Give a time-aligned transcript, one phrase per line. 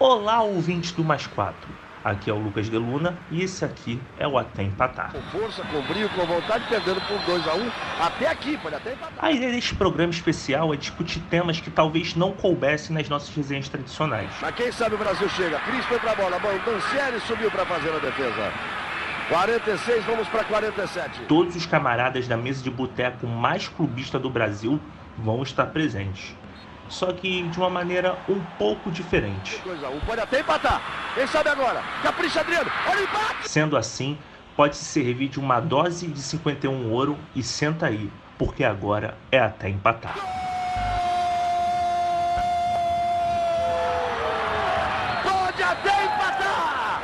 [0.00, 1.58] Olá, ouvintes do Mais 4.
[2.04, 5.10] Aqui é o Lucas Deluna e esse aqui é o Até Empatar.
[5.10, 8.76] Com força, com brilho, com vontade, perdendo por 2 a 1 um, até aqui, pode
[8.76, 9.18] até empatar.
[9.18, 13.68] A ideia deste programa especial é discutir temas que talvez não coubessem nas nossas resenhas
[13.68, 14.30] tradicionais.
[14.40, 15.58] Mas quem sabe o Brasil chega.
[15.58, 18.52] Cris foi pra bola, bom, Dancieri subiu para fazer a defesa.
[19.30, 21.22] 46, vamos para 47.
[21.22, 24.78] Todos os camaradas da mesa de boteco mais clubista do Brasil
[25.18, 26.36] vão estar presentes
[26.88, 29.60] só que de uma maneira um pouco diferente.
[30.06, 30.82] Pode até empatar.
[31.14, 31.82] Quem sabe agora?
[32.02, 32.70] Capricha Adriano.
[32.88, 33.48] Olha o empate!
[33.48, 34.18] Sendo assim,
[34.56, 39.38] pode se servir de uma dose de 51 ouro e senta aí, porque agora é
[39.38, 40.14] até empatar.
[45.22, 47.02] Pode até empatar!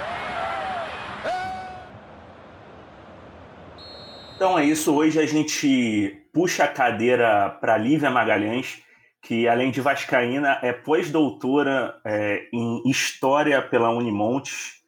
[4.36, 8.82] Então é isso, hoje a gente puxa a cadeira para Lívia Magalhães,
[9.24, 14.82] que além de vascaína é pós-doutora é, em História pela Unimontes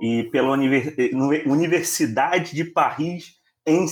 [0.00, 0.94] e pela Univers
[1.44, 3.34] Universidade de Paris
[3.66, 3.84] em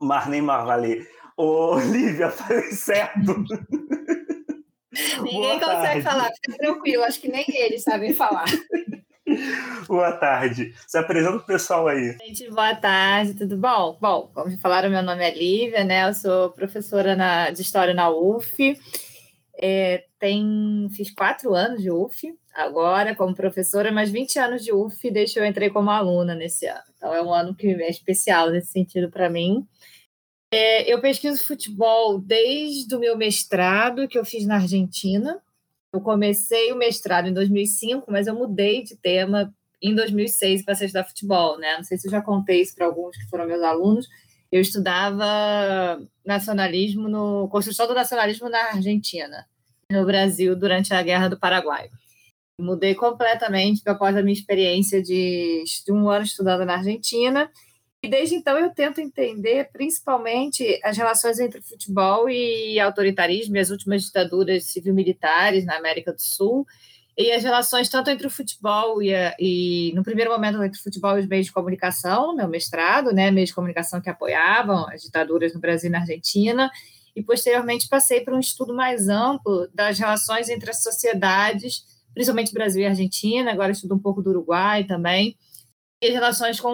[0.00, 1.08] Marnay Marvalet.
[1.36, 3.44] Ô, Lívia, falei certo.
[5.22, 6.02] Ninguém Boa consegue tarde.
[6.02, 8.44] falar, fica tranquilo, acho que nem eles sabem falar.
[9.86, 10.74] Boa tarde.
[10.86, 12.16] Se apresenta o pessoal aí.
[12.24, 13.96] Gente, boa tarde, tudo bom?
[14.00, 16.08] Bom, como já falaram, meu nome é Lívia, né?
[16.08, 18.78] Eu sou professora na, de História na UF.
[19.60, 25.10] É, tem, fiz quatro anos de UF agora como professora, mas 20 anos de UF
[25.10, 26.82] desde eu entrei como aluna nesse ano.
[26.96, 29.66] Então é um ano que é especial nesse sentido para mim.
[30.50, 35.40] É, eu pesquiso futebol desde o meu mestrado que eu fiz na Argentina.
[35.92, 41.04] Eu comecei o mestrado em 2005, mas eu mudei de tema em 2006 para estudar
[41.04, 41.76] futebol, né?
[41.76, 44.06] Não sei se eu já contei isso para alguns que foram meus alunos.
[44.50, 49.46] Eu estudava nacionalismo no construção do nacionalismo na Argentina,
[49.90, 51.90] no Brasil durante a Guerra do Paraguai.
[52.60, 57.50] Mudei completamente após a minha experiência de, de um ano estudando na Argentina
[58.02, 63.70] e desde então eu tento entender principalmente as relações entre futebol e autoritarismo e as
[63.70, 66.66] últimas ditaduras civil-militares na América do Sul
[67.18, 70.82] e as relações tanto entre o futebol e, a, e, no primeiro momento entre o
[70.82, 75.02] futebol e os meios de comunicação, meu mestrado, né, meios de comunicação que apoiavam as
[75.02, 76.70] ditaduras no Brasil e na Argentina,
[77.16, 81.82] e posteriormente passei para um estudo mais amplo das relações entre as sociedades,
[82.14, 85.36] principalmente Brasil e Argentina, agora estudo um pouco do Uruguai também,
[86.00, 86.70] relações com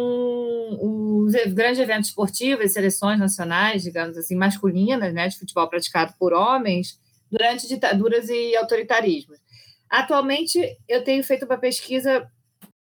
[0.80, 6.98] os grandes eventos esportivos, seleções nacionais, digamos assim, masculinas, né, de futebol praticado por homens,
[7.30, 9.38] durante ditaduras e autoritarismos.
[9.90, 12.28] Atualmente, eu tenho feito uma pesquisa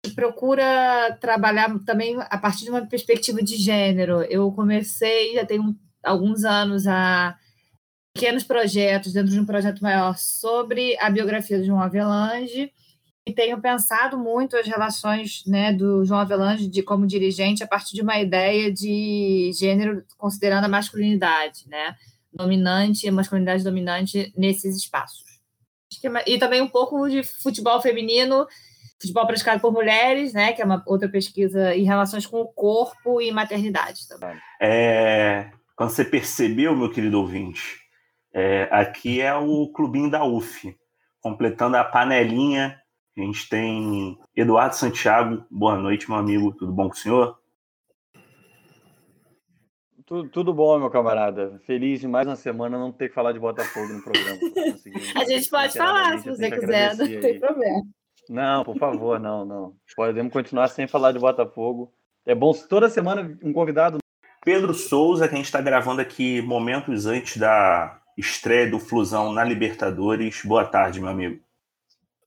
[0.03, 4.21] que procura trabalhar também a partir de uma perspectiva de gênero.
[4.23, 5.59] Eu comecei, já tem
[6.03, 7.37] alguns anos, a
[8.13, 12.71] pequenos projetos dentro de um projeto maior sobre a biografia do João Avelange,
[13.29, 17.93] e tenho pensado muito as relações né, do João Avelange de, como dirigente a partir
[17.93, 21.95] de uma ideia de gênero considerando a masculinidade, né,
[22.33, 25.23] dominante, masculinidade dominante nesses espaços.
[26.25, 28.47] E também um pouco de futebol feminino,
[28.99, 33.21] futebol praticado por mulheres, né, que é uma outra pesquisa em relações com o corpo
[33.21, 34.35] e maternidade também.
[34.59, 37.79] É, quando você percebeu, meu querido ouvinte,
[38.33, 40.75] é, aqui é o clubinho da UF,
[41.21, 42.79] completando a panelinha
[43.21, 45.43] a gente tem Eduardo Santiago.
[45.49, 46.53] Boa noite, meu amigo.
[46.53, 47.37] Tudo bom com o senhor?
[50.05, 51.61] Tudo, tudo bom, meu camarada.
[51.67, 54.39] Feliz de mais uma semana não ter que falar de Botafogo no programa.
[55.15, 57.83] a gente pode falar, se você quiser, não tem problema.
[58.27, 59.73] Não, por favor, não, não.
[59.95, 61.93] Podemos continuar sem falar de Botafogo.
[62.25, 63.99] É bom toda semana um convidado.
[64.43, 69.43] Pedro Souza, que a gente está gravando aqui momentos antes da estreia do Flusão na
[69.43, 70.41] Libertadores.
[70.43, 71.39] Boa tarde, meu amigo.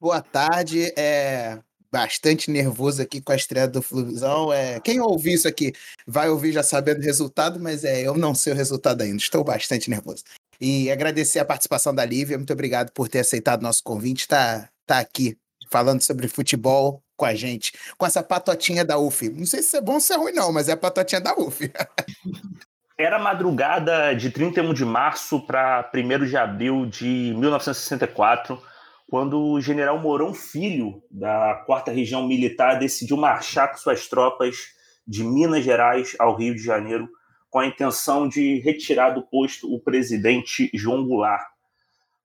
[0.02, 0.92] Boa tarde.
[0.98, 4.52] É bastante nervoso aqui com a estreia do Flusão.
[4.52, 5.72] É, quem ouvir isso aqui
[6.04, 9.18] vai ouvir já sabendo o resultado, mas é, eu não sei o resultado ainda.
[9.18, 10.24] Estou bastante nervoso.
[10.60, 12.36] E agradecer a participação da Lívia.
[12.36, 14.22] Muito obrigado por ter aceitado nosso convite.
[14.22, 15.38] Está tá aqui
[15.70, 19.28] falando sobre futebol com a gente, com essa patotinha da UF.
[19.28, 21.32] Não sei se é bom ou se é ruim, não, mas é a patotinha da
[21.36, 21.70] UF.
[22.98, 28.71] Era madrugada de 31 de março para 1 de abril de 1964
[29.12, 34.68] quando o general Mourão Filho, da 4 Região Militar, decidiu marchar com suas tropas
[35.06, 37.10] de Minas Gerais ao Rio de Janeiro
[37.50, 41.46] com a intenção de retirar do posto o presidente João Goulart.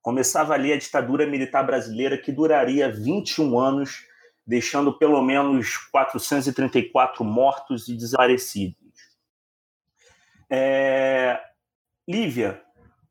[0.02, 4.06] Começava ali a ditadura militar brasileira que duraria 21 anos,
[4.46, 8.78] deixando pelo menos 434 mortos e desaparecidos.
[10.50, 11.38] É...
[12.08, 12.62] Lívia,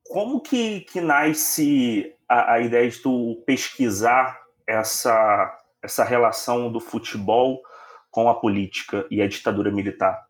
[0.02, 7.62] como que, que nasce a, a ideia de tu pesquisar essa, essa relação do futebol
[8.11, 10.26] com a política e a ditadura militar?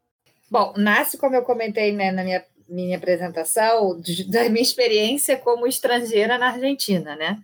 [0.51, 6.39] Bom, nasce, como eu comentei né, na minha, minha apresentação, da minha experiência como estrangeira
[6.39, 7.39] na Argentina, né?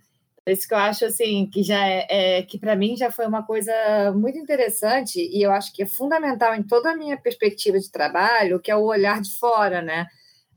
[0.45, 3.43] Isso que eu acho assim que já é, é que para mim já foi uma
[3.43, 3.71] coisa
[4.13, 8.59] muito interessante e eu acho que é fundamental em toda a minha perspectiva de trabalho,
[8.59, 10.05] que é o olhar de fora, né?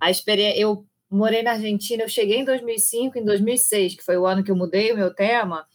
[0.01, 4.27] A experiência, eu morei na Argentina, eu cheguei em 2005, em 2006, que foi o
[4.27, 5.67] ano que eu mudei o meu tema,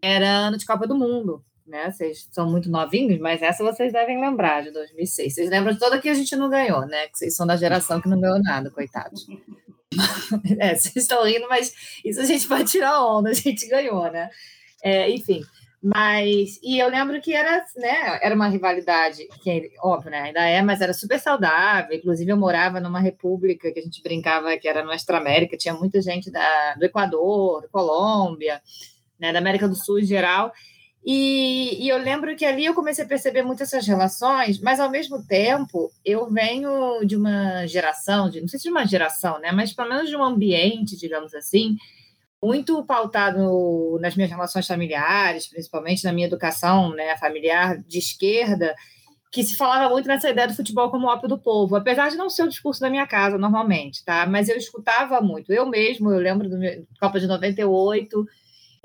[0.00, 1.90] era ano de Copa do Mundo né?
[1.90, 5.34] Vocês são muito novinhos, mas essa vocês devem lembrar de 2006.
[5.34, 7.08] Vocês lembram de toda que a gente não ganhou, né?
[7.08, 9.26] Que vocês são da geração que não ganhou nada, coitados.
[10.58, 11.72] é, vocês estão rindo, mas
[12.04, 14.30] isso a gente pode tirar onda, a gente ganhou, né?
[14.82, 15.42] É, enfim,
[15.82, 20.60] mas e eu lembro que era, né, era uma rivalidade que óbvio, né, ainda é,
[20.60, 21.96] mas era super saudável.
[21.96, 26.02] Inclusive eu morava numa república que a gente brincava que era Nuestra América, tinha muita
[26.02, 28.60] gente da, do Equador, da Colômbia,
[29.20, 30.52] né, da América do Sul em geral.
[31.04, 34.90] E, e, eu lembro que ali eu comecei a perceber muito essas relações, mas ao
[34.90, 39.52] mesmo tempo eu venho de uma geração, de, não sei se de uma geração, né,
[39.52, 41.76] mas pelo menos de um ambiente, digamos assim,
[42.42, 48.74] muito pautado nas minhas relações familiares, principalmente na minha educação né, familiar de esquerda,
[49.30, 52.30] que se falava muito nessa ideia do futebol como ópio do povo, apesar de não
[52.30, 54.26] ser o discurso da minha casa normalmente, tá?
[54.26, 55.52] Mas eu escutava muito.
[55.52, 58.26] Eu mesmo, eu lembro do meu, Copa de 98,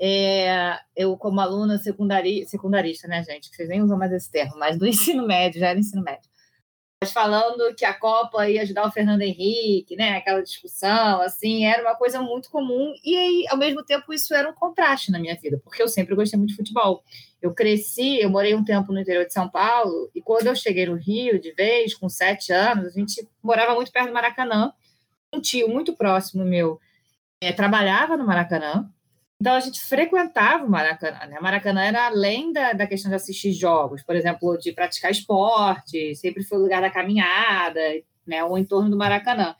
[0.00, 3.48] é, eu, como aluna secundari, secundarista, né, gente?
[3.48, 6.33] Vocês nem usam mais esse termo, mas do ensino médio, já era ensino médio.
[7.12, 10.16] Falando que a Copa ia ajudar o Fernando Henrique, né?
[10.16, 12.94] Aquela discussão, assim, era uma coisa muito comum.
[13.04, 16.14] E aí, ao mesmo tempo, isso era um contraste na minha vida, porque eu sempre
[16.14, 17.02] gostei muito de futebol.
[17.40, 20.86] Eu cresci, eu morei um tempo no interior de São Paulo, e quando eu cheguei
[20.86, 24.72] no Rio, de vez, com sete anos, a gente morava muito perto do Maracanã.
[25.32, 26.80] Um tio muito próximo meu
[27.40, 28.88] é, trabalhava no Maracanã,
[29.40, 31.26] então a gente frequentava o Maracanã.
[31.26, 31.38] Né?
[31.40, 36.42] Maracanã era além da, da questão de assistir jogos, por exemplo, de praticar esporte, sempre
[36.42, 37.80] foi o lugar da caminhada,
[38.26, 38.42] né?
[38.44, 39.54] ou em torno do Maracanã.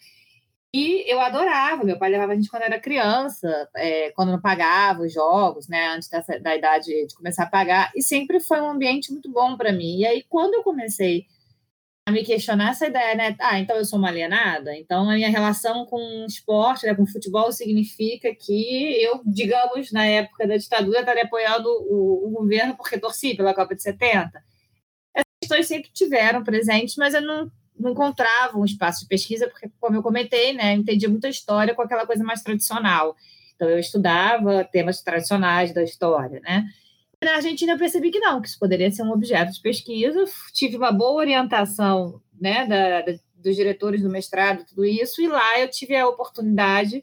[0.76, 5.02] E eu adorava, meu pai levava a gente quando era criança, é, quando não pagava
[5.02, 8.70] os jogos, né, antes dessa, da idade de começar a pagar, e sempre foi um
[8.70, 9.98] ambiente muito bom para mim.
[9.98, 11.26] E aí, quando eu comecei
[12.12, 13.36] me questionar essa ideia, né?
[13.40, 14.76] Ah, então eu sou uma alienada?
[14.76, 20.46] Então a minha relação com esporte, né, com futebol, significa que eu, digamos, na época
[20.46, 24.42] da ditadura, estaria apoiando o, o governo porque torci pela Copa de 70.
[25.14, 29.70] Essas questões sempre tiveram presentes, mas eu não, não encontrava um espaço de pesquisa, porque,
[29.80, 33.16] como eu comentei, né, eu entendia muita história com aquela coisa mais tradicional.
[33.54, 36.66] Então eu estudava temas tradicionais da história, né?
[37.24, 40.24] Na Argentina eu percebi que não, que isso poderia ser um objeto de pesquisa.
[40.52, 45.58] Tive uma boa orientação né, da, da, dos diretores do mestrado, tudo isso, e lá
[45.58, 47.02] eu tive a oportunidade,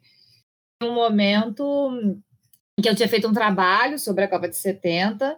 [0.82, 1.92] em um momento
[2.78, 5.38] em que eu tinha feito um trabalho sobre a Copa de 70,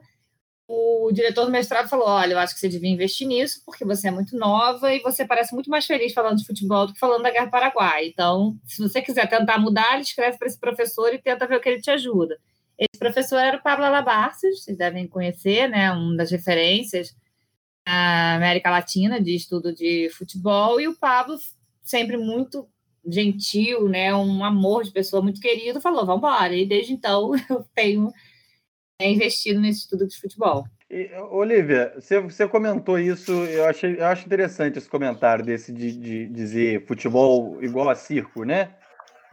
[0.68, 4.08] o diretor do mestrado falou: Olha, eu acho que você devia investir nisso, porque você
[4.08, 7.24] é muito nova e você parece muito mais feliz falando de futebol do que falando
[7.24, 8.08] da Guerra do Paraguai.
[8.08, 11.70] Então, se você quiser tentar mudar, escreve para esse professor e tenta ver o que
[11.70, 12.38] ele te ajuda.
[12.78, 15.92] Esse professor era o Pablo Alabarces, vocês devem conhecer, né?
[15.92, 17.16] Uma das referências
[17.86, 21.38] na América Latina de estudo de futebol, e o Pablo,
[21.84, 22.68] sempre muito
[23.06, 24.14] gentil, né?
[24.16, 26.56] Um amor de pessoa muito querido, falou: vamos embora.
[26.56, 28.12] E desde então eu tenho
[29.00, 30.66] é, investido nesse estudo de futebol.
[30.90, 35.92] E, Olivia, você, você, comentou isso, eu, achei, eu acho interessante esse comentário desse de,
[35.92, 38.76] de dizer futebol igual a circo, né?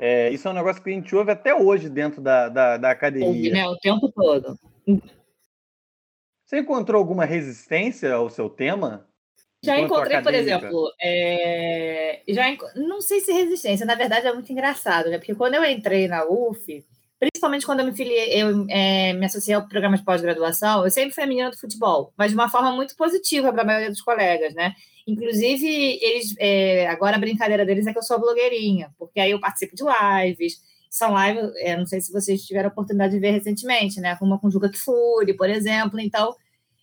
[0.03, 2.91] É, isso é um negócio que a gente ouve até hoje dentro da, da, da
[2.91, 3.29] academia.
[3.29, 3.69] Ouve, né?
[3.69, 4.59] O tempo todo.
[6.47, 9.07] Você encontrou alguma resistência ao seu tema?
[9.63, 12.23] Já encontrei, por exemplo, é...
[12.27, 12.65] já enco...
[12.75, 15.19] não sei se resistência, na verdade é muito engraçado, né?
[15.19, 16.83] Porque quando eu entrei na UF,
[17.19, 21.15] principalmente quando eu me filiei, eu é, me associei ao programa de pós-graduação, eu sempre
[21.15, 24.01] fui a menina do futebol, mas de uma forma muito positiva para a maioria dos
[24.01, 24.73] colegas, né?
[25.11, 25.67] Inclusive,
[26.01, 29.75] eles é, agora a brincadeira deles é que eu sou blogueirinha, porque aí eu participo
[29.75, 30.61] de lives.
[30.89, 34.17] São lives, é, não sei se vocês tiveram a oportunidade de ver recentemente, né?
[34.21, 35.99] Uma com Juca Kfouri, por exemplo.
[36.01, 36.35] Então,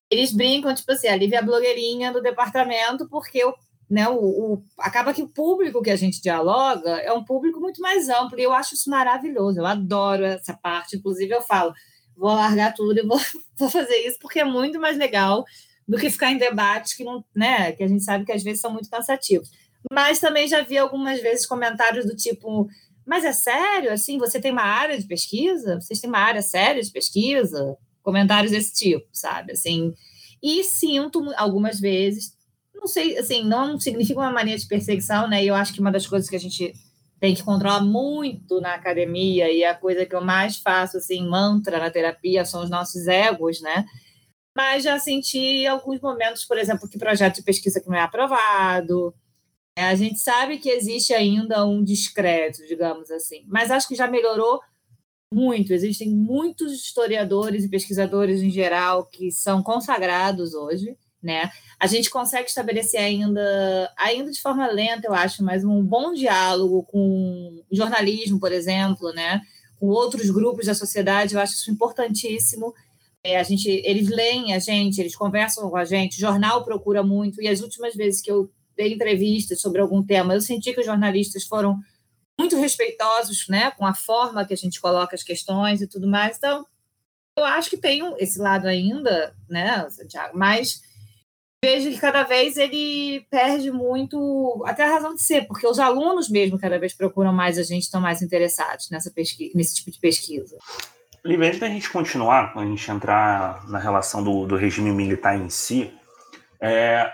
[0.09, 3.53] eles brincam, tipo assim, a Lívia é a blogueirinha do departamento, porque o,
[3.89, 7.81] né, o, o, acaba que o público que a gente dialoga é um público muito
[7.81, 10.97] mais amplo, e eu acho isso maravilhoso, eu adoro essa parte.
[10.97, 11.73] Inclusive, eu falo,
[12.15, 13.19] vou largar tudo e vou,
[13.57, 15.45] vou fazer isso, porque é muito mais legal
[15.87, 18.59] do que ficar em debates que não, né, que a gente sabe que às vezes
[18.59, 19.49] são muito cansativos.
[19.91, 22.67] Mas também já vi algumas vezes comentários do tipo,
[23.05, 25.79] mas é sério, assim, você tem uma área de pesquisa?
[25.79, 27.77] Vocês têm uma área séria de pesquisa?
[28.03, 29.53] Comentários desse tipo, sabe?
[29.53, 29.93] Assim,
[30.43, 32.33] e sinto algumas vezes,
[32.75, 35.43] não sei, assim, não significa uma mania de perseguição, né?
[35.43, 36.73] E eu acho que uma das coisas que a gente
[37.19, 41.79] tem que controlar muito na academia e a coisa que eu mais faço assim mantra
[41.79, 43.85] na terapia são os nossos egos, né?
[44.57, 49.13] Mas já senti alguns momentos, por exemplo, que projeto de pesquisa que não é aprovado.
[49.77, 54.07] É, a gente sabe que existe ainda um discreto, digamos assim, mas acho que já
[54.07, 54.59] melhorou
[55.31, 55.71] muito.
[55.71, 61.51] Existem muitos historiadores e pesquisadores em geral que são consagrados hoje né?
[61.79, 66.83] A gente consegue estabelecer ainda, ainda de forma lenta, eu acho, mas um bom diálogo
[66.83, 69.41] com jornalismo, por exemplo, né?
[69.79, 72.73] Com outros grupos da sociedade, eu acho isso importantíssimo.
[73.23, 77.03] É, a gente, eles leem a gente, eles conversam com a gente, o jornal procura
[77.03, 80.79] muito, e as últimas vezes que eu dei entrevistas sobre algum tema, eu senti que
[80.79, 81.79] os jornalistas foram
[82.39, 86.37] muito respeitosos, né, com a forma que a gente coloca as questões e tudo mais.
[86.37, 86.65] Então,
[87.37, 90.81] eu acho que tem esse lado ainda, né, Santiago, mas
[91.63, 96.29] vejo que cada vez ele perde muito, até a razão de ser, porque os alunos
[96.29, 99.99] mesmo cada vez procuram mais a gente, estão mais interessados nessa pesquisa, nesse tipo de
[99.99, 100.57] pesquisa.
[101.25, 105.49] Lívia, antes da gente continuar, a gente entrar na relação do, do regime militar em
[105.49, 105.93] si,
[106.59, 107.11] é,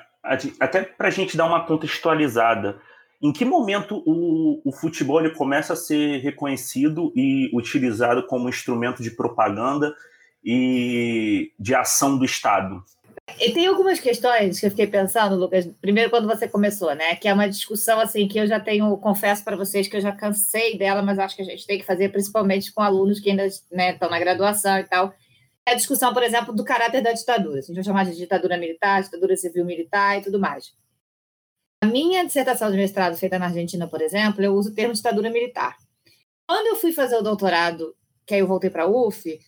[0.60, 2.80] até para a gente dar uma contextualizada,
[3.22, 9.02] em que momento o, o futebol ele começa a ser reconhecido e utilizado como instrumento
[9.02, 9.96] de propaganda
[10.44, 12.84] e de ação do Estado?
[13.40, 15.66] E tem algumas questões que eu fiquei pensando, Lucas.
[15.80, 17.16] Primeiro, quando você começou, né?
[17.16, 20.12] Que é uma discussão assim que eu já tenho, confesso para vocês que eu já
[20.12, 23.48] cansei dela, mas acho que a gente tem que fazer, principalmente com alunos que ainda
[23.72, 25.14] né, estão na graduação e tal.
[25.66, 27.60] É a discussão, por exemplo, do caráter da ditadura.
[27.60, 30.74] A gente vai chamar de ditadura militar, ditadura civil militar e tudo mais.
[31.82, 35.30] A minha dissertação de mestrado feita na Argentina, por exemplo, eu uso o termo ditadura
[35.30, 35.78] militar.
[36.48, 39.40] Quando eu fui fazer o doutorado, que aí eu voltei para a UF,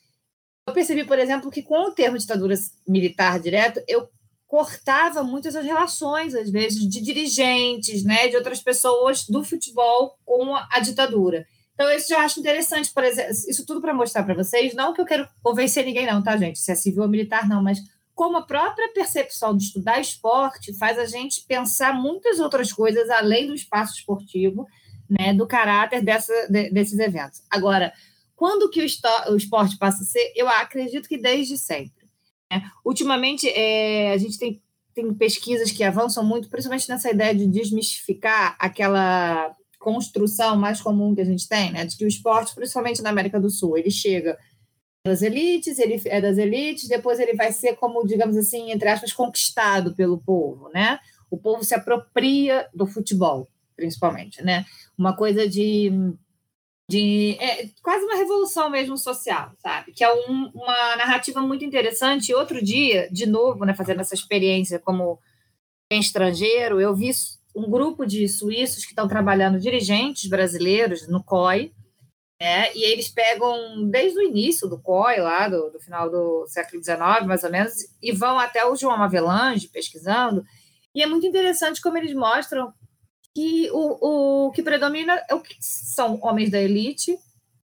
[0.67, 2.55] eu percebi, por exemplo, que com o termo ditadura
[2.87, 4.09] militar direto, eu
[4.47, 10.55] cortava muitas as relações, às vezes, de dirigentes, né, de outras pessoas do futebol com
[10.55, 11.45] a ditadura.
[11.73, 15.01] Então, isso já acho interessante, por exemplo, isso tudo para mostrar para vocês, não que
[15.01, 16.57] eu quero convencer ninguém, não, tá, gente?
[16.57, 17.79] Se é civil ou militar, não, mas
[18.13, 23.45] como a própria percepção de estudar esporte faz a gente pensar muitas outras coisas além
[23.45, 24.65] do espaço esportivo,
[25.09, 27.41] né, do caráter dessa, de, desses eventos.
[27.51, 27.91] Agora,
[28.35, 30.33] quando que o, esporte passa a ser?
[30.35, 32.05] Eu acredito que desde sempre.
[32.51, 32.69] Né?
[32.83, 34.61] Ultimamente, é, a gente tem,
[34.93, 41.21] tem pesquisas que avançam muito, principalmente nessa ideia de desmistificar aquela construção mais comum que
[41.21, 41.85] a gente tem, né?
[41.85, 44.37] De que o esporte, principalmente na América do Sul, ele chega
[45.05, 49.13] das elites, ele é das elites, depois ele vai ser como, digamos assim, entre aspas,
[49.13, 50.99] conquistado pelo povo, né?
[51.29, 54.65] O povo se apropria do futebol, principalmente, né?
[54.97, 55.91] Uma coisa de
[56.89, 59.91] de é, quase uma revolução mesmo social, sabe?
[59.91, 62.33] Que é um, uma narrativa muito interessante.
[62.33, 65.19] Outro dia, de novo, né, fazendo essa experiência como
[65.91, 67.11] estrangeiro, eu vi
[67.55, 71.71] um grupo de suíços que estão trabalhando, dirigentes brasileiros, no COI,
[72.39, 76.83] né, e eles pegam desde o início do COI, lá do, do final do século
[76.83, 80.43] XIX, mais ou menos, e vão até o João Avelange pesquisando,
[80.93, 82.73] e é muito interessante como eles mostram
[83.35, 87.19] que o, o que predomina é o que são homens da elite,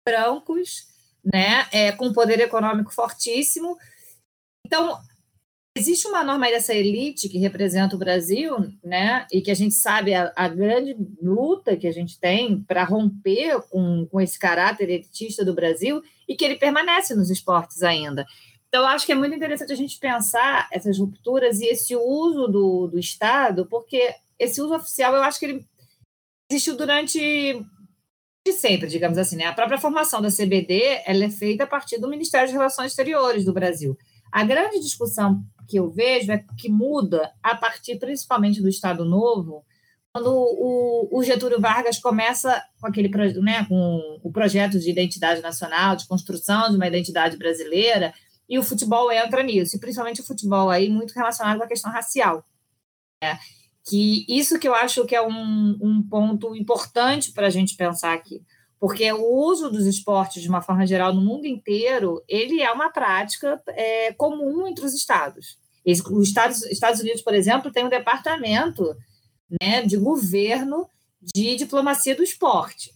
[0.05, 0.87] brancos,
[1.23, 3.77] né, é, com poder econômico fortíssimo.
[4.65, 4.99] Então,
[5.77, 10.13] existe uma norma dessa elite que representa o Brasil, né, e que a gente sabe
[10.13, 15.45] a, a grande luta que a gente tem para romper com, com esse caráter elitista
[15.45, 18.25] do Brasil e que ele permanece nos esportes ainda.
[18.67, 22.87] Então, acho que é muito interessante a gente pensar essas rupturas e esse uso do,
[22.87, 25.65] do Estado, porque esse uso oficial, eu acho que ele
[26.49, 27.19] existiu durante
[28.45, 29.45] de sempre, digamos assim, né?
[29.45, 33.45] A própria formação da CBD, ela é feita a partir do Ministério de Relações Exteriores
[33.45, 33.97] do Brasil.
[34.31, 39.63] A grande discussão que eu vejo é que muda a partir principalmente do Estado Novo,
[40.11, 43.09] quando o, o Getúlio Vargas começa com aquele
[43.39, 48.13] né, com o projeto de identidade nacional, de construção de uma identidade brasileira,
[48.47, 52.45] e o futebol entra nisso, e principalmente o futebol aí muito relacionado a questão racial.
[53.23, 53.39] Né?
[53.85, 58.13] Que isso que eu acho que é um, um ponto importante para a gente pensar
[58.13, 58.41] aqui,
[58.79, 62.91] porque o uso dos esportes de uma forma geral no mundo inteiro ele é uma
[62.91, 65.57] prática é, comum entre os estados.
[65.85, 68.95] Os Estados, Estados Unidos, por exemplo, tem um departamento
[69.61, 70.87] né, de governo
[71.21, 72.93] de diplomacia do esporte.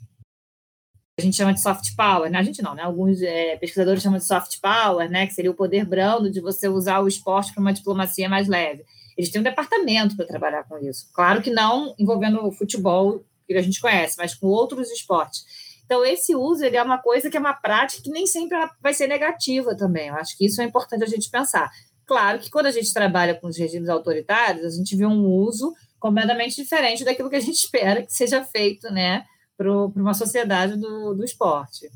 [1.19, 2.37] A gente chama de soft power, né?
[2.37, 2.83] a gente não, né?
[2.83, 5.25] Alguns é, pesquisadores chamam de soft power, né?
[5.25, 8.85] que seria o poder brando de você usar o esporte para uma diplomacia mais leve.
[9.17, 11.09] Eles têm um departamento para trabalhar com isso.
[11.11, 15.43] Claro que não envolvendo o futebol, que a gente conhece, mas com outros esportes.
[15.85, 18.93] Então, esse uso ele é uma coisa que é uma prática que nem sempre vai
[18.93, 20.09] ser negativa também.
[20.09, 21.71] Eu acho que isso é importante a gente pensar.
[22.05, 25.73] Claro que quando a gente trabalha com os regimes autoritários, a gente vê um uso
[25.99, 29.23] completamente diferente daquilo que a gente espera que seja feito, né,
[29.57, 31.89] para uma sociedade do, do esporte.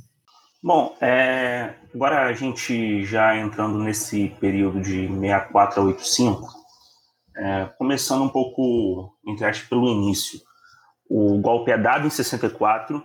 [0.63, 6.60] Bom, é, agora a gente já entrando nesse período de 64 a 85,
[7.41, 10.39] é, começando um pouco, entre aspas, pelo início.
[11.09, 13.03] O golpe é dado em 64,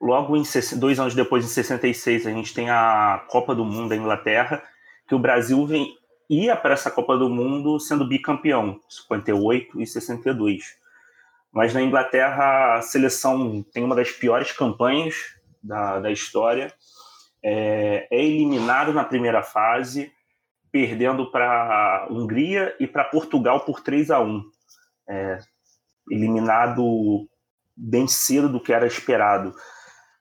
[0.00, 0.44] logo em
[0.76, 4.62] dois anos depois, em 66, a gente tem a Copa do Mundo da Inglaterra,
[5.08, 5.92] que o Brasil vem,
[6.30, 10.78] ia para essa Copa do Mundo sendo bicampeão, 58 e 62.
[11.52, 15.16] Mas na Inglaterra a seleção tem uma das piores campanhas
[15.60, 16.72] da, da história,
[17.42, 20.12] é, é eliminado na primeira fase,
[20.74, 24.42] perdendo para Hungria e para Portugal por 3 a 1
[25.08, 25.38] é,
[26.10, 27.28] eliminado
[27.76, 29.54] bem cedo do que era esperado.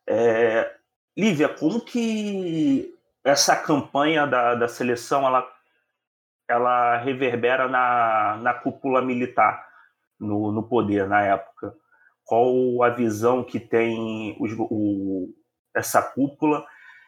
[0.06, 0.72] É,
[1.18, 2.94] Lívia, como que
[3.24, 5.44] essa campanha da, da seleção ela,
[6.48, 9.68] ela reverbera na, na cúpula militar,
[10.20, 11.74] no, no poder na época?
[12.24, 15.34] Qual a visão que tem os, o,
[15.76, 16.64] essa cúpula,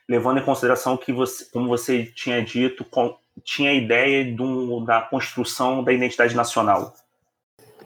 [0.09, 5.01] levando em consideração que, você, como você tinha dito, com, tinha a ideia do, da
[5.01, 6.93] construção da identidade nacional?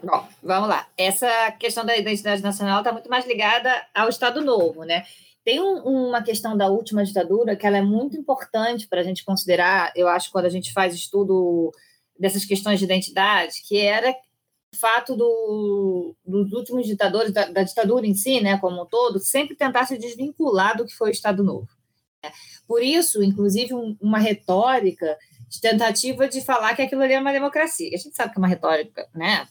[0.02, 0.86] Bom, vamos lá.
[0.96, 5.04] Essa questão da identidade nacional está muito mais ligada ao Estado Novo, né?
[5.44, 9.24] Tem um, uma questão da última ditadura que ela é muito importante para a gente
[9.24, 11.72] considerar, eu acho, quando a gente faz estudo
[12.18, 18.06] dessas questões de identidade, que era o fato do, dos últimos ditadores, da, da, ditadura
[18.06, 21.42] em si, né, como um todo, sempre tentar se desvincular do que foi o Estado
[21.42, 21.68] Novo.
[22.22, 22.30] Né?
[22.68, 25.18] Por isso, inclusive, um, uma retórica
[25.50, 27.90] de tentativa de falar que aquilo ali é uma democracia.
[27.92, 29.46] A gente sabe que é uma retórica, né,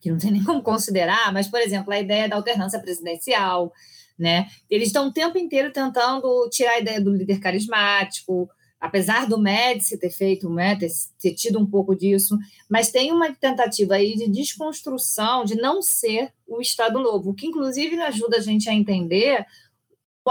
[0.00, 3.72] que não tem nem como considerar, mas, por exemplo, a ideia da alternância presidencial,
[4.16, 4.46] né?
[4.70, 8.48] Eles estão o tempo inteiro tentando tirar a ideia do líder carismático,
[8.80, 10.90] apesar do Médici ter feito, né, ter,
[11.20, 16.32] ter, tido um pouco disso, mas tem uma tentativa aí de desconstrução, de não ser
[16.46, 19.44] o Estado Novo, o que inclusive ajuda a gente a entender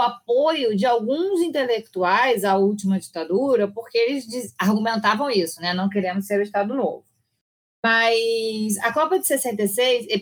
[0.00, 6.38] apoio de alguns intelectuais à última ditadura, porque eles argumentavam isso, né, não queremos ser
[6.38, 7.04] o Estado Novo.
[7.84, 10.20] Mas a Copa de 66 é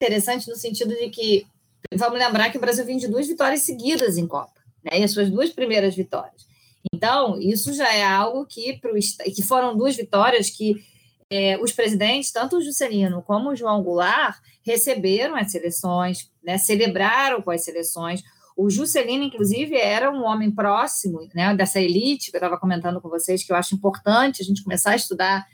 [0.00, 1.46] interessante no sentido de que
[1.94, 5.00] vamos lembrar que o Brasil vem de duas vitórias seguidas em Copa, né?
[5.00, 6.46] E as suas duas primeiras vitórias.
[6.94, 10.82] Então, isso já é algo que, pro, que foram duas vitórias que
[11.30, 17.40] é, os presidentes, tanto o Juscelino como o João Goulart, receberam as seleções, né, celebraram
[17.40, 18.22] com as seleções.
[18.56, 23.08] O Juscelino, inclusive, era um homem próximo né, dessa elite que eu estava comentando com
[23.08, 25.46] vocês, que eu acho importante a gente começar a estudar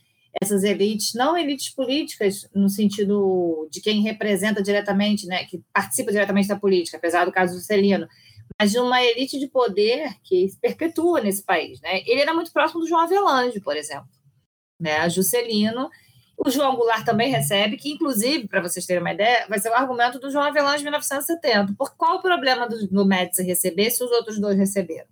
[0.43, 6.49] essas elites, não elites políticas no sentido de quem representa diretamente, né, que participa diretamente
[6.49, 8.07] da política, apesar do caso do Celino,
[8.59, 11.81] mas de uma elite de poder que se perpetua nesse país.
[11.81, 12.03] Né?
[12.07, 14.09] Ele era muito próximo do João Avelange, por exemplo,
[14.79, 14.99] né?
[14.99, 15.91] a Juscelino.
[16.37, 19.75] O João Goulart também recebe, que, inclusive, para vocês terem uma ideia, vai ser o
[19.75, 21.75] argumento do João Avelange em 1970.
[21.79, 25.09] Por qual o problema do, do Médici receber se os outros dois receberam?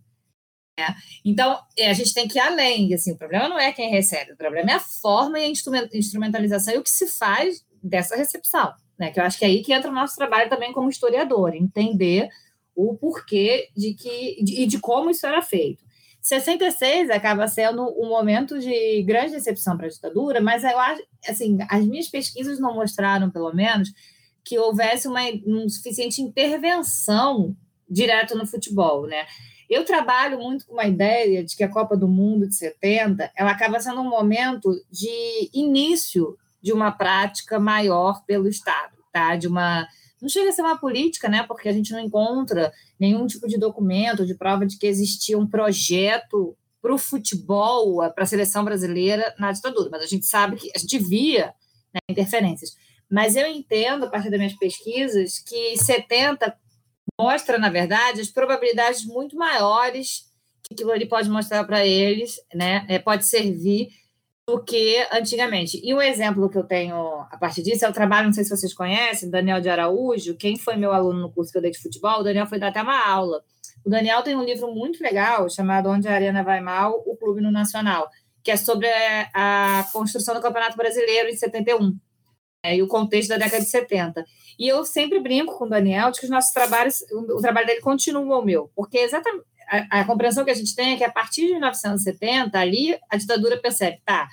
[0.79, 0.87] É.
[1.25, 2.93] Então, é, a gente tem que ir além.
[2.93, 5.49] Assim, o problema não é quem recebe, o problema é a forma e a
[5.97, 8.75] instrumentalização e o que se faz dessa recepção.
[8.99, 9.11] Né?
[9.11, 12.29] Que eu acho que é aí que entra o nosso trabalho também como historiador, entender
[12.75, 15.85] o porquê de que de, e de como isso era feito.
[16.25, 21.59] 66 acaba sendo um momento de grande decepção para a ditadura, mas eu acho, assim,
[21.69, 23.93] as minhas pesquisas não mostraram, pelo menos,
[24.43, 27.55] que houvesse uma um suficiente intervenção
[27.89, 29.27] direto no futebol, né?
[29.69, 33.51] Eu trabalho muito com uma ideia de que a Copa do Mundo de 70 ela
[33.51, 39.37] acaba sendo um momento de início de uma prática maior pelo Estado, tá?
[39.37, 39.87] De uma
[40.25, 41.43] não chega a ser uma política, né?
[41.43, 45.47] Porque a gente não encontra nenhum tipo de documento de prova de que existia um
[45.47, 50.71] projeto para o futebol, para a seleção brasileira na ditadura, mas a gente sabe que
[50.75, 51.55] a gente via
[51.93, 52.71] né, interferências.
[53.11, 56.57] Mas eu entendo, a partir das minhas pesquisas, que 70
[57.21, 60.33] mostra, na verdade, as probabilidades muito maiores
[60.63, 62.87] que aquilo ali pode mostrar para eles, né?
[62.89, 63.91] É, pode servir
[64.47, 65.81] do que antigamente.
[65.83, 66.97] E um exemplo que eu tenho
[67.31, 70.37] a partir disso é o trabalho, não sei se vocês conhecem, Daniel de Araújo.
[70.37, 72.69] Quem foi meu aluno no curso que eu dei de futebol, o Daniel foi dar
[72.69, 73.43] até uma aula.
[73.85, 77.41] O Daniel tem um livro muito legal chamado Onde a Arena Vai Mal, o Clube
[77.41, 78.09] no Nacional,
[78.43, 78.89] que é sobre
[79.35, 81.97] a construção do Campeonato Brasileiro em 71
[82.65, 84.25] é, e o contexto da década de 70.
[84.59, 87.81] E eu sempre brinco com o Daniel de que os nossos trabalhos, o, trabalho dele
[87.81, 91.11] continua o meu, porque exatamente a, a, compreensão que a gente tem é que a
[91.11, 94.29] partir de 1970, ali, a ditadura percebe, tá,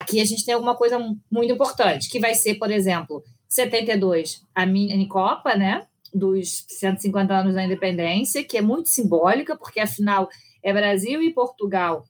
[0.00, 0.98] aqui a gente tem alguma coisa
[1.30, 7.54] muito importante, que vai ser, por exemplo, 72, a mini Copa, né, dos 150 anos
[7.54, 10.28] da independência, que é muito simbólica, porque afinal
[10.62, 12.04] é Brasil e Portugal.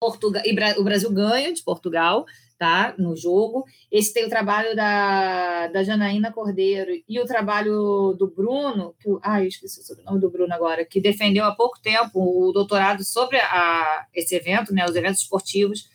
[0.00, 2.24] Portugal e o Brasil ganha de Portugal,
[2.60, 2.94] tá?
[2.98, 3.64] No jogo.
[3.90, 9.18] Esse tem o trabalho da, da Janaína Cordeiro e o trabalho do Bruno, que, eu
[9.48, 14.04] esqueci o sobrenome do Bruno agora, que defendeu há pouco tempo o doutorado sobre a,
[14.14, 14.84] esse evento, né?
[14.84, 15.88] Os eventos esportivos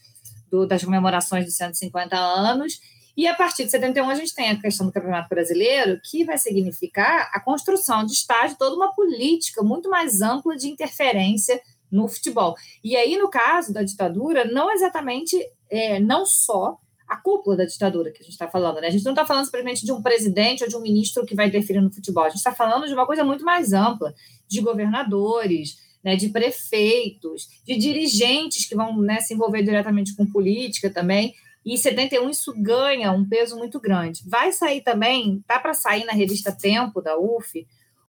[0.49, 2.81] do, das comemorações dos 150 anos.
[3.15, 6.39] E a partir de 71 a gente tem a questão do Campeonato Brasileiro, que vai
[6.39, 12.55] significar a construção de estágio, toda uma política muito mais ampla de interferência no futebol.
[12.83, 15.37] E aí, no caso da ditadura, não exatamente,
[15.75, 18.87] é, não só a cúpula da ditadura que a gente está falando, né?
[18.87, 21.47] A gente não está falando simplesmente de um presidente ou de um ministro que vai
[21.47, 24.13] interferir no futebol, a gente está falando de uma coisa muito mais ampla,
[24.47, 30.89] de governadores, né, de prefeitos, de dirigentes que vão né, se envolver diretamente com política
[30.89, 31.33] também.
[31.65, 34.21] E em 71 isso ganha um peso muito grande.
[34.27, 37.67] Vai sair também, tá para sair na revista Tempo da UF,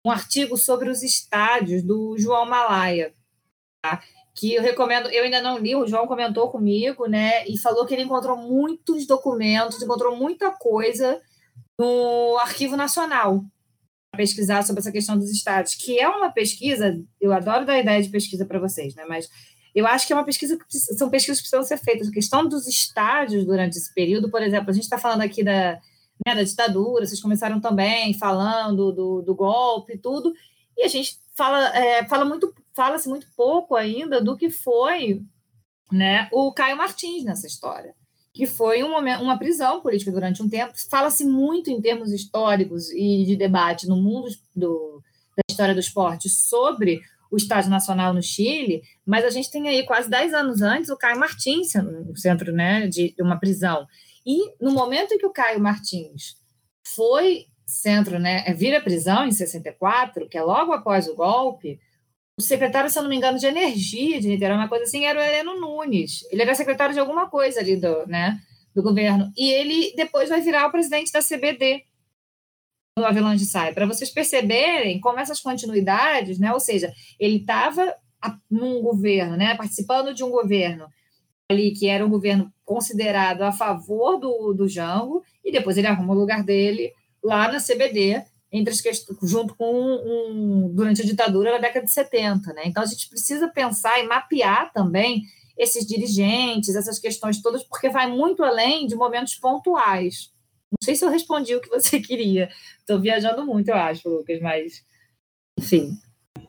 [0.04, 3.12] um artigo sobre os estádios do João Malaya,
[3.82, 4.02] Tá?
[4.40, 7.92] Que eu recomendo, eu ainda não li, o João comentou comigo, né, e falou que
[7.92, 11.20] ele encontrou muitos documentos, encontrou muita coisa
[11.78, 13.44] no Arquivo Nacional
[14.10, 18.02] para pesquisar sobre essa questão dos estados, que é uma pesquisa, eu adoro dar ideia
[18.02, 19.28] de pesquisa para vocês, né, mas
[19.74, 22.08] eu acho que é uma pesquisa que são pesquisas que precisam ser feitas.
[22.08, 25.78] A questão dos estádios durante esse período, por exemplo, a gente está falando aqui da,
[26.26, 30.32] né, da ditadura, vocês começaram também falando do, do golpe e tudo,
[30.78, 35.22] e a gente fala, é, fala muito fala-se muito pouco ainda do que foi
[35.92, 37.94] né, o Caio Martins nessa história,
[38.32, 40.72] que foi um momento, uma prisão política durante um tempo.
[40.90, 45.02] Fala-se muito em termos históricos e de debate no mundo do,
[45.36, 49.84] da história do esporte sobre o Estádio Nacional no Chile, mas a gente tem aí
[49.84, 53.86] quase 10 anos antes o Caio Martins no centro né, de uma prisão.
[54.24, 56.34] E no momento em que o Caio Martins
[56.82, 61.78] foi centro, né, vira prisão em 64, que é logo após o golpe,
[62.40, 65.20] o secretário, se eu não me engano, de energia de Niterói, uma coisa assim, era
[65.20, 66.26] o Heleno Nunes.
[66.30, 68.40] Ele era secretário de alguma coisa ali do, né,
[68.74, 69.30] do governo.
[69.36, 71.84] E ele depois vai virar o presidente da CBD,
[72.96, 76.52] quando o Avelange sai, para vocês perceberem como essas continuidades, né?
[76.52, 77.94] Ou seja, ele estava
[78.50, 80.86] num governo, né, participando de um governo
[81.50, 86.14] ali que era um governo considerado a favor do, do Jango, e depois ele arruma
[86.14, 91.52] o lugar dele lá na CBD, entre as questões, junto com um, durante a ditadura
[91.52, 92.52] na década de 70.
[92.52, 92.62] Né?
[92.66, 95.24] Então, a gente precisa pensar e mapear também
[95.56, 100.32] esses dirigentes, essas questões todas, porque vai muito além de momentos pontuais.
[100.70, 102.48] Não sei se eu respondi o que você queria.
[102.78, 104.84] Estou viajando muito, eu acho, Lucas, mas
[105.58, 105.98] enfim.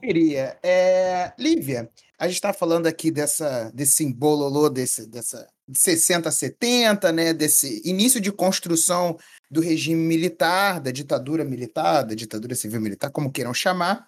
[0.02, 0.58] Queria.
[0.64, 6.32] É, Lívia, a gente está falando aqui dessa, desse simbololô, desse, dessa de 60 a
[6.32, 9.18] 70, né, desse início de construção
[9.50, 14.08] do regime militar, da ditadura militar, da ditadura civil militar, como queiram chamar,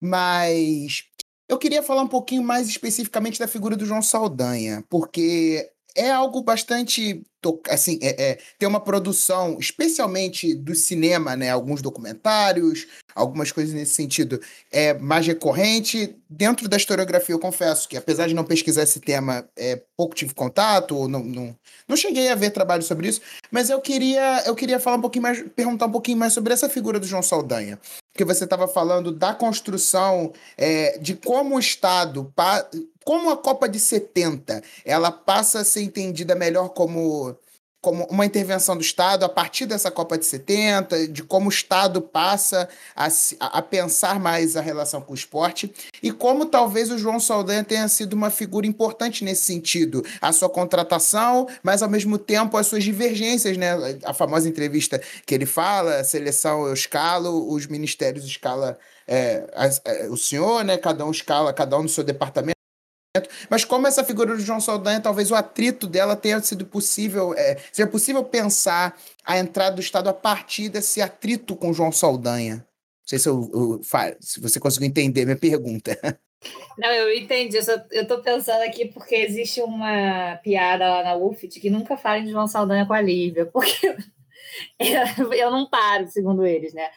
[0.00, 1.04] mas
[1.48, 6.42] eu queria falar um pouquinho mais especificamente da figura do João Saldanha, porque é algo
[6.42, 7.22] bastante
[7.68, 13.94] assim é, é, tem uma produção especialmente do cinema né alguns documentários algumas coisas nesse
[13.94, 16.16] sentido é mais recorrente.
[16.30, 20.34] Dentro da historiografia eu confesso que apesar de não pesquisar esse tema é, pouco tive
[20.34, 21.56] contato ou não, não
[21.88, 25.22] não cheguei a ver trabalho sobre isso mas eu queria eu queria falar um pouquinho
[25.22, 27.78] mais perguntar um pouquinho mais sobre essa figura do João Saldanha
[28.12, 32.32] porque você estava falando da construção é, de como o Estado
[33.08, 37.34] como a Copa de 70 ela passa a ser entendida melhor como
[37.80, 42.02] como uma intervenção do Estado a partir dessa Copa de 70, de como o Estado
[42.02, 43.08] passa a,
[43.40, 47.88] a pensar mais a relação com o esporte, e como talvez o João Saldanha tenha
[47.88, 50.04] sido uma figura importante nesse sentido.
[50.20, 53.70] A sua contratação, mas ao mesmo tempo as suas divergências, né?
[54.04, 59.48] A famosa entrevista que ele fala, a seleção eu escalo, os ministérios escala é,
[59.84, 60.76] é, o senhor, né?
[60.76, 62.57] Cada um escala, cada um no seu departamento.
[63.48, 67.56] Mas como essa figura do João Saldanha, talvez o atrito dela tenha sido possível, é,
[67.72, 72.56] seja possível pensar a entrada do Estado a partir desse atrito com João Saldanha.
[72.56, 73.80] Não sei se, eu, eu,
[74.20, 75.98] se você conseguiu entender minha pergunta.
[76.78, 77.56] Não, eu entendi.
[77.90, 82.24] Eu estou pensando aqui porque existe uma piada lá na UF de que nunca falem
[82.24, 83.96] de João Saldanha com a Lívia, porque
[85.36, 86.88] eu não paro, segundo eles, né?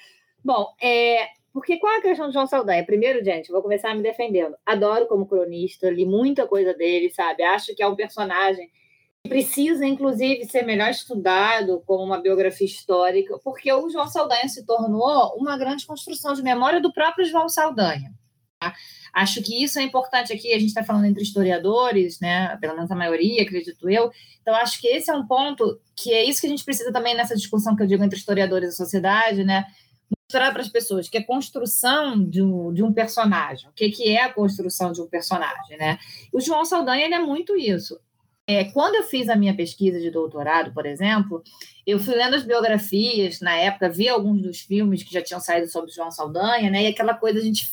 [0.44, 2.86] Bom, é, porque qual é a questão do João Saldanha?
[2.86, 4.56] Primeiro, gente, vou começar me defendendo.
[4.66, 7.44] Adoro como cronista, li muita coisa dele, sabe?
[7.44, 8.70] Acho que é um personagem
[9.22, 14.66] que precisa, inclusive, ser melhor estudado como uma biografia histórica, porque o João Saldanha se
[14.66, 18.14] tornou uma grande construção de memória do próprio João Saldanha.
[18.60, 18.74] Tá?
[19.14, 20.54] Acho que isso é importante aqui.
[20.54, 22.58] A gente está falando entre historiadores, né?
[22.62, 24.10] Pelo menos a maioria, acredito eu.
[24.42, 27.16] Então, acho que esse é um ponto que é isso que a gente precisa também
[27.16, 29.66] nessa discussão que eu digo entre historiadores e sociedade, né?
[30.32, 34.10] Mostrar para as pessoas que a construção de um, de um personagem, o que, que
[34.10, 36.00] é a construção de um personagem, né?
[36.32, 38.00] O João Saldanha ele é muito isso.
[38.48, 41.44] É, quando eu fiz a minha pesquisa de doutorado, por exemplo,
[41.86, 45.68] eu fui lendo as biografias na época, vi alguns dos filmes que já tinham saído
[45.68, 46.84] sobre João Saldanha, né?
[46.84, 47.70] E aquela coisa a gente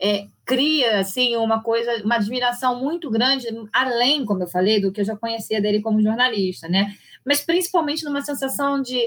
[0.00, 5.02] é, cria assim uma coisa, uma admiração muito grande, além, como eu falei, do que
[5.02, 6.94] eu já conhecia dele como jornalista, né?
[7.24, 8.98] Mas principalmente numa sensação de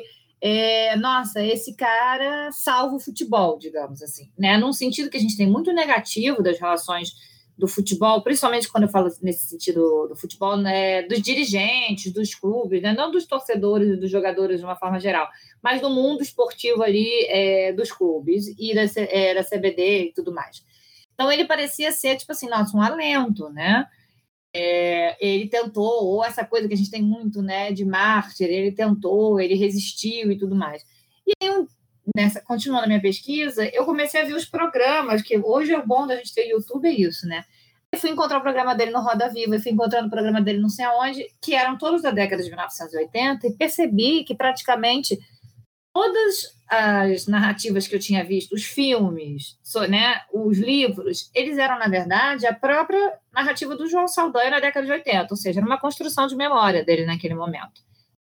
[0.46, 4.58] é, nossa, esse cara salva o futebol, digamos assim, né?
[4.58, 7.14] Num sentido que a gente tem muito negativo das relações
[7.58, 12.82] do futebol, principalmente quando eu falo nesse sentido do futebol, né, dos dirigentes, dos clubes,
[12.82, 15.30] né, não dos torcedores e dos jogadores de uma forma geral,
[15.62, 20.34] mas do mundo esportivo ali é, dos clubes e da, é, da CBD e tudo
[20.34, 20.62] mais.
[21.14, 23.88] Então ele parecia ser tipo assim, nossa, um alento, né?
[24.56, 28.72] É, ele tentou, ou essa coisa que a gente tem muito, né, de mártir, ele
[28.72, 30.86] tentou, ele resistiu e tudo mais.
[31.26, 31.66] E aí,
[32.16, 35.88] nessa, continuando a minha pesquisa, eu comecei a ver os programas, que hoje é o
[35.88, 37.44] bom da gente ter YouTube, é isso, né?
[37.92, 40.60] Eu fui encontrar o programa dele no Roda Viva, eu fui encontrando o programa dele
[40.60, 45.20] não sei aonde, que eram todos da década de 1980, e percebi que praticamente
[45.94, 51.88] todas as narrativas que eu tinha visto, os filmes, né, os livros, eles eram, na
[51.88, 55.80] verdade, a própria narrativa do João Saldanha na década de 80, ou seja, era uma
[55.80, 57.82] construção de memória dele naquele momento.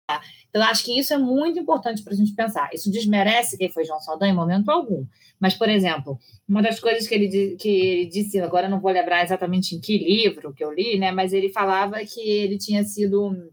[0.08, 0.19] Tá?
[0.49, 2.71] Então, acho que isso é muito importante para a gente pensar.
[2.73, 5.05] Isso desmerece quem foi João Saldanha em momento algum.
[5.39, 9.23] Mas, por exemplo, uma das coisas que ele, que ele disse, agora não vou lembrar
[9.23, 13.51] exatamente em que livro que eu li, né, mas ele falava que ele tinha sido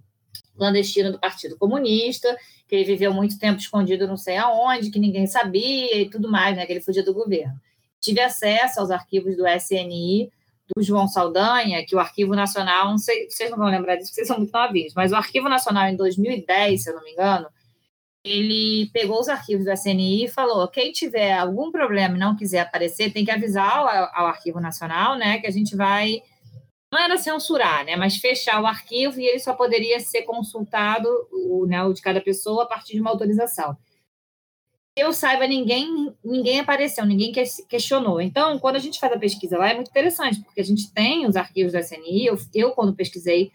[0.57, 2.37] clandestino do Partido Comunista
[2.69, 6.57] que ele viveu muito tempo escondido não sei aonde, que ninguém sabia e tudo mais,
[6.57, 6.67] né?
[6.67, 7.55] Que ele fugia do governo.
[8.01, 10.31] Tive acesso aos arquivos do SNI,
[10.75, 14.17] do João Saldanha, que o Arquivo Nacional, não sei, vocês não vão lembrar disso, porque
[14.17, 17.49] vocês são muito novinhos, mas o Arquivo Nacional, em 2010, se eu não me engano,
[18.25, 22.61] ele pegou os arquivos do SNI e falou: quem tiver algum problema e não quiser
[22.61, 25.39] aparecer, tem que avisar ao, ao Arquivo Nacional, né?
[25.39, 26.21] Que a gente vai
[26.93, 31.67] não era censurar, né, mas fechar o arquivo e ele só poderia ser consultado, o,
[31.67, 33.77] né, o de cada pessoa, a partir de uma autorização.
[34.97, 37.31] Eu saiba, ninguém, ninguém apareceu, ninguém
[37.69, 38.19] questionou.
[38.19, 41.27] Então, quando a gente faz a pesquisa lá, é muito interessante, porque a gente tem
[41.27, 42.25] os arquivos do SNI.
[42.25, 43.53] Eu, eu quando pesquisei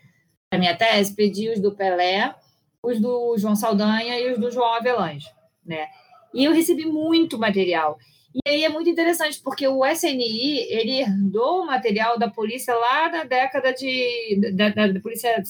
[0.51, 2.35] a minha tese, pedi os do Pelé,
[2.83, 5.27] os do João Saldanha e os do João Avelange,
[5.65, 5.87] né?
[6.31, 7.97] E eu recebi muito material.
[8.33, 13.09] E aí é muito interessante, porque o SNI, ele herdou o material da polícia lá
[13.09, 14.53] da década de...
[14.53, 15.43] da, da, da polícia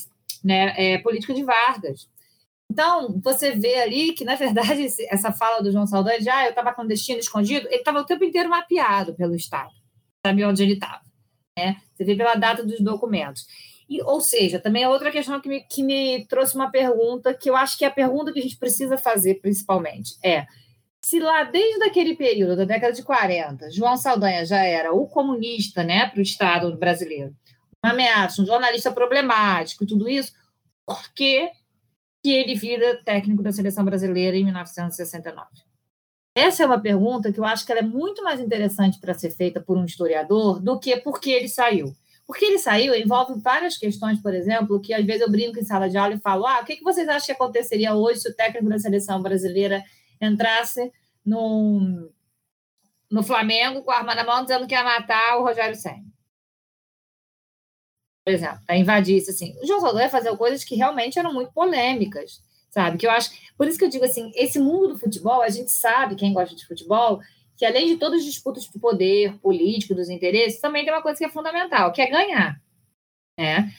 [0.43, 2.07] né, é, política de Vargas.
[2.71, 6.51] Então, você vê ali que, na verdade, essa fala do João Saldanha de ah, eu
[6.51, 9.71] estava clandestino, escondido, ele estava o tempo inteiro mapeado pelo Estado,
[10.25, 11.01] sabia onde ele estava.
[11.57, 11.81] Né?
[11.93, 13.45] Você vê pela data dos documentos.
[13.89, 17.49] E, ou seja, também é outra questão que me, que me trouxe uma pergunta, que
[17.49, 20.47] eu acho que é a pergunta que a gente precisa fazer, principalmente, é
[21.03, 25.83] se lá desde aquele período, da década de 40, João Saldanha já era o comunista
[25.83, 27.35] né, para o Estado brasileiro,
[27.83, 30.33] uma ameaça, um jornalista problemático, tudo isso,
[30.85, 31.49] por que,
[32.23, 35.47] que ele vira técnico da seleção brasileira em 1969?
[36.35, 39.59] Essa é uma pergunta que eu acho que é muito mais interessante para ser feita
[39.59, 41.93] por um historiador do que por que ele saiu.
[42.25, 45.89] Porque ele saiu envolve várias questões, por exemplo, que às vezes eu brinco em sala
[45.89, 48.69] de aula e falo: ah, o que vocês acham que aconteceria hoje se o técnico
[48.69, 49.83] da seleção brasileira
[50.21, 50.91] entrasse
[51.25, 52.11] no,
[53.09, 56.11] no Flamengo com a arma na mão dizendo que ia matar o Rogério Senna.
[58.23, 58.59] Por exemplo,
[59.07, 59.57] isso assim.
[59.61, 62.97] O João Saldanha fazia coisas que realmente eram muito polêmicas, sabe?
[62.97, 63.31] Que eu acho.
[63.57, 66.55] Por isso que eu digo assim, esse mundo do futebol, a gente sabe, quem gosta
[66.55, 67.19] de futebol,
[67.57, 71.17] que além de todas as disputas de poder político, dos interesses, também tem uma coisa
[71.17, 72.61] que é fundamental, que é ganhar.
[73.37, 73.71] Né?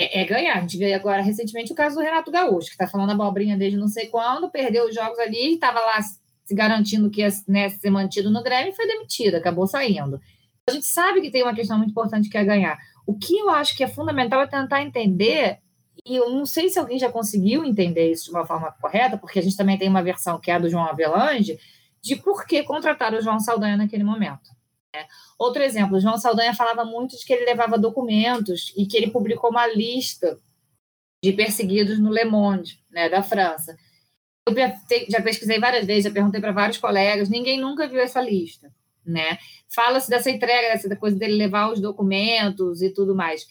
[0.00, 0.56] É, é, ganhar.
[0.56, 3.76] A gente vê agora recentemente o caso do Renato Gaúcho, que está falando abobrinha desde
[3.76, 7.90] não sei quando, perdeu os jogos ali, estava lá se garantindo que ia né, ser
[7.90, 10.18] mantido no Grêmio e foi demitido, acabou saindo.
[10.66, 12.78] A gente sabe que tem uma questão muito importante que é ganhar.
[13.06, 15.58] O que eu acho que é fundamental é tentar entender,
[16.06, 19.38] e eu não sei se alguém já conseguiu entender isso de uma forma correta, porque
[19.38, 21.58] a gente também tem uma versão que é a do João Avelange,
[22.00, 24.48] de por que contratar o João Saldanha naquele momento.
[25.38, 29.50] Outro exemplo, João Saldanha falava muito de que ele levava documentos e que ele publicou
[29.50, 30.38] uma lista
[31.22, 33.76] de perseguidos no Le Monde, né, da França.
[34.46, 34.54] Eu
[35.08, 38.72] já pesquisei várias vezes, já perguntei para vários colegas, ninguém nunca viu essa lista,
[39.04, 39.38] né?
[39.68, 43.46] Fala-se dessa entrega, dessa coisa dele levar os documentos e tudo mais.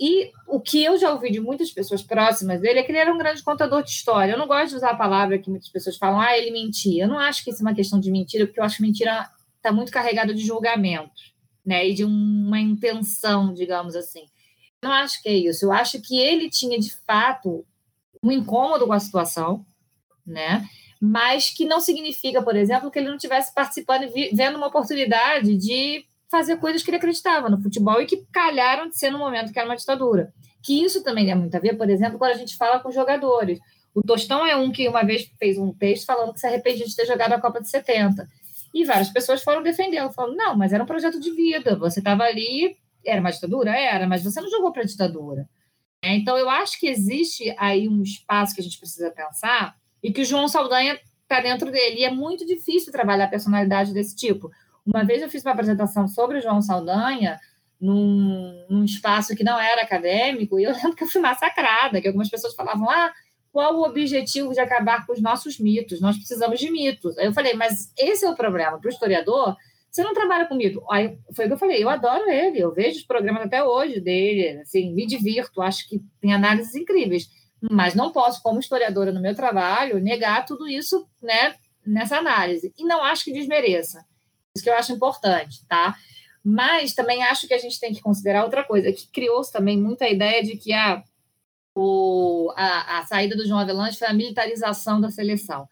[0.00, 3.12] E o que eu já ouvi de muitas pessoas próximas dele é que ele era
[3.12, 4.32] um grande contador de história.
[4.32, 7.04] Eu não gosto de usar a palavra que muitas pessoas falam, ah, ele mentia.
[7.04, 9.28] Eu não acho que isso é uma questão de mentira, porque eu acho mentira
[9.64, 11.22] está muito carregada de julgamento,
[11.64, 11.88] né?
[11.88, 14.26] E de uma intenção, digamos assim.
[14.82, 15.64] Eu não acho que é isso.
[15.64, 17.64] Eu acho que ele tinha, de fato,
[18.22, 19.64] um incômodo com a situação,
[20.26, 20.66] né?
[21.00, 25.56] Mas que não significa, por exemplo, que ele não estivesse participando e vendo uma oportunidade
[25.56, 29.52] de fazer coisas que ele acreditava no futebol e que calharam de ser no momento
[29.52, 30.32] que era uma ditadura.
[30.62, 33.58] que isso também tem muito a ver, por exemplo, quando a gente fala com jogadores.
[33.94, 36.96] O Tostão é um que uma vez fez um texto falando que se arrependia de
[36.96, 38.26] ter jogado a Copa de 70.
[38.74, 42.24] E várias pessoas foram defendê-lo, falando, não, mas era um projeto de vida, você estava
[42.24, 43.70] ali, era uma ditadura?
[43.70, 45.48] Era, mas você não jogou para a ditadura.
[46.02, 50.12] É, então, eu acho que existe aí um espaço que a gente precisa pensar e
[50.12, 52.00] que o João Saldanha está dentro dele.
[52.00, 54.50] E é muito difícil trabalhar personalidade desse tipo.
[54.84, 57.40] Uma vez eu fiz uma apresentação sobre o João Saldanha
[57.80, 62.06] num, num, espaço que não era acadêmico, e eu lembro que eu fui massacrada, que
[62.06, 63.12] algumas pessoas falavam, ah,
[63.54, 66.00] qual o objetivo de acabar com os nossos mitos?
[66.00, 67.16] Nós precisamos de mitos.
[67.16, 68.80] Aí eu falei, mas esse é o problema.
[68.80, 69.56] Para o historiador,
[69.88, 70.82] você não trabalha com mito.
[70.90, 74.00] Aí foi o que eu falei, eu adoro ele, eu vejo os programas até hoje
[74.00, 77.28] dele, assim, me divirto, acho que tem análises incríveis,
[77.70, 81.54] mas não posso, como historiadora no meu trabalho, negar tudo isso, né,
[81.86, 82.74] nessa análise.
[82.76, 84.04] E não acho que desmereça.
[84.52, 85.94] Isso que eu acho importante, tá?
[86.42, 90.08] Mas também acho que a gente tem que considerar outra coisa, que criou-se também muita
[90.08, 91.04] ideia de que a,
[91.74, 95.68] o, a, a saída do João Avelange foi a militarização da seleção.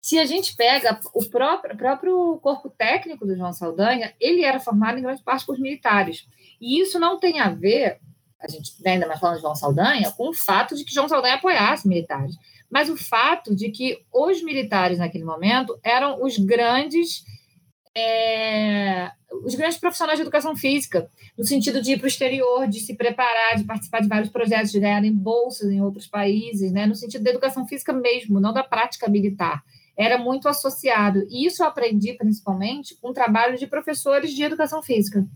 [0.00, 4.98] Se a gente pega o próprio, próprio corpo técnico do João Saldanha, ele era formado
[4.98, 6.26] em grande parte por militares.
[6.60, 8.00] E isso não tem a ver,
[8.40, 11.34] a gente ainda mais falando de João Saldanha, com o fato de que João Saldanha
[11.34, 12.34] apoiasse militares,
[12.70, 17.24] mas o fato de que os militares naquele momento eram os grandes
[17.96, 19.10] é,
[19.44, 22.94] os grandes profissionais de educação física, no sentido de ir para o exterior, de se
[22.96, 27.24] preparar, de participar de vários projetos, de ganharem bolsas em outros países, né, no sentido
[27.24, 29.62] da educação física mesmo, não da prática militar
[30.00, 31.26] era muito associado.
[31.28, 35.26] E isso eu aprendi principalmente com o trabalho de professores de educação física.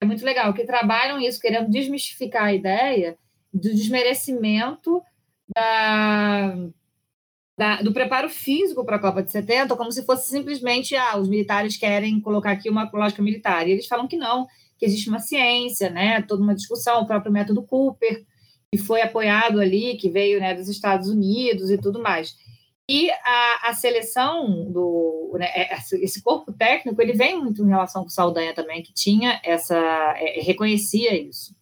[0.00, 3.18] É muito legal, que trabalham isso, querendo desmistificar a ideia
[3.52, 5.02] do desmerecimento
[5.52, 6.54] da,
[7.56, 11.28] da, do preparo físico para a Copa de 70, como se fosse simplesmente, ah, os
[11.28, 13.66] militares querem colocar aqui uma lógica militar.
[13.66, 14.46] E eles falam que não,
[14.78, 18.24] que existe uma ciência, né, toda uma discussão, o próprio método Cooper,
[18.72, 22.36] que foi apoiado ali, que veio né, dos Estados Unidos e tudo mais.
[22.90, 28.02] E a, a seleção do né, é, esse corpo técnico ele vem muito em relação
[28.02, 29.76] com o Saldanha também, que tinha essa
[30.18, 31.54] é, reconhecia isso.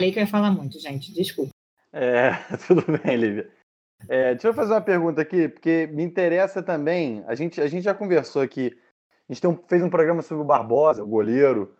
[0.00, 1.52] Falei que eu ia falar muito, gente, desculpa.
[1.92, 2.32] É,
[2.66, 3.55] tudo bem, Lívia.
[4.08, 7.24] É, deixa eu fazer uma pergunta aqui, porque me interessa também.
[7.26, 8.76] A gente, a gente já conversou aqui.
[9.28, 11.74] A gente um, fez um programa sobre o Barbosa, o goleiro,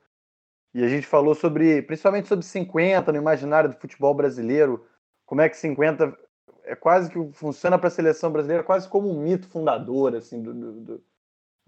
[0.75, 4.85] e a gente falou sobre, principalmente sobre 50 no imaginário do futebol brasileiro,
[5.25, 6.17] como é que 50
[6.65, 10.53] é quase que funciona para a seleção brasileira quase como um mito fundador, assim, do,
[10.53, 11.05] do, do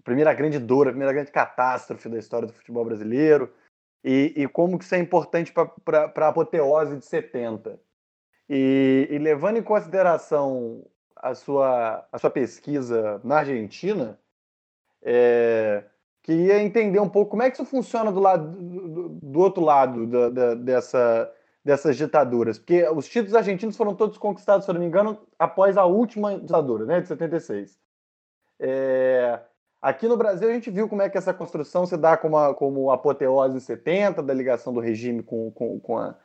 [0.03, 3.53] primeira grande dor, a primeira grande catástrofe da história do futebol brasileiro,
[4.03, 7.79] e, e como que isso é importante para a apoteose de 70.
[8.49, 10.83] E, e, levando em consideração
[11.15, 14.17] a sua, a sua pesquisa na Argentina,
[15.03, 15.83] é,
[16.23, 20.07] queria entender um pouco como é que isso funciona do, lado, do, do outro lado
[20.07, 21.31] da, da, dessa,
[21.63, 22.57] dessas ditaduras?
[22.57, 26.85] Porque os títulos argentinos foram todos conquistados, se não me engano, após a última ditadura,
[26.85, 27.77] né, de 76.
[28.59, 29.39] É...
[29.81, 32.53] Aqui no Brasil a gente viu como é que essa construção se dá como, a,
[32.53, 36.15] como apoteose em 70, da ligação do regime com, com, com, a,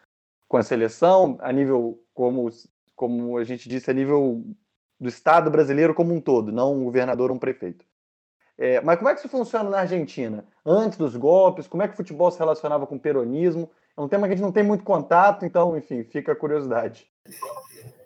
[0.48, 2.48] com a seleção, a nível, como,
[2.94, 4.44] como a gente disse, a nível
[5.00, 7.84] do Estado brasileiro como um todo, não um governador ou um prefeito.
[8.56, 10.46] É, mas como é que isso funciona na Argentina?
[10.64, 13.70] Antes dos golpes, como é que o futebol se relacionava com o peronismo?
[13.96, 17.06] É um tema que a gente não tem muito contato, então, enfim, fica a curiosidade.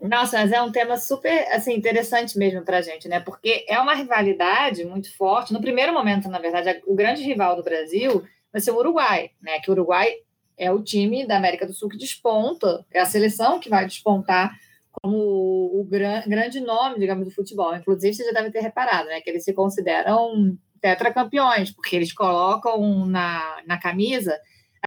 [0.01, 3.21] Nossa, mas é um tema super assim, interessante mesmo para a gente, né?
[3.21, 5.53] Porque é uma rivalidade muito forte.
[5.53, 8.23] No primeiro momento, na verdade, o grande rival do Brasil
[8.53, 9.61] vai ser o Uruguai, né?
[9.61, 10.15] Que o Uruguai
[10.59, 14.59] é o time da América do Sul que desponta, é a seleção que vai despontar
[14.91, 17.75] como o, gran, grande nome, digamos, do futebol.
[17.77, 19.21] Inclusive, você já deve ter reparado, né?
[19.21, 24.39] Que eles se consideram tetracampeões, porque eles colocam na, na camisa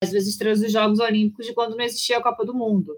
[0.01, 2.97] às vezes estrelas dos Jogos Olímpicos de quando não existia a Copa do Mundo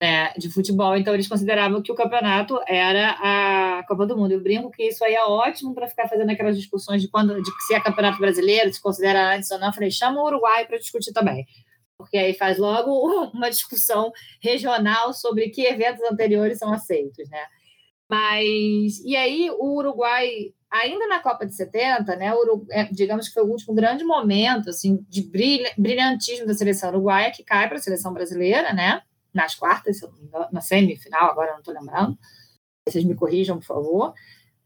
[0.00, 0.96] né, de futebol.
[0.96, 4.32] Então, eles consideravam que o campeonato era a Copa do Mundo.
[4.32, 7.50] Eu brinco que isso aí é ótimo para ficar fazendo aquelas discussões de quando de
[7.66, 9.68] se é campeonato brasileiro, se considera antes ou não.
[9.68, 11.44] Eu falei, chama o Uruguai para discutir também.
[11.98, 12.92] Porque aí faz logo
[13.34, 17.44] uma discussão regional sobre que eventos anteriores são aceitos, né?
[18.08, 22.32] Mas, e aí o Uruguai ainda na Copa de 70, né,
[22.70, 25.22] é, digamos que foi o último grande momento assim, de
[25.76, 30.00] brilhantismo da seleção uruguaia, que cai para a seleção brasileira, né, nas quartas,
[30.52, 32.18] na semifinal, agora não estou lembrando.
[32.86, 34.14] Vocês me corrijam, por favor.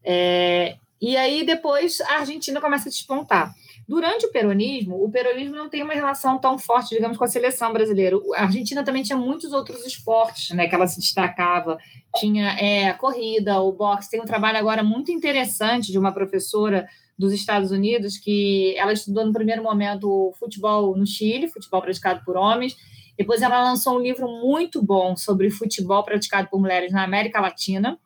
[0.03, 3.53] É, e aí depois a Argentina começa a despontar.
[3.87, 7.73] Durante o peronismo, o peronismo não tem uma relação tão forte, digamos, com a seleção
[7.73, 8.17] brasileira.
[8.35, 11.77] A Argentina também tinha muitos outros esportes, né, que ela se destacava.
[12.15, 14.09] Tinha é, a corrida, o boxe.
[14.09, 19.25] Tem um trabalho agora muito interessante de uma professora dos Estados Unidos que ela estudou
[19.25, 22.75] no primeiro momento futebol no Chile, futebol praticado por homens,
[23.17, 27.99] Depois ela lançou um livro muito bom sobre futebol praticado por mulheres na América Latina,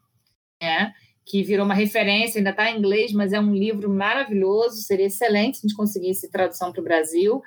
[0.62, 0.94] né?
[1.28, 5.58] Que virou uma referência, ainda está em inglês, mas é um livro maravilhoso, seria excelente
[5.58, 7.42] se a gente conseguisse tradução para o Brasil,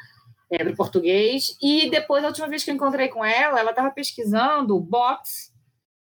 [0.50, 1.56] é, para o português.
[1.62, 5.50] E depois, a última vez que eu encontrei com ela, ela estava pesquisando boxe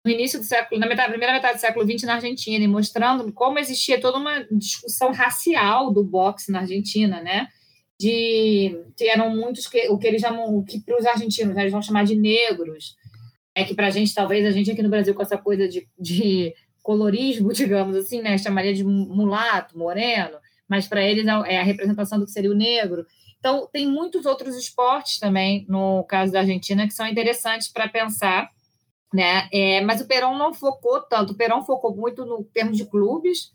[0.03, 3.31] no início do século, na metade, primeira metade do século XX na Argentina, e mostrando
[3.33, 7.49] como existia toda uma discussão racial do boxe na Argentina, né?
[8.01, 11.62] De que eram muitos que o que eles chamam, o que para os argentinos né,
[11.62, 12.95] eles vão chamar de negros,
[13.55, 15.89] é que para a gente talvez a gente aqui no Brasil com essa coisa de,
[15.99, 16.55] de
[16.87, 22.18] colorismo, digamos assim, né, chamaria de mulato, moreno, mas para eles é, é a representação
[22.18, 23.05] do que seria o negro.
[23.39, 28.51] Então tem muitos outros esportes também no caso da Argentina que são interessantes para pensar
[29.12, 29.49] né?
[29.53, 33.51] É, mas o Perón não focou tanto, o Perón focou muito no termo de clubes,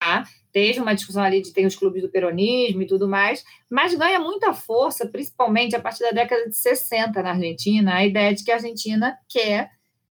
[0.00, 0.24] tá?
[0.52, 4.18] Teve uma discussão ali de ter os clubes do peronismo e tudo mais, mas ganha
[4.18, 8.50] muita força, principalmente a partir da década de 60 na Argentina, a ideia de que
[8.50, 9.70] a Argentina quer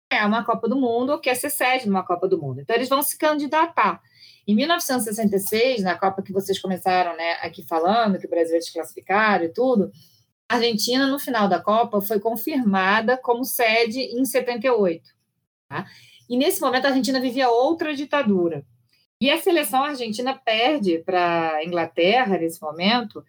[0.09, 2.61] é uma Copa do Mundo ou quer ser sede de uma Copa do Mundo.
[2.61, 4.01] Então, eles vão se candidatar.
[4.47, 9.43] Em 1966, na Copa que vocês começaram né, aqui falando, que o Brasil é desclassificado
[9.43, 9.91] e tudo,
[10.49, 15.03] a Argentina, no final da Copa, foi confirmada como sede em 78.
[15.67, 15.85] Tá?
[16.29, 18.65] E nesse momento a Argentina vivia outra ditadura.
[19.19, 23.23] E a seleção argentina perde para a Inglaterra nesse momento.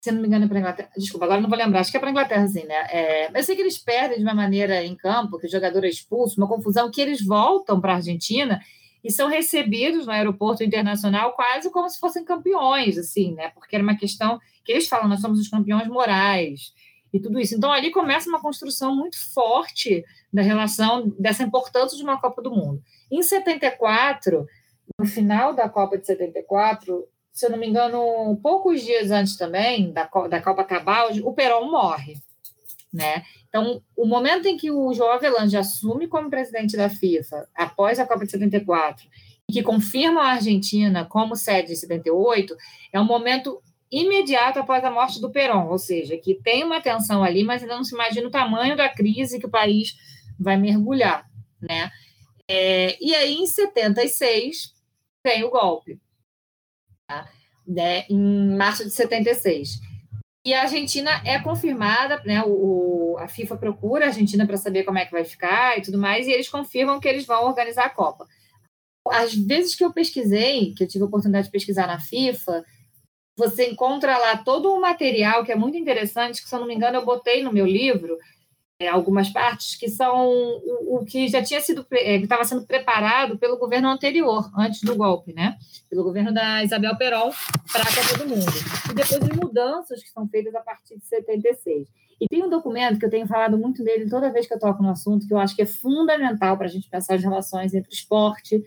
[0.00, 0.90] Se não me engano, é para a Inglaterra.
[0.96, 1.80] Desculpa, agora não vou lembrar.
[1.80, 2.86] Acho que é para a Inglaterra, sim, né?
[2.90, 5.88] É, eu sei que eles perdem de uma maneira em campo, que o jogador é
[5.88, 8.60] expulso, uma confusão, que eles voltam para a Argentina
[9.04, 13.50] e são recebidos no aeroporto internacional quase como se fossem campeões, assim, né?
[13.50, 16.72] Porque era uma questão que eles falam, nós somos os campeões morais
[17.12, 17.54] e tudo isso.
[17.54, 22.50] Então, ali começa uma construção muito forte da relação, dessa importância de uma Copa do
[22.50, 22.82] Mundo.
[23.10, 24.46] Em 74,
[24.98, 29.92] no final da Copa de 74, se eu não me engano, poucos dias antes também
[29.92, 32.16] da, da acabar, o Perón morre.
[32.92, 33.22] Né?
[33.48, 38.06] Então, o momento em que o João Avelange assume como presidente da FIFA, após a
[38.06, 39.06] Copa de 74,
[39.48, 42.56] e que confirma a Argentina como sede de 78,
[42.92, 47.24] é um momento imediato após a morte do Perón, ou seja, que tem uma tensão
[47.24, 49.96] ali, mas ainda não se imagina o tamanho da crise que o país
[50.38, 51.28] vai mergulhar,
[51.60, 51.90] né?
[52.46, 54.74] É, e aí, em 76,
[55.22, 56.00] tem o golpe?
[57.66, 58.04] Né?
[58.08, 59.80] em março de 76.
[60.44, 62.42] E a Argentina é confirmada, né?
[62.46, 65.98] O, a FIFA procura a Argentina para saber como é que vai ficar e tudo
[65.98, 68.26] mais, e eles confirmam que eles vão organizar a Copa.
[69.06, 72.64] Às vezes que eu pesquisei, que eu tive a oportunidade de pesquisar na FIFA,
[73.36, 76.74] você encontra lá todo um material que é muito interessante, que, se eu não me
[76.74, 78.18] engano, eu botei no meu livro,
[78.88, 83.58] algumas partes, que são o, o que já tinha sido, é, estava sendo preparado pelo
[83.58, 85.56] governo anterior, antes do golpe, né?
[85.88, 87.30] Pelo governo da Isabel Perón
[87.72, 88.52] para a do Mundo.
[88.90, 91.88] E depois as mudanças que são feitas a partir de 76.
[92.20, 94.82] E tem um documento que eu tenho falado muito dele toda vez que eu toco
[94.82, 97.92] no assunto, que eu acho que é fundamental para a gente pensar as relações entre
[97.92, 98.62] esporte,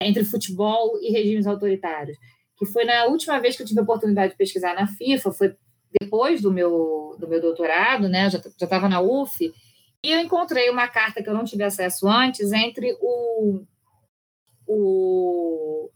[0.00, 2.18] entre futebol e regimes autoritários
[2.60, 5.56] que foi na última vez que eu tive a oportunidade de pesquisar na FIFA, foi
[5.98, 8.30] depois do meu, do meu doutorado, né?
[8.30, 9.52] Já estava na UF,
[10.02, 13.62] e eu encontrei uma carta que eu não tive acesso antes entre o.
[14.66, 15.90] o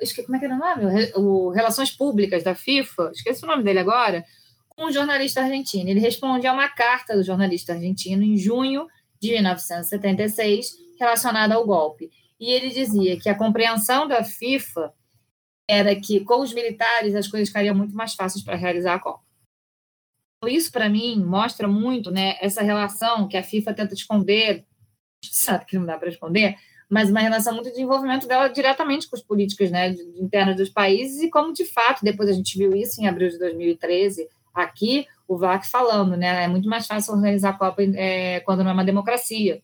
[0.00, 1.12] esqueci, como é que era o nome?
[1.14, 4.24] O, Relações Públicas da FIFA, esqueci o nome dele agora,
[4.68, 5.90] com um jornalista argentino.
[5.90, 8.86] Ele respondia a uma carta do jornalista argentino em junho
[9.20, 12.10] de 1976 relacionada ao golpe.
[12.38, 14.92] E ele dizia que a compreensão da FIFA
[15.68, 19.29] era que com os militares as coisas ficariam muito mais fáceis para realizar a Copa.
[20.46, 24.64] Isso, para mim, mostra muito né, essa relação que a FIFA tenta esconder,
[25.22, 26.56] sabe que não dá para esconder,
[26.88, 31.20] mas uma relação muito de envolvimento dela diretamente com as políticas né, internas dos países
[31.22, 35.36] e como, de fato, depois a gente viu isso em abril de 2013, aqui, o
[35.36, 38.84] VAC falando, né, é muito mais fácil organizar a Copa é, quando não é uma
[38.84, 39.62] democracia.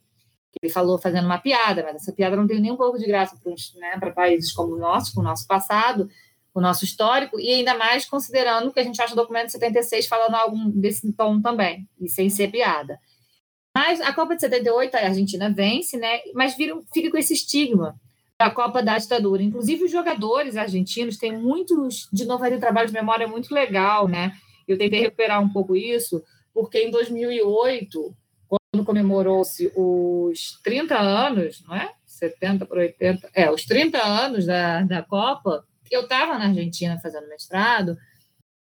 [0.63, 3.37] Ele falou fazendo uma piada, mas essa piada não tem nem um pouco de graça
[3.37, 3.51] para
[3.81, 6.09] né, países como o nosso, com o nosso passado,
[6.59, 10.07] o nosso histórico, e ainda mais considerando que a gente acha o documento de 76
[10.07, 12.99] falando algo desse tom também, e sem ser piada.
[13.75, 16.21] Mas a Copa de 78, a Argentina vence, né?
[16.35, 17.95] Mas vira, fica com esse estigma
[18.39, 19.43] da Copa da ditadura.
[19.43, 22.09] Inclusive, os jogadores argentinos têm muitos.
[22.13, 24.33] De novo, ali, um trabalho de memória muito legal, né?
[24.67, 26.23] Eu tentei recuperar um pouco isso,
[26.55, 28.17] porque em 2008
[28.49, 31.91] quando comemorou-se os 30 anos, não é?
[32.05, 37.29] 70 para 80, é, os 30 anos da, da Copa, eu estava na Argentina fazendo
[37.29, 37.97] mestrado,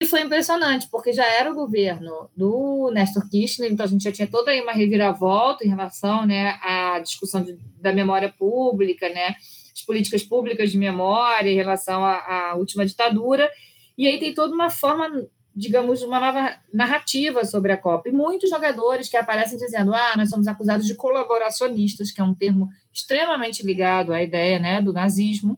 [0.01, 4.13] e foi impressionante, porque já era o governo do Néstor Kirchner, então a gente já
[4.13, 9.37] tinha toda aí uma reviravolta em relação né, à discussão de, da memória pública, né,
[9.73, 13.51] as políticas públicas de memória em relação à, à última ditadura,
[13.97, 18.09] e aí tem toda uma forma digamos, uma nova narrativa sobre a Copa.
[18.09, 22.35] E muitos jogadores que aparecem dizendo: ah, nós somos acusados de colaboracionistas, que é um
[22.35, 25.57] termo extremamente ligado à ideia né, do nazismo.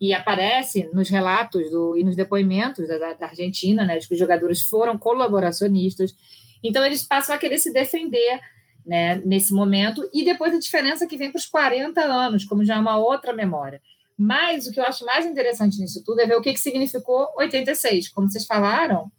[0.00, 4.18] E aparece nos relatos do, e nos depoimentos da, da Argentina, né, de que os
[4.18, 6.14] jogadores foram colaboracionistas.
[6.62, 8.40] Então, eles passam a querer se defender
[8.86, 12.76] né, nesse momento, e depois a diferença que vem para os 40 anos, como já
[12.76, 13.80] é uma outra memória.
[14.16, 17.28] Mas o que eu acho mais interessante nisso tudo é ver o que, que significou
[17.36, 18.08] 86.
[18.10, 19.10] Como vocês falaram,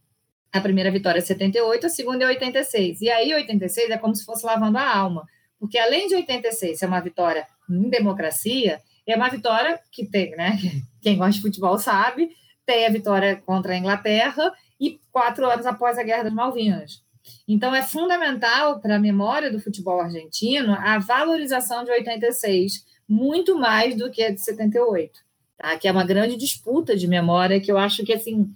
[0.51, 3.01] a primeira vitória é 78, a segunda é 86.
[3.01, 5.27] E aí, 86 é como se fosse lavando a alma.
[5.59, 8.79] Porque além de 86 ser uma vitória em democracia,
[9.11, 10.57] é uma vitória que tem, né?
[11.01, 12.29] Quem gosta de futebol sabe,
[12.65, 17.01] tem a vitória contra a Inglaterra e quatro anos após a Guerra das Malvinas.
[17.47, 23.95] Então, é fundamental para a memória do futebol argentino a valorização de 86, muito mais
[23.95, 25.19] do que a de 78,
[25.57, 25.77] tá?
[25.77, 28.49] que é uma grande disputa de memória que eu acho que, assim,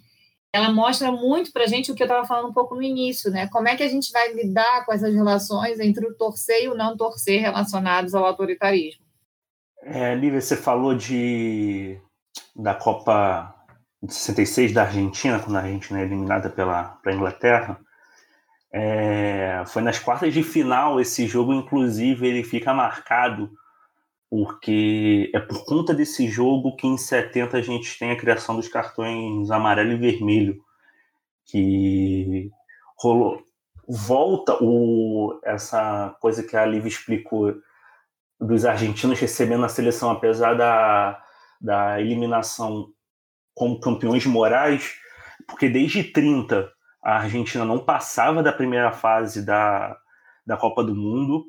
[0.53, 3.31] ela mostra muito para a gente o que eu estava falando um pouco no início,
[3.31, 3.47] né?
[3.47, 6.75] Como é que a gente vai lidar com essas relações entre o torcer e o
[6.75, 9.01] não torcer relacionados ao autoritarismo.
[9.83, 11.99] É, Lívia, você falou de
[12.55, 13.53] da Copa
[14.01, 17.79] de 66 da Argentina, quando a Argentina é eliminada pela, pela Inglaterra.
[18.71, 23.51] É, foi nas quartas de final esse jogo, inclusive, ele fica marcado
[24.29, 28.69] porque é por conta desse jogo que em 70 a gente tem a criação dos
[28.69, 30.63] cartões amarelo e vermelho,
[31.45, 32.49] que
[32.97, 33.43] rolou.
[33.85, 37.53] Volta o, essa coisa que a Liv explicou
[38.41, 41.23] dos argentinos recebendo a seleção, apesar da,
[41.61, 42.91] da eliminação
[43.53, 44.95] como campeões morais,
[45.47, 46.71] porque desde 30
[47.03, 49.97] a Argentina não passava da primeira fase da,
[50.45, 51.45] da Copa do Mundo.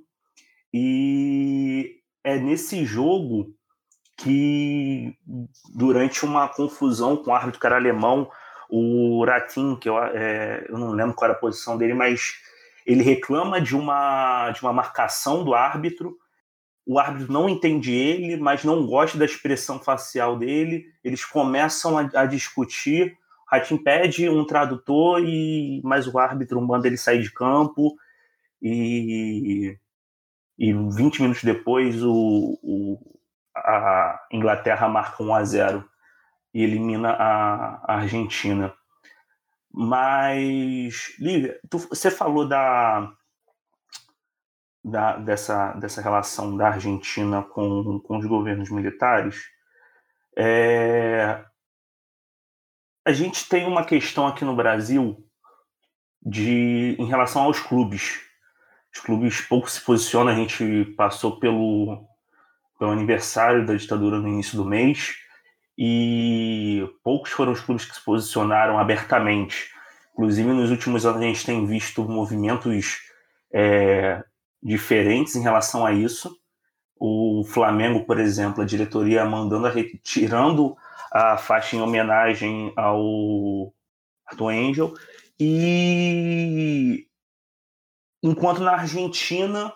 [0.72, 3.55] E é nesse jogo
[4.16, 5.16] que,
[5.74, 8.30] durante uma confusão com o árbitro cara alemão,
[8.70, 12.36] o Ratin, que eu, é, eu não lembro qual era a posição dele, mas
[12.86, 16.16] ele reclama de uma, de uma marcação do árbitro.
[16.85, 20.87] O árbitro não entende ele, mas não gosta da expressão facial dele.
[21.03, 23.16] Eles começam a, a discutir.
[23.47, 27.97] Ratin pede um tradutor e mas o árbitro manda ele sair de campo
[28.61, 29.76] e,
[30.59, 33.12] e 20 minutos depois o, o
[33.55, 35.85] a Inglaterra marca 1 a 0
[36.55, 38.72] e elimina a, a Argentina.
[39.72, 43.12] Mas, Lívia, tu, você falou da,
[44.85, 49.41] da, dessa, dessa relação da Argentina com, com os governos militares.
[50.37, 51.45] É,
[53.05, 55.16] a gente tem uma questão aqui no Brasil
[56.24, 58.20] de em relação aos clubes.
[58.95, 62.07] Os clubes pouco se posicionam, a gente passou pelo,
[62.78, 65.16] pelo aniversário da ditadura no início do mês
[65.76, 69.70] e poucos foram os clubes que se posicionaram abertamente.
[70.12, 73.01] Inclusive, nos últimos anos, a gente tem visto movimentos
[73.53, 74.22] é,
[74.62, 76.36] diferentes em relação a isso.
[76.96, 79.68] O Flamengo, por exemplo, a diretoria mandando,
[80.02, 80.76] tirando
[81.10, 83.74] a faixa em homenagem ao
[84.26, 84.94] Arthur Angel.
[85.38, 87.06] E
[88.22, 89.72] enquanto na Argentina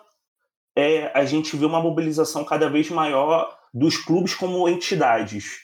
[0.75, 5.59] é, a gente vê uma mobilização cada vez maior dos clubes como entidades.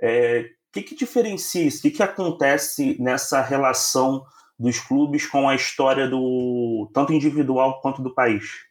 [0.00, 1.78] É, o que, que diferencia isso?
[1.78, 4.24] O que, que acontece nessa relação
[4.58, 8.66] dos clubes com a história do tanto individual quanto do país?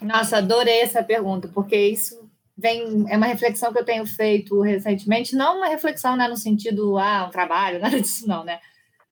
[0.00, 5.36] Nossa, adorei essa pergunta, porque isso vem, é uma reflexão que eu tenho feito recentemente,
[5.36, 8.60] não uma reflexão né, no sentido, ah, um trabalho, nada disso não, né?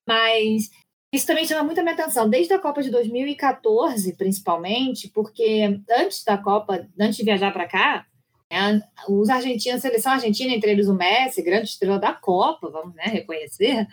[0.07, 0.69] Mas
[1.13, 6.23] isso também chama muito a minha atenção, desde a Copa de 2014, principalmente, porque antes
[6.23, 8.05] da Copa, antes de viajar para cá,
[8.49, 12.95] né, os argentinos, a seleção argentina, entre eles o Messi, grande estrela da Copa, vamos
[12.95, 13.87] né, reconhecer,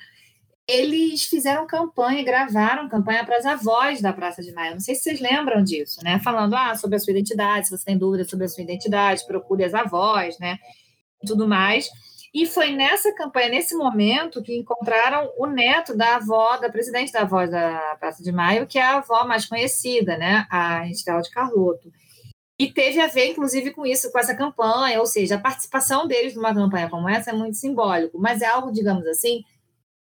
[0.68, 4.74] eles fizeram campanha, gravaram campanha para as avós da Praça de Maio.
[4.74, 6.20] Não sei se vocês lembram disso, né?
[6.22, 9.64] Falando ah, sobre a sua identidade, se você tem dúvidas sobre a sua identidade, procure
[9.64, 10.58] as avós, né?
[11.26, 11.88] Tudo mais.
[12.34, 17.22] E foi nessa campanha, nesse momento, que encontraram o neto da avó, da presidente da
[17.22, 20.46] avó da Praça de Maio, que é a avó mais conhecida, né?
[20.50, 21.90] A Estela de Carlotto.
[22.58, 26.34] E teve a ver, inclusive, com isso, com essa campanha, ou seja, a participação deles
[26.34, 29.42] numa campanha como essa é muito simbólico, mas é algo, digamos assim,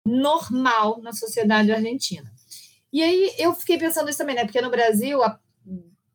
[0.05, 2.31] normal na sociedade argentina.
[2.93, 4.45] E aí eu fiquei pensando isso também, né?
[4.45, 5.19] Porque no Brasil,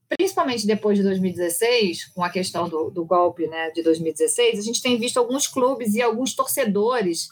[0.09, 4.81] principalmente depois de 2016, com a questão do, do golpe né, de 2016, a gente
[4.81, 7.29] tem visto alguns clubes e alguns torcedores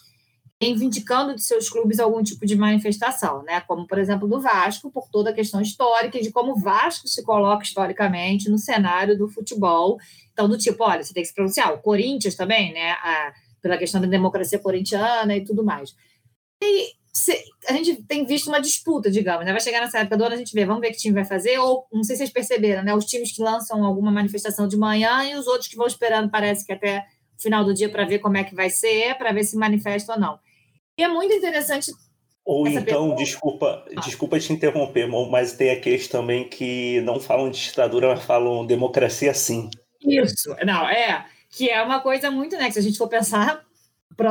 [0.61, 3.61] reivindicando de seus clubes algum tipo de manifestação, né?
[3.61, 7.07] Como, por exemplo, do Vasco, por toda a questão histórica e de como o Vasco
[7.07, 9.99] se coloca historicamente no cenário do futebol.
[10.33, 11.73] Então, do tipo, olha, você tem que se pronunciar.
[11.73, 12.91] O Corinthians também, né?
[12.91, 13.33] A,
[13.63, 15.95] pela questão da democracia corintiana e tudo mais.
[16.63, 16.93] E
[17.69, 19.53] a gente tem visto uma disputa, digamos, né?
[19.53, 21.59] Vai chegar nessa época do ano, a gente vê, vamos ver que time vai fazer,
[21.59, 22.95] ou não sei se vocês perceberam, né?
[22.95, 26.65] Os times que lançam alguma manifestação de manhã e os outros que vão esperando, parece
[26.65, 27.05] que até
[27.37, 30.15] o final do dia para ver como é que vai ser, para ver se manifesta
[30.15, 30.39] ou não.
[30.97, 31.93] E é muito interessante.
[32.45, 33.17] Ou então, pergunta.
[33.17, 34.01] desculpa, ah.
[34.01, 39.69] desculpa te interromper, mas tem aqueles também que não falam ditadura, mas falam democracia sim.
[40.01, 42.67] Isso, não, é, que é uma coisa muito, né?
[42.67, 43.68] Que se a gente for pensar,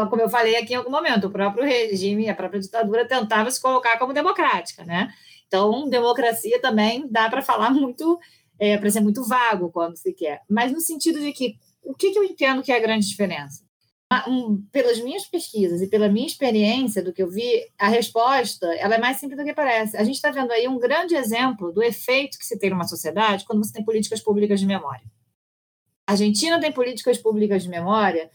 [0.10, 3.62] como eu falei aqui em algum momento, o próprio regime, a própria ditadura tentava se
[3.62, 5.10] colocar como democrática, né?
[5.48, 8.20] Então, democracia também dá para falar muito,
[8.60, 12.12] é, para ser muito vago quando se quer, mas no sentido de que o que,
[12.12, 13.66] que eu entendo que é a grande diferença?
[14.28, 18.96] Um, pelas minhas pesquisas e pela minha experiência do que eu vi, a resposta ela
[18.96, 19.98] é mais simples do que parece.
[19.98, 23.46] A gente está vendo aí um grande exemplo do efeito que se tem numa sociedade
[23.46, 25.04] quando você tem políticas públicas de memória.
[26.08, 28.30] A Argentina tem políticas públicas de memória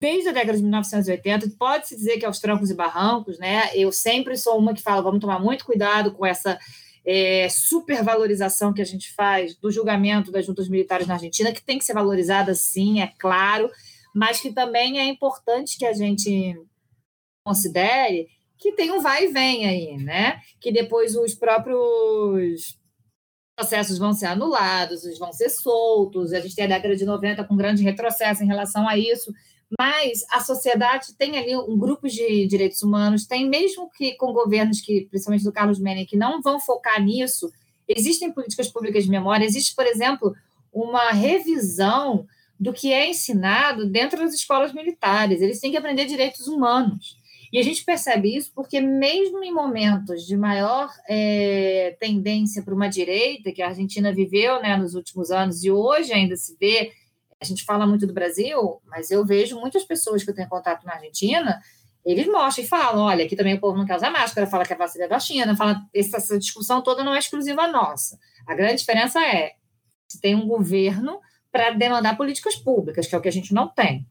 [0.00, 3.70] desde a década de 1980, pode-se dizer que é aos trancos e barrancos, né?
[3.74, 6.58] Eu sempre sou uma que fala, vamos tomar muito cuidado com essa
[7.04, 11.78] é, supervalorização que a gente faz do julgamento das juntas militares na Argentina, que tem
[11.78, 13.70] que ser valorizada, sim, é claro,
[14.14, 16.54] mas que também é importante que a gente
[17.44, 18.28] considere
[18.58, 20.40] que tem um vai e vem aí, né?
[20.60, 22.78] Que depois os próprios
[23.56, 26.32] processos vão ser anulados, vão ser soltos.
[26.32, 29.32] A gente tem a década de 90 com grande retrocesso em relação a isso,
[29.78, 34.80] mas a sociedade tem ali um grupo de direitos humanos, tem mesmo que com governos
[34.80, 37.50] que, principalmente do Carlos Menem, que não vão focar nisso,
[37.88, 40.34] existem políticas públicas de memória, existe, por exemplo,
[40.72, 42.26] uma revisão
[42.58, 45.40] do que é ensinado dentro das escolas militares.
[45.40, 47.18] Eles têm que aprender direitos humanos.
[47.52, 52.88] E a gente percebe isso porque, mesmo em momentos de maior é, tendência para uma
[52.88, 56.92] direita, que a Argentina viveu né, nos últimos anos e hoje ainda se vê
[57.40, 60.84] a gente fala muito do Brasil, mas eu vejo muitas pessoas que eu tenho contato
[60.84, 61.60] na Argentina,
[62.04, 64.72] eles mostram e falam: olha, aqui também o povo não quer usar máscara, fala que
[64.72, 68.18] a vacina é da China, fala, essa discussão toda não é exclusiva nossa.
[68.46, 69.54] A grande diferença é
[70.08, 71.20] se tem um governo
[71.50, 74.06] para demandar políticas públicas, que é o que a gente não tem.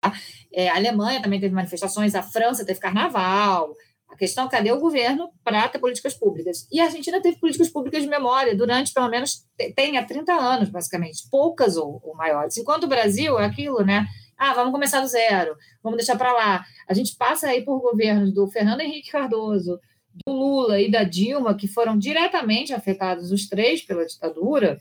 [0.00, 0.12] Tá?
[0.52, 3.74] É, a Alemanha também teve manifestações, a França teve carnaval,
[4.08, 6.66] a questão cadê o governo para ter políticas públicas?
[6.72, 9.44] E a Argentina teve políticas públicas de memória durante, pelo menos,
[9.76, 12.56] tem há 30 anos, basicamente, poucas ou, ou maiores.
[12.56, 14.06] Enquanto o Brasil é aquilo, né?
[14.36, 16.64] Ah, vamos começar do zero, vamos deixar para lá.
[16.88, 19.78] A gente passa aí por governos do Fernando Henrique Cardoso,
[20.26, 24.80] do Lula e da Dilma, que foram diretamente afetados os três pela ditadura,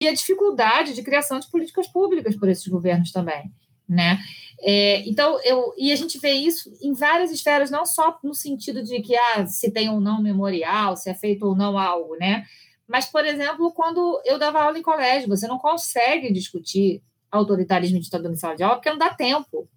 [0.00, 3.52] e a dificuldade de criação de políticas públicas por esses governos também
[3.92, 4.18] né?
[4.64, 8.82] É, então, eu, e a gente vê isso em várias esferas, não só no sentido
[8.82, 12.44] de que ah, se tem ou não memorial, se é feito ou não algo, né?
[12.86, 18.00] Mas, por exemplo, quando eu dava aula em colégio, você não consegue discutir autoritarismo e
[18.00, 19.68] ditadura em sala de aula porque não dá tempo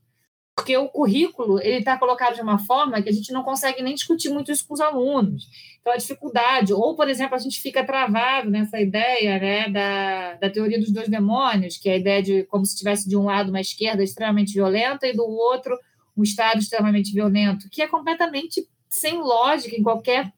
[0.56, 3.94] porque o currículo ele está colocado de uma forma que a gente não consegue nem
[3.94, 5.48] discutir muito isso com os alunos.
[5.82, 10.50] Então, a dificuldade, ou, por exemplo, a gente fica travado nessa ideia né, da, da
[10.50, 13.50] teoria dos dois demônios, que é a ideia de como se tivesse de um lado
[13.50, 15.78] uma esquerda extremamente violenta e do outro
[16.18, 20.32] um Estado extremamente violento, que é completamente sem lógica em qualquer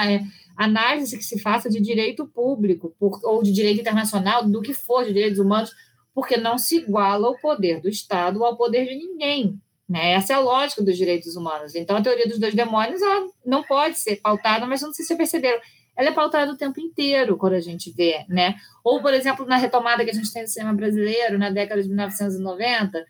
[0.00, 0.22] é,
[0.56, 5.04] análise que se faça de direito público por, ou de direito internacional, do que for,
[5.04, 5.70] de direitos humanos,
[6.14, 9.58] porque não se iguala o poder do Estado ao poder de ninguém.
[9.88, 10.12] Né?
[10.12, 11.74] Essa é a lógica dos direitos humanos.
[11.74, 13.00] Então, a teoria dos dois demônios
[13.44, 15.60] não pode ser pautada, mas não sei se vocês perceberam,
[15.96, 18.24] ela é pautada o tempo inteiro quando a gente vê.
[18.28, 18.54] Né?
[18.82, 21.88] Ou, por exemplo, na retomada que a gente tem do cinema brasileiro, na década de
[21.88, 23.04] 1990,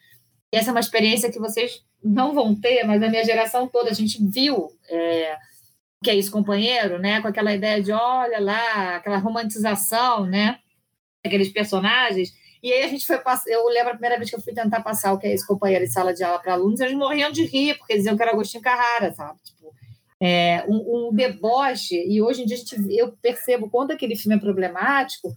[0.53, 3.95] essa é uma experiência que vocês não vão ter, mas a minha geração toda, a
[3.95, 5.37] gente viu é,
[6.03, 7.21] que é isso, companheiro, né?
[7.21, 10.59] com aquela ideia de, olha lá, aquela romantização, né?
[11.25, 12.33] aqueles personagens,
[12.63, 13.51] e aí a gente foi passar.
[13.51, 15.85] Eu lembro a primeira vez que eu fui tentar passar o que é esse companheiro
[15.85, 18.63] em sala de aula para alunos, eles morriam de rir, porque diziam que era Agostinho
[18.63, 19.39] Carrara, sabe?
[19.43, 19.75] Tipo,
[20.21, 24.41] é, um, um, deboche, e hoje em dia gente, eu percebo quanto aquele filme é
[24.41, 25.37] problemático,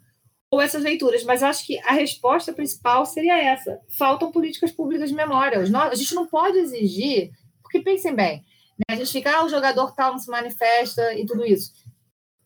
[0.51, 5.15] ou essas leituras, mas acho que a resposta principal seria essa: faltam políticas públicas de
[5.15, 5.59] memória.
[5.59, 7.31] A gente não pode exigir,
[7.63, 8.43] porque pensem bem,
[8.77, 8.95] né?
[8.95, 11.71] a gente fica, ah, o jogador tal não se manifesta e tudo isso.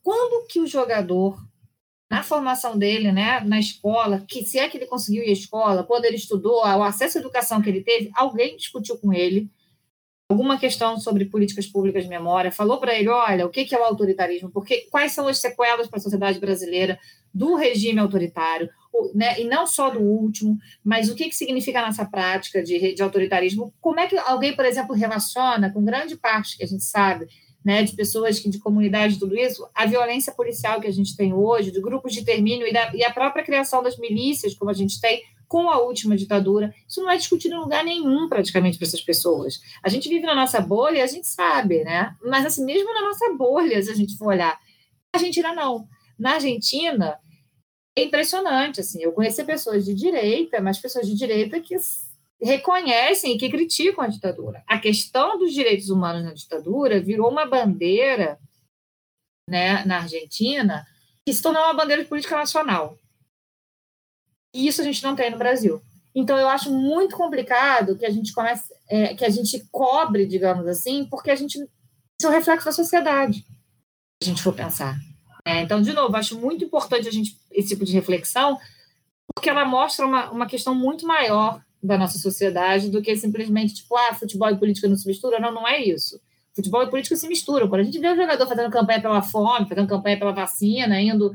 [0.01, 1.37] Quando que o jogador
[2.09, 5.83] na formação dele, né, na escola, que se é que ele conseguiu ir à escola,
[5.83, 9.49] quando ele estudou, o acesso à educação que ele teve, alguém discutiu com ele
[10.27, 13.83] alguma questão sobre políticas públicas de memória, falou para ele, olha, o que é o
[13.83, 16.99] autoritarismo, porque quais são as sequelas para a sociedade brasileira
[17.33, 18.69] do regime autoritário,
[19.15, 23.01] né, e não só do último, mas o que, que significa nessa prática de, de
[23.01, 27.27] autoritarismo, como é que alguém, por exemplo, relaciona com grande parte que a gente sabe
[27.63, 31.33] né, de pessoas que, de comunidade, tudo isso, a violência policial que a gente tem
[31.33, 34.73] hoje, de grupos de termínio e, da, e a própria criação das milícias, como a
[34.73, 36.73] gente tem, com a última ditadura.
[36.87, 39.59] Isso não é discutido em lugar nenhum, praticamente, para essas pessoas.
[39.83, 42.15] A gente vive na nossa bolha a gente sabe, né?
[42.23, 44.57] Mas, assim, mesmo na nossa bolha, se a gente for olhar,
[45.11, 45.87] a Argentina não.
[46.17, 47.17] Na Argentina,
[47.95, 51.75] é impressionante, assim, eu conheci pessoas de direita, mas pessoas de direita que
[52.41, 54.63] reconhecem e que criticam a ditadura.
[54.67, 58.39] A questão dos direitos humanos na ditadura virou uma bandeira
[59.49, 60.85] né, na Argentina
[61.25, 62.97] que se tornou uma bandeira de política nacional.
[64.53, 65.81] E isso a gente não tem no Brasil.
[66.15, 70.65] Então eu acho muito complicado que a gente comece, é, que a gente cobre, digamos
[70.67, 73.45] assim, porque a gente isso é um reflexo da sociedade.
[74.21, 74.97] Se a gente for pensar.
[75.45, 78.59] É, então, de novo, acho muito importante a gente esse tipo de reflexão,
[79.33, 83.95] porque ela mostra uma, uma questão muito maior da nossa sociedade do que simplesmente, tipo,
[83.95, 85.39] ah, futebol e política não se misturam.
[85.39, 86.19] Não, não é isso.
[86.53, 87.69] Futebol e política se misturam.
[87.69, 91.33] Quando a gente vê o jogador fazendo campanha pela fome, fazendo campanha pela vacina, indo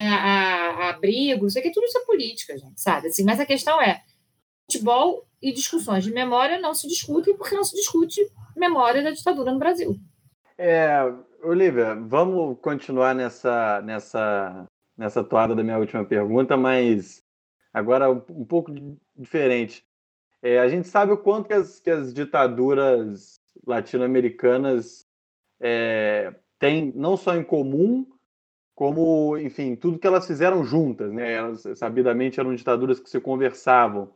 [0.00, 3.08] a, a, a abrigo, sei que tudo isso é política, gente, sabe?
[3.08, 4.02] Assim, mas a questão é,
[4.70, 8.20] futebol e discussões de memória não se discutem porque não se discute
[8.56, 9.96] memória da ditadura no Brasil.
[10.56, 11.00] É,
[11.42, 14.66] Olivia, vamos continuar nessa, nessa,
[14.96, 17.22] nessa toada da minha última pergunta, mas
[17.72, 18.72] agora um pouco
[19.16, 19.86] diferente.
[20.42, 25.06] É, a gente sabe o quanto que as, que as ditaduras latino-americanas
[25.60, 28.06] é, têm não só em comum,
[28.74, 31.12] como, enfim, tudo que elas fizeram juntas.
[31.12, 31.32] Né?
[31.32, 34.12] Elas, sabidamente, eram ditaduras que se conversavam.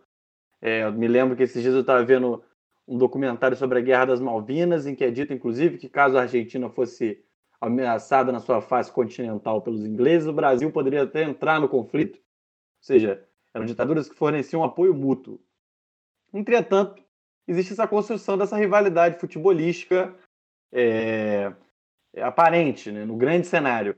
[0.60, 2.42] É, me lembro que esses dias eu estava vendo
[2.86, 6.22] um documentário sobre a Guerra das Malvinas, em que é dito, inclusive, que caso a
[6.22, 7.22] Argentina fosse
[7.60, 12.16] ameaçada na sua face continental pelos ingleses, o Brasil poderia até entrar no conflito.
[12.16, 15.40] Ou seja, eram ditaduras que forneciam apoio mútuo.
[16.32, 17.02] Entretanto,
[17.46, 20.14] existe essa construção dessa rivalidade futebolística
[20.72, 21.52] é,
[22.14, 23.96] é aparente, né, no grande cenário.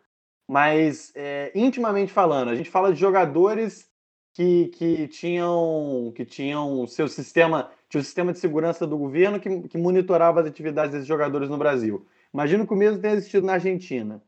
[0.49, 3.89] Mas, é, intimamente falando, a gente fala de jogadores
[4.35, 9.69] que, que tinham que tinham seu sistema, tinha o sistema de segurança do governo que,
[9.69, 12.07] que monitorava as atividades desses jogadores no Brasil.
[12.33, 14.23] Imagino que o mesmo tenha existido na Argentina.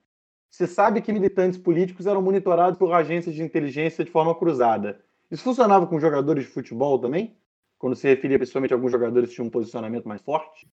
[0.50, 5.00] Você sabe que militantes políticos eram monitorados por agências de inteligência de forma cruzada.
[5.32, 7.34] Isso funcionava com jogadores de futebol também?
[7.78, 10.68] Quando se referia principalmente a alguns jogadores que tinham um posicionamento mais forte?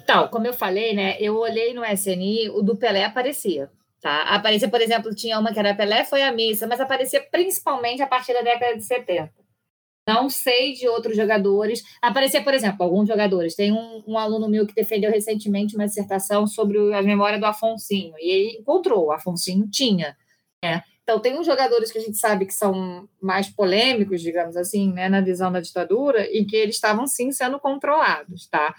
[0.00, 1.16] Então, como eu falei, né?
[1.20, 3.68] Eu olhei no SNI, o do Pelé aparecia.
[4.00, 4.22] Tá?
[4.22, 8.06] Aparecia, por exemplo, tinha uma que era Pelé, foi a missa, mas aparecia principalmente a
[8.06, 9.32] partir da década de 70.
[10.08, 11.82] Não sei de outros jogadores.
[12.00, 13.56] Aparecia, por exemplo, alguns jogadores.
[13.56, 18.14] Tem um, um, aluno meu que defendeu recentemente uma dissertação sobre a memória do Afonsinho.
[18.18, 20.16] E ele encontrou, o Afonsinho tinha.
[20.64, 20.82] Né?
[21.02, 25.08] Então, tem uns jogadores que a gente sabe que são mais polêmicos, digamos assim, né,
[25.08, 28.74] na visão da ditadura, e que eles estavam, sim, sendo controlados, tá?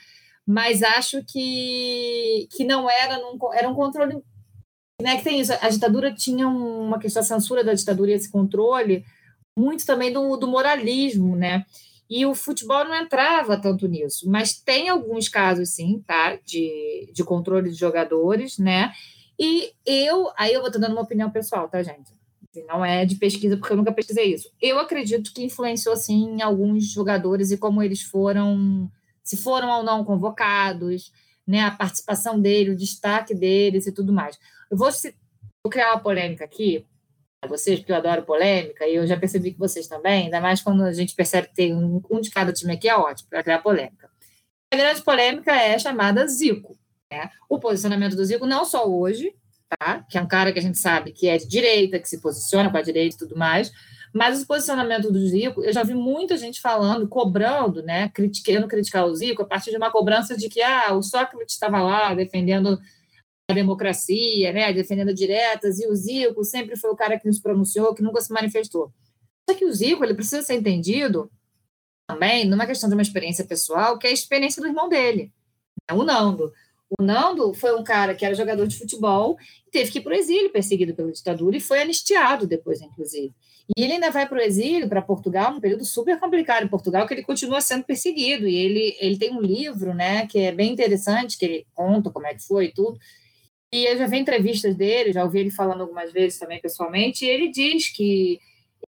[0.45, 4.21] Mas acho que, que não era, num, era um controle...
[5.01, 8.31] Né, que tem isso, a ditadura tinha uma questão, a censura da ditadura e esse
[8.31, 9.03] controle
[9.57, 11.65] muito também do, do moralismo, né?
[12.09, 16.37] E o futebol não entrava tanto nisso, mas tem alguns casos, sim, tá?
[16.45, 18.91] De, de controle de jogadores, né?
[19.39, 22.11] E eu, aí eu vou dando uma opinião pessoal, tá, gente?
[22.67, 24.51] Não é de pesquisa, porque eu nunca pesquisei isso.
[24.61, 28.91] Eu acredito que influenciou, sim, alguns jogadores e como eles foram,
[29.23, 31.11] se foram ou não convocados,
[31.47, 31.61] né?
[31.61, 34.37] A participação dele, o destaque deles e tudo mais.
[34.69, 34.89] Eu vou,
[35.63, 36.85] vou criar uma polêmica aqui,
[37.47, 40.83] vocês, porque eu adoro polêmica, e eu já percebi que vocês também, ainda mais quando
[40.83, 43.59] a gente percebe que tem um, um de cada time aqui, é ótimo para criar
[43.59, 44.09] polêmica.
[44.73, 46.77] A grande polêmica é chamada Zico.
[47.13, 47.29] Né?
[47.47, 49.35] O posicionamento do Zico, não só hoje,
[49.79, 50.03] tá?
[50.09, 52.69] que é um cara que a gente sabe que é de direita, que se posiciona
[52.69, 53.71] com a direita e tudo mais,
[54.13, 59.05] mas o posicionamento do Zico, eu já vi muita gente falando, cobrando, né, criticando criticar
[59.05, 62.79] o Zico a partir de uma cobrança de que ah, o Sócrates estava lá defendendo
[63.49, 67.93] a democracia, né, defendendo diretas, e o Zico sempre foi o cara que nos pronunciou,
[67.93, 68.91] que nunca se manifestou.
[69.49, 71.29] Só que o Zico ele precisa ser entendido
[72.07, 75.31] também numa questão de uma experiência pessoal, que é a experiência do irmão dele,
[75.89, 76.53] né, o Nando.
[76.99, 79.37] O Nando foi um cara que era jogador de futebol,
[79.71, 83.33] teve que ir para o exílio perseguido pela ditadura e foi anistiado depois, inclusive.
[83.75, 87.07] E ele ainda vai para o exílio, para Portugal, num período super complicado em Portugal,
[87.07, 88.47] que ele continua sendo perseguido.
[88.47, 92.27] E ele, ele tem um livro, né, que é bem interessante, que ele conta como
[92.27, 92.99] é que foi e tudo.
[93.73, 97.29] E eu já vi entrevistas dele, já ouvi ele falando algumas vezes também pessoalmente, e
[97.29, 98.39] ele diz que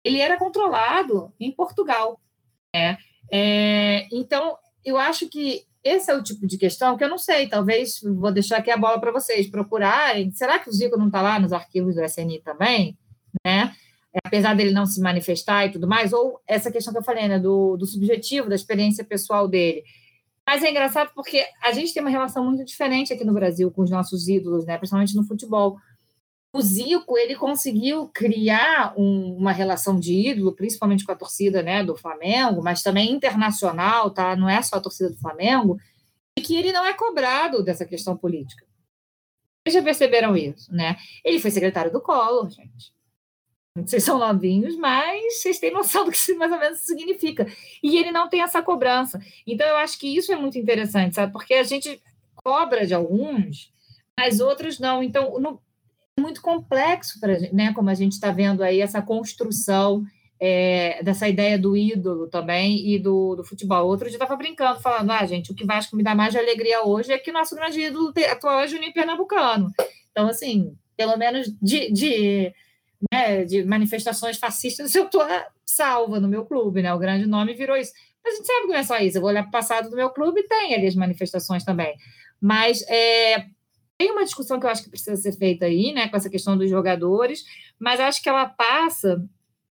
[0.05, 2.19] ele era controlado em Portugal.
[2.75, 2.97] Né?
[3.31, 7.49] É, então, eu acho que esse é o tipo de questão que eu não sei,
[7.49, 10.31] talvez vou deixar aqui a bola para vocês procurarem.
[10.33, 12.99] Será que o Zico não está lá nos arquivos do SNI também?
[13.45, 13.75] Né?
[14.25, 17.39] Apesar dele não se manifestar e tudo mais, ou essa questão que eu falei, né,
[17.39, 19.83] do, do subjetivo, da experiência pessoal dele.
[20.47, 23.83] Mas é engraçado porque a gente tem uma relação muito diferente aqui no Brasil com
[23.83, 25.79] os nossos ídolos, né, principalmente no futebol.
[26.53, 31.85] O Zico ele conseguiu criar um, uma relação de ídolo, principalmente com a torcida né,
[31.85, 34.35] do Flamengo, mas também internacional, tá?
[34.35, 35.79] não é só a torcida do Flamengo,
[36.37, 38.67] e que ele não é cobrado dessa questão política.
[39.63, 40.97] Vocês já perceberam isso, né?
[41.25, 42.93] Ele foi secretário do Collor, gente.
[43.77, 47.47] Vocês são novinhos, mas vocês têm noção do que isso mais ou menos significa.
[47.83, 49.21] E ele não tem essa cobrança.
[49.47, 51.33] Então, eu acho que isso é muito interessante, sabe?
[51.33, 52.03] Porque a gente
[52.35, 53.73] cobra de alguns,
[54.19, 55.03] mas outros não.
[55.03, 55.61] Então, no,
[56.19, 57.73] muito complexo, pra, né?
[57.73, 60.05] Como a gente está vendo aí, essa construção
[60.41, 63.87] é, dessa ideia do ídolo também e do, do futebol.
[63.87, 66.83] Outro dia estava brincando, falando, ah, gente, o que Vasco me dá mais de alegria
[66.83, 69.71] hoje é que nosso grande ídolo atual é Juninho Pernambucano.
[70.11, 72.53] Então, assim, pelo menos de, de,
[73.13, 75.23] né, de manifestações fascistas, eu estou
[75.67, 76.93] salva no meu clube, né?
[76.93, 77.93] O grande nome virou isso.
[78.25, 79.17] Mas a gente sabe que não é só isso.
[79.19, 81.95] Eu vou olhar para o passado do meu clube e tem ali as manifestações também.
[82.41, 83.47] Mas é,
[84.01, 86.57] tem uma discussão que eu acho que precisa ser feita aí, né, com essa questão
[86.57, 87.45] dos jogadores,
[87.79, 89.23] mas acho que ela passa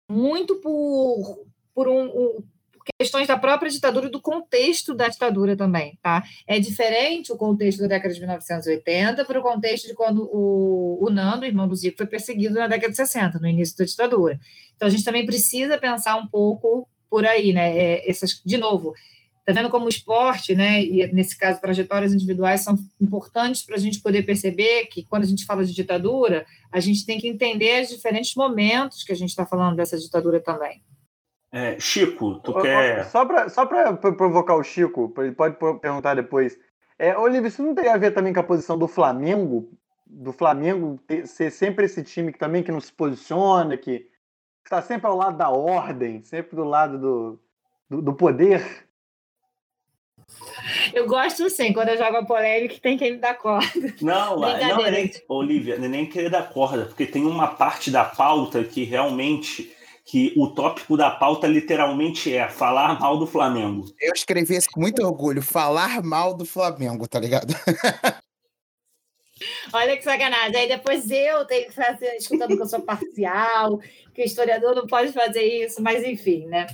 [0.08, 1.44] muito por,
[1.74, 2.44] por um, um,
[3.00, 6.24] questões da própria ditadura e do contexto da ditadura também, tá?
[6.46, 11.10] É diferente o contexto da década de 1980 para o contexto de quando o, o
[11.10, 14.40] Nando, irmão do Zico, foi perseguido na década de 60, no início da ditadura.
[14.76, 17.76] Então a gente também precisa pensar um pouco por aí, né?
[17.76, 18.94] É, essas, de novo,
[19.44, 23.80] Tá vendo como o esporte, né, e nesse caso trajetórias individuais são importantes para a
[23.80, 27.82] gente poder perceber que quando a gente fala de ditadura, a gente tem que entender
[27.82, 30.84] os diferentes momentos que a gente está falando dessa ditadura também.
[31.52, 33.04] É, Chico, tu quer.
[33.06, 36.58] Só para só provocar o Chico, ele pode perguntar depois.
[36.98, 39.70] É, Olivia, isso não tem a ver também com a posição do Flamengo?
[40.06, 44.08] Do Flamengo ter, ser sempre esse time que também que não se posiciona, que
[44.64, 47.40] está sempre ao lado da ordem, sempre do lado do,
[47.90, 48.88] do, do poder?
[50.94, 53.94] Eu gosto sim, quando eu jogo a polêmica, tem que me dar corda.
[54.02, 57.90] Não, não é nem, Olivia, não é nem querer dar corda, porque tem uma parte
[57.90, 59.72] da pauta que realmente
[60.04, 63.86] que o tópico da pauta literalmente é falar mal do Flamengo.
[64.00, 67.54] Eu escrevi isso com muito orgulho, falar mal do Flamengo, tá ligado?
[69.74, 70.56] Olha que sacanagem.
[70.56, 73.80] Aí depois eu tenho que fazer, escutando que eu sou parcial,
[74.14, 76.68] que o historiador não pode fazer isso, mas enfim, né?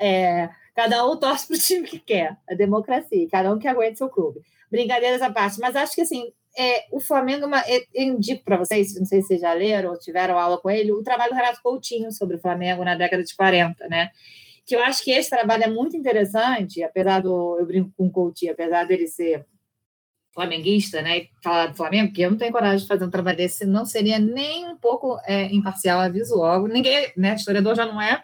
[0.00, 3.98] É, Cada um torce para o time que quer, a democracia, cada um que aguente
[3.98, 4.40] seu clube.
[4.70, 9.04] Brincadeiras à parte, mas acho que assim, é, o Flamengo, eu indico para vocês, não
[9.04, 12.12] sei se vocês já leram ou tiveram aula com ele, o trabalho do Renato Coutinho
[12.12, 14.10] sobre o Flamengo na década de 40, né?
[14.64, 17.58] Que eu acho que esse trabalho é muito interessante, apesar do.
[17.58, 19.44] Eu brinco com o Coutinho, apesar dele ser
[20.32, 21.18] flamenguista, né?
[21.18, 23.84] E falar do Flamengo, porque eu não tenho coragem de fazer um trabalho desse, não
[23.84, 26.66] seria nem um pouco é, imparcial, aviso logo.
[26.66, 27.34] Ninguém, né?
[27.34, 28.22] Historiador já não é,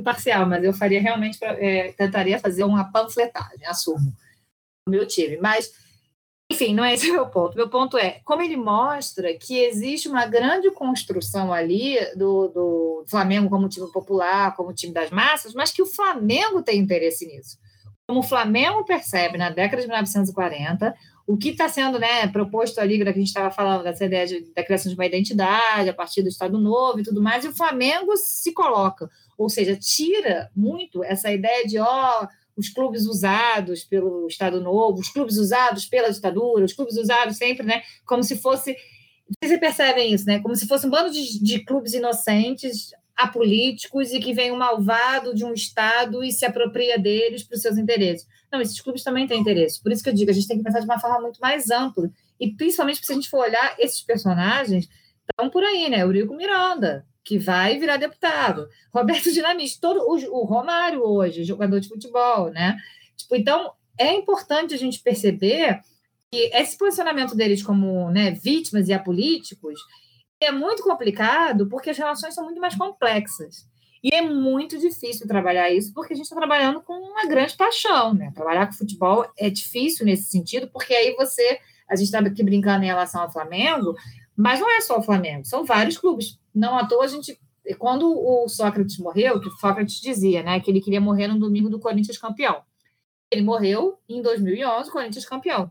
[0.00, 4.12] imparcial, mas eu faria realmente, é, tentaria fazer uma panfletagem, assumo,
[4.86, 5.36] o meu time.
[5.36, 5.72] Mas,
[6.50, 7.56] enfim, não é esse o meu ponto.
[7.56, 13.48] Meu ponto é como ele mostra que existe uma grande construção ali do, do Flamengo
[13.48, 17.58] como time popular, como time das massas, mas que o Flamengo tem interesse nisso.
[18.06, 20.92] Como o Flamengo percebe na década de 1940,
[21.30, 24.52] o que está sendo né, proposto ali, que a gente estava falando, dessa ideia de,
[24.52, 27.54] da criação de uma identidade a partir do Estado Novo e tudo mais, e o
[27.54, 29.08] Flamengo se coloca
[29.40, 35.08] ou seja, tira muito essa ideia de ó, os clubes usados pelo Estado Novo, os
[35.08, 38.76] clubes usados pela ditadura, os clubes usados sempre, né, como se fosse,
[39.42, 44.20] vocês percebem isso, né, como se fosse um bando de, de clubes inocentes, apolíticos e
[44.20, 48.26] que vem um malvado de um Estado e se apropria deles para os seus interesses.
[48.52, 49.82] Não, esses clubes também têm interesse.
[49.82, 51.70] Por isso que eu digo, a gente tem que pensar de uma forma muito mais
[51.70, 52.10] ampla.
[52.38, 54.88] E principalmente se a gente for olhar esses personagens,
[55.28, 56.00] estão por aí, né?
[56.00, 58.68] Eurico Miranda, que vai virar deputado.
[58.92, 62.76] Roberto Dinamite, todo o, o Romário hoje, jogador de futebol, né?
[63.16, 65.80] Tipo, então é importante a gente perceber
[66.30, 69.80] que esse posicionamento deles como né, vítimas e apolíticos
[70.40, 73.68] é muito complicado porque as relações são muito mais complexas.
[74.02, 78.14] E é muito difícil trabalhar isso porque a gente está trabalhando com uma grande paixão,
[78.14, 78.32] né?
[78.34, 82.82] Trabalhar com futebol é difícil nesse sentido, porque aí você, a gente estava aqui brincando
[82.82, 83.94] em relação ao Flamengo,
[84.40, 86.38] mas não é só o Flamengo, são vários clubes.
[86.54, 87.38] Não à toa a gente.
[87.78, 91.68] Quando o Sócrates morreu, que o Sócrates dizia, né, que ele queria morrer no domingo
[91.68, 92.62] do Corinthians campeão.
[93.30, 95.70] Ele morreu em 2011, Corinthians campeão.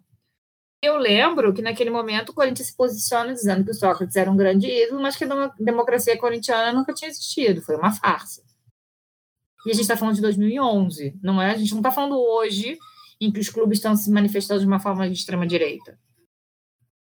[0.82, 4.38] Eu lembro que naquele momento o Corinthians se posiciona dizendo que o Sócrates era um
[4.38, 8.44] grande ídolo, mas que a democracia corintiana nunca tinha existido, foi uma farsa.
[9.66, 11.52] E a gente está falando de 2011, não é?
[11.52, 12.78] A gente não está falando hoje
[13.20, 16.00] em que os clubes estão se manifestando de uma forma de extrema direita.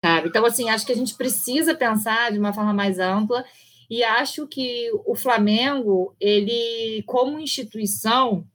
[0.04, 0.28] Sabe?
[0.28, 3.46] Então, assim, acho que a gente precisa pensar de uma forma mais ampla
[3.90, 8.46] e acho que o Flamengo, ele, como instituição,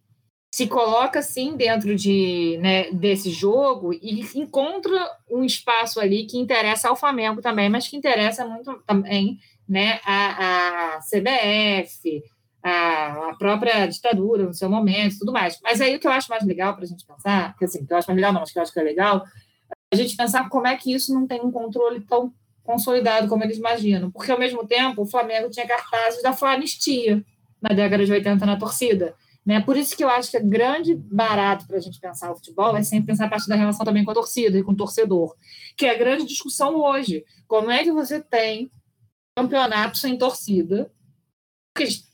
[0.52, 6.90] se coloca assim dentro de, né, desse jogo e encontra um espaço ali que interessa
[6.90, 12.22] ao Flamengo também, mas que interessa muito também né, a, a CBF,
[12.62, 15.58] a, a, própria ditadura no seu momento tudo mais.
[15.62, 17.92] Mas aí o que eu acho mais legal para a gente pensar, que assim, que
[17.92, 19.24] eu acho mais legal, não, mas que eu acho que é legal,
[19.92, 22.32] a gente pensar como é que isso não tem um controle tão
[22.62, 24.10] consolidado como eles imaginam.
[24.10, 27.24] Porque, ao mesmo tempo, o Flamengo tinha cartazes da anistia
[27.60, 29.14] na década de 80 na torcida.
[29.44, 29.60] Né?
[29.62, 32.76] Por isso que eu acho que é grande barato para a gente pensar o futebol
[32.76, 35.34] é sempre pensar a partir da relação também com a torcida e com o torcedor,
[35.74, 37.24] que é a grande discussão hoje.
[37.46, 38.70] Como é que você tem
[39.34, 40.92] campeonato sem torcida?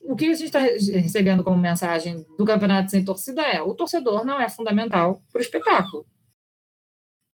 [0.02, 4.24] O que a gente está recebendo como mensagem do campeonato sem torcida é o torcedor
[4.24, 6.06] não é fundamental para o espetáculo.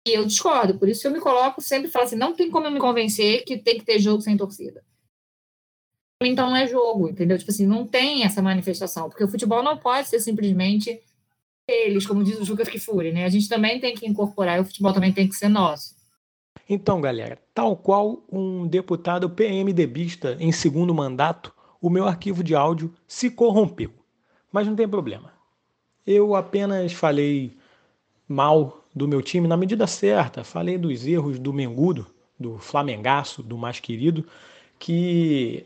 [0.07, 2.71] E eu discordo, por isso eu me coloco sempre falo assim: não tem como eu
[2.71, 4.81] me convencer que tem que ter jogo sem torcida.
[6.23, 7.37] Então não é jogo, entendeu?
[7.37, 10.99] Tipo assim, não tem essa manifestação, porque o futebol não pode ser simplesmente
[11.67, 13.25] eles, como diz o Juca Kifuri, né?
[13.25, 15.95] A gente também tem que incorporar e o futebol também tem que ser nosso.
[16.69, 22.93] Então, galera, tal qual um deputado PMDBista em segundo mandato, o meu arquivo de áudio
[23.05, 23.93] se corrompeu.
[24.51, 25.33] Mas não tem problema.
[26.05, 27.57] Eu apenas falei
[28.27, 30.43] mal do meu time na medida certa.
[30.43, 32.07] Falei dos erros do Mengudo,
[32.39, 34.25] do Flamengaço, do mais querido,
[34.77, 35.65] que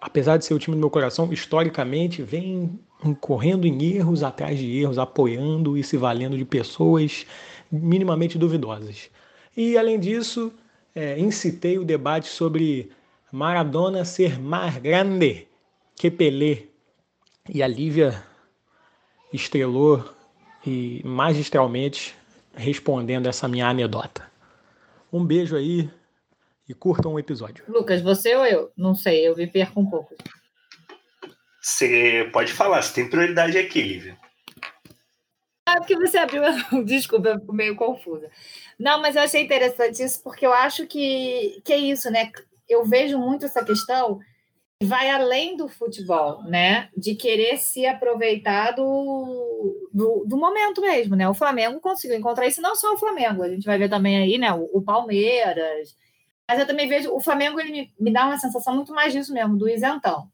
[0.00, 2.78] apesar de ser o time do meu coração, historicamente vem
[3.20, 7.26] correndo em erros atrás de erros, apoiando e se valendo de pessoas
[7.70, 9.10] minimamente duvidosas.
[9.56, 10.52] E além disso,
[10.94, 12.90] é, incitei o debate sobre
[13.30, 15.46] Maradona ser mais grande
[15.96, 16.64] que Pelé.
[17.48, 18.22] E a Lívia
[19.32, 20.04] estrelou
[20.66, 22.17] e magistralmente
[22.58, 24.30] respondendo essa minha anedota.
[25.12, 25.88] Um beijo aí
[26.68, 27.64] e curtam o episódio.
[27.68, 28.70] Lucas, você ou eu?
[28.76, 30.14] Não sei, eu me perco um pouco.
[31.62, 34.18] Você pode falar, você tem prioridade aqui, Lívia.
[35.66, 36.42] Ah, porque você abriu.
[36.84, 38.30] Desculpa, eu fico meio confusa.
[38.78, 42.30] Não, mas eu achei interessante isso, porque eu acho que, que é isso, né?
[42.68, 44.18] Eu vejo muito essa questão
[44.82, 46.88] vai além do futebol, né?
[46.96, 51.28] De querer se aproveitar do, do, do, momento mesmo, né?
[51.28, 54.38] O Flamengo conseguiu encontrar isso, não só o Flamengo, a gente vai ver também aí,
[54.38, 54.52] né?
[54.52, 55.96] O, o Palmeiras.
[56.48, 59.32] Mas eu também vejo, o Flamengo ele me, me, dá uma sensação muito mais disso
[59.34, 60.30] mesmo, do isentão.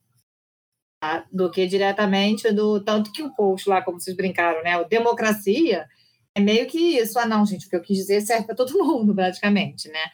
[1.00, 1.26] Tá?
[1.32, 2.80] Do que diretamente do.
[2.84, 4.78] Tanto que o post lá, como vocês brincaram, né?
[4.78, 5.86] O democracia
[6.34, 7.18] é meio que isso.
[7.18, 10.10] Ah, não, gente, o que eu quis dizer serve para todo mundo, praticamente, né?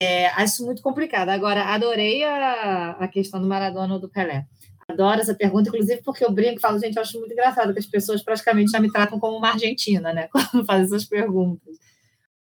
[0.00, 1.28] É, acho muito complicado.
[1.30, 4.46] Agora, adorei a, a questão do Maradona ou do Pelé.
[4.86, 7.78] Adoro essa pergunta, inclusive porque eu brinco e falo, gente, eu acho muito engraçado que
[7.78, 10.28] as pessoas praticamente já me tratam como uma argentina, né?
[10.32, 11.76] Quando fazem essas perguntas.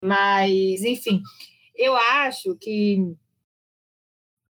[0.03, 1.23] Mas, enfim,
[1.77, 3.15] eu acho que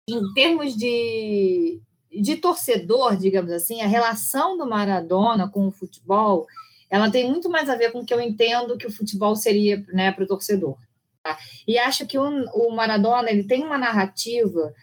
[0.07, 1.81] em termos de,
[2.11, 6.45] de torcedor, digamos assim, a relação do Maradona com o futebol,
[6.89, 9.83] ela tem muito mais a ver com o que eu entendo que o futebol seria
[9.93, 10.77] né, para o torcedor.
[11.67, 14.73] E acho que o, Maradona ele tem uma narrativa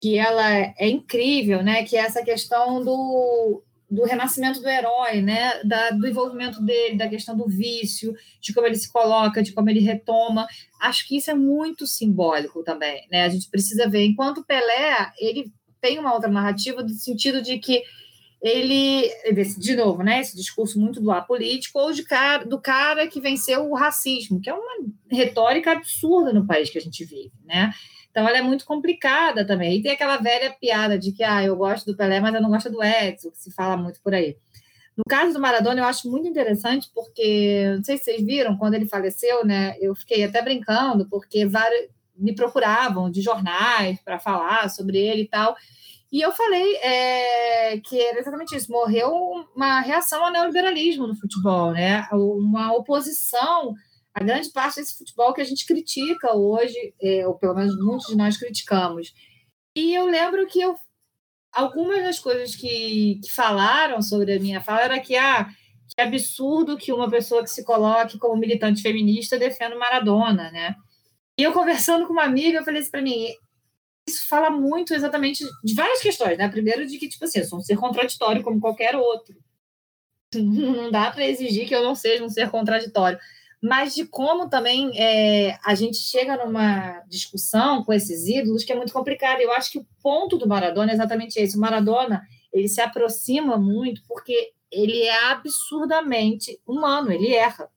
[0.00, 1.84] que ela é incrível, né?
[1.84, 5.62] Que é essa questão do, do renascimento do herói, né?
[5.64, 9.68] Da, do envolvimento dele, da questão do vício, de como ele se coloca, de como
[9.68, 10.46] ele retoma.
[10.80, 13.24] Acho que isso é muito simbólico também, né?
[13.24, 14.04] A gente precisa ver.
[14.04, 17.82] Enquanto Pelé, ele tem uma outra narrativa do sentido de que
[18.42, 19.10] ele,
[19.58, 23.68] de novo, né, esse discurso muito do apolítico, ou de cara, do cara que venceu
[23.68, 27.72] o racismo, que é uma retórica absurda no país que a gente vive, né?
[28.10, 29.78] Então ela é muito complicada também.
[29.78, 32.50] E tem aquela velha piada de que ah, eu gosto do Pelé, mas eu não
[32.50, 34.36] gosto do Edson, que se fala muito por aí.
[34.96, 38.74] No caso do Maradona, eu acho muito interessante, porque não sei se vocês viram, quando
[38.74, 39.76] ele faleceu, né?
[39.80, 45.28] Eu fiquei até brincando, porque vários me procuravam de jornais para falar sobre ele e
[45.28, 45.56] tal.
[46.12, 49.10] E eu falei é, que era exatamente isso: morreu
[49.54, 52.08] uma reação ao neoliberalismo no futebol, né?
[52.12, 53.74] uma oposição
[54.14, 58.06] a grande parte desse futebol que a gente critica hoje, é, ou pelo menos muitos
[58.08, 59.14] de nós criticamos.
[59.74, 60.74] E eu lembro que eu,
[61.52, 65.48] algumas das coisas que, que falaram sobre a minha fala era que, ah,
[65.88, 70.74] que absurdo que uma pessoa que se coloque como militante feminista defenda Maradona, né?
[71.38, 73.28] E eu conversando com uma amiga, eu falei assim para mim,
[74.10, 76.48] isso fala muito exatamente de várias questões, né?
[76.48, 79.36] Primeiro, de que, tipo assim, eu sou um ser contraditório como qualquer outro.
[80.34, 83.18] Não dá para exigir que eu não seja um ser contraditório.
[83.62, 88.76] Mas de como também é, a gente chega numa discussão com esses ídolos que é
[88.76, 89.40] muito complicado.
[89.40, 91.56] Eu acho que o ponto do Maradona é exatamente esse.
[91.56, 97.68] O Maradona ele se aproxima muito porque ele é absurdamente humano, ele erra.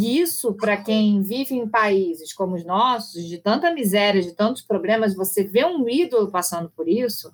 [0.00, 5.14] Isso, para quem vive em países como os nossos, de tanta miséria, de tantos problemas,
[5.14, 7.30] você vê um ídolo passando por isso,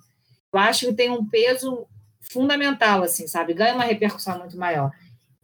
[0.53, 1.85] eu acho que tem um peso
[2.19, 3.53] fundamental, assim, sabe?
[3.53, 4.91] Ganha uma repercussão muito maior.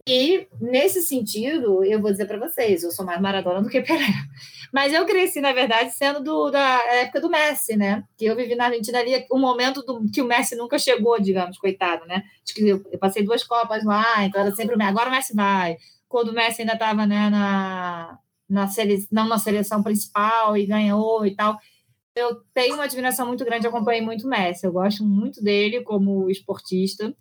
[0.06, 4.04] E, nesse sentido, eu vou dizer para vocês, eu sou mais Maradona do que Pelé.
[4.70, 8.04] Mas eu cresci, na verdade, sendo do, da época do Messi, né?
[8.16, 11.56] Que eu vivi na Argentina ali, um momento do, que o Messi nunca chegou, digamos,
[11.56, 12.24] coitado, né?
[12.44, 14.90] Acho que eu, eu passei duas Copas lá, então era sempre o Messi.
[14.90, 15.78] Agora o Messi vai.
[16.14, 21.26] Quando o Messi ainda estava né, na, na sele, não na seleção principal e ganhou
[21.26, 21.58] e tal.
[22.14, 24.64] Eu tenho uma admiração muito grande, acompanhei muito o Messi.
[24.64, 27.12] Eu gosto muito dele como esportista.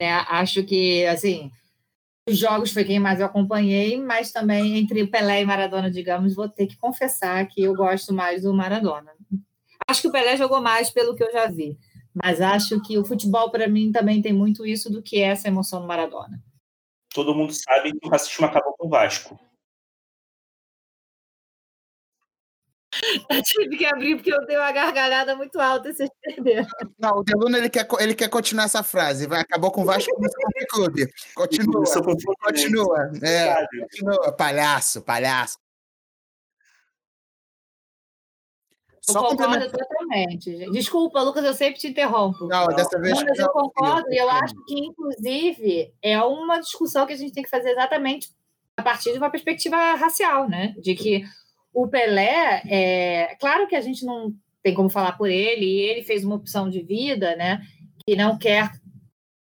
[0.00, 0.10] Né?
[0.30, 1.50] Acho que, assim
[2.26, 6.48] os jogos foi quem mais eu acompanhei, mas também entre Pelé e Maradona, digamos, vou
[6.48, 9.12] ter que confessar que eu gosto mais do Maradona.
[9.86, 11.76] Acho que o Pelé jogou mais pelo que eu já vi,
[12.14, 15.82] mas acho que o futebol para mim também tem muito isso do que essa emoção
[15.82, 16.40] do Maradona.
[17.12, 19.38] Todo mundo sabe que o racismo acabou com o Vasco.
[23.30, 26.66] Eu tive que abrir porque eu dei uma gargalhada muito alta e vocês perderam.
[26.98, 29.26] Não, o Deluno ele quer, ele quer continuar essa frase.
[29.26, 31.10] Vai, acabou com o Vasco no clube.
[31.34, 31.84] Continua.
[32.42, 33.10] Continua.
[33.22, 34.32] É, continua.
[34.36, 35.56] Palhaço, palhaço.
[39.08, 39.68] Eu Só concordo
[40.12, 40.70] totalmente.
[40.70, 42.46] Desculpa, Lucas, eu sempre te interrompo.
[42.46, 43.18] Não, dessa vez.
[43.18, 47.32] Não, mas eu concordo e eu acho que, inclusive, é uma discussão que a gente
[47.32, 48.30] tem que fazer exatamente
[48.76, 50.74] a partir de uma perspectiva racial, né?
[50.80, 51.24] De que
[51.72, 56.02] o Pelé, é claro que a gente não tem como falar por ele, e ele
[56.02, 57.60] fez uma opção de vida, né?
[58.06, 58.70] Que não quer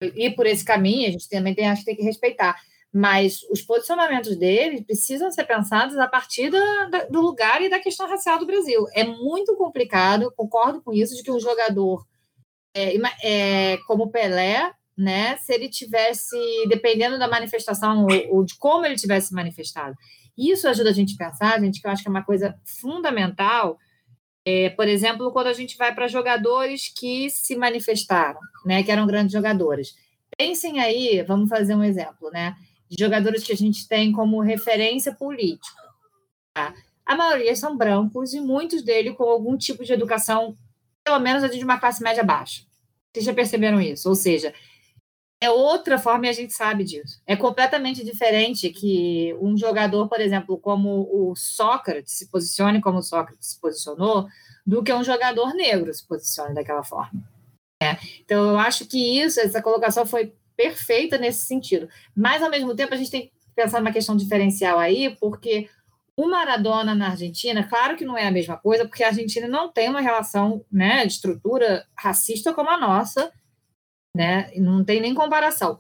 [0.02, 2.60] ir por esse caminho, a gente também tem, acho que tem que respeitar.
[2.98, 8.40] Mas os posicionamentos dele precisam ser pensados a partir do, lugar e da questão racial
[8.40, 8.86] do Brasil.
[8.94, 12.08] É muito complicado, concordo com isso, de que um jogador
[12.74, 16.38] é, é, como Pelé, né, se ele tivesse,
[16.70, 19.94] dependendo da manifestação ou, ou de como ele tivesse manifestado,
[20.38, 23.78] isso ajuda a gente a pensar, gente, que eu acho que é uma coisa fundamental.
[24.46, 29.06] É, por exemplo, quando a gente vai para jogadores que se manifestaram, né, que eram
[29.06, 29.96] grandes jogadores.
[30.38, 32.56] Pensem aí, vamos fazer um exemplo, né,
[32.90, 35.82] de jogadores que a gente tem como referência política.
[36.54, 36.74] Tá?
[37.06, 40.58] A maioria são brancos e muitos deles com algum tipo de educação,
[41.04, 42.64] pelo menos de uma classe média baixa.
[43.14, 44.10] Vocês já perceberam isso?
[44.10, 44.54] Ou seja,
[45.42, 47.22] é outra forma e a gente sabe disso.
[47.28, 53.04] É completamente diferente que um jogador, por exemplo, como o Sócrates se posicione como o
[53.04, 54.28] Sócrates se posicionou,
[54.66, 57.24] do que um jogador negro se posicione daquela forma.
[57.82, 57.98] É.
[58.22, 61.88] Então, eu acho que isso, essa colocação foi perfeita nesse sentido.
[62.16, 65.70] Mas, ao mesmo tempo, a gente tem que pensar numa questão diferencial aí, porque
[66.18, 69.72] o Maradona na Argentina, claro que não é a mesma coisa, porque a Argentina não
[69.72, 73.32] tem uma relação né, de estrutura racista como a nossa,
[74.16, 74.50] né?
[74.56, 75.78] Não tem nem comparação.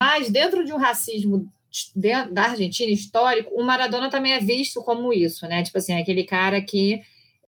[0.00, 1.50] Mas dentro de um racismo
[1.96, 5.62] da Argentina histórico, o Maradona também é visto como isso, né?
[5.62, 7.00] Tipo assim, aquele cara que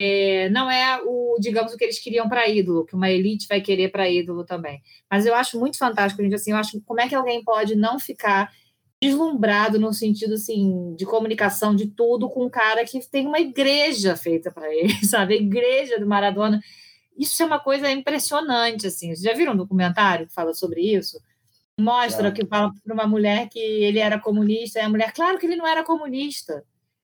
[0.04, 3.62] é, não é o, digamos, o que eles queriam para ídolo, que uma elite vai
[3.62, 4.82] querer para ídolo também.
[5.10, 7.99] Mas eu acho muito fantástico, gente, assim, eu acho como é que alguém pode não
[7.99, 8.52] ficar
[9.02, 14.16] deslumbrado no sentido assim de comunicação de tudo com um cara que tem uma igreja
[14.16, 15.34] feita para ele, sabe?
[15.34, 16.62] A igreja do Maradona
[17.18, 19.08] isso é uma coisa impressionante, assim.
[19.08, 21.20] Vocês já viram um documentário que fala sobre isso?
[21.80, 22.32] Mostra é.
[22.32, 25.56] que fala para uma mulher que ele era comunista, e a mulher, claro que ele
[25.56, 26.64] não era comunista.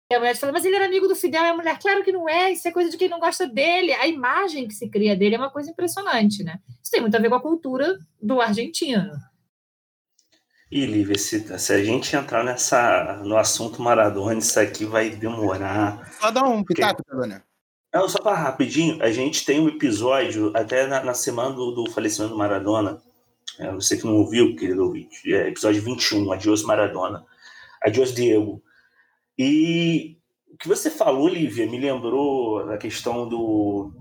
[0.10, 2.14] E a mulher fala, mas ele era amigo do Fidel, e a mulher, claro que
[2.14, 3.92] não é, isso é coisa de quem não gosta dele.
[3.94, 6.60] A imagem que se cria dele é uma coisa impressionante, né?
[6.82, 9.12] Isso tem muito a ver com a cultura do argentino.
[10.72, 16.10] E, Lívia, se, se, a gente entrar nessa, no assunto Maradona, isso aqui vai demorar.
[16.20, 17.42] Só dá um pitaco, Porque...
[17.94, 21.92] Não, só para rapidinho, a gente tem um episódio, até na, na semana do, do,
[21.92, 23.02] falecimento do Maradona,
[23.60, 27.26] é, você que não ouviu, querido ouvinte, é, episódio 21, Adios Maradona,
[27.82, 28.62] Adios Diego.
[29.38, 30.18] E
[30.52, 33.92] o que você falou, Lívia, me lembrou da questão do,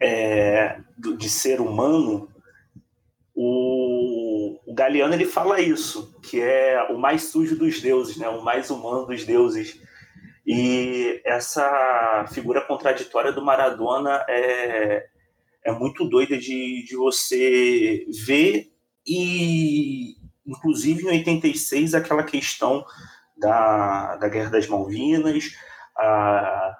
[0.00, 2.28] é, do de ser humano.
[3.34, 8.28] O, o Galeano ele fala isso, que é o mais sujo dos deuses, né?
[8.28, 9.80] o mais humano dos deuses
[10.52, 15.06] e essa figura contraditória do Maradona é,
[15.64, 18.72] é muito doida de, de você ver
[19.06, 22.84] e, inclusive, em 86, aquela questão
[23.40, 25.56] da, da Guerra das Malvinas,
[25.96, 26.76] a,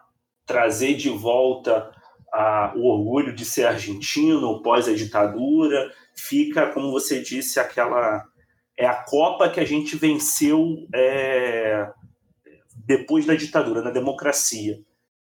[0.47, 1.91] trazer de volta
[2.33, 8.25] a, o orgulho de ser argentino pós a ditadura, fica, como você disse, aquela
[8.77, 11.87] é a Copa que a gente venceu é,
[12.75, 14.81] depois da ditadura, na democracia.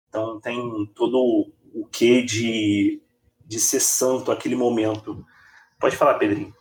[0.09, 0.57] Então tem
[0.95, 3.01] todo o que de,
[3.45, 5.23] de ser santo aquele momento.
[5.79, 6.53] Pode falar, Pedrinho.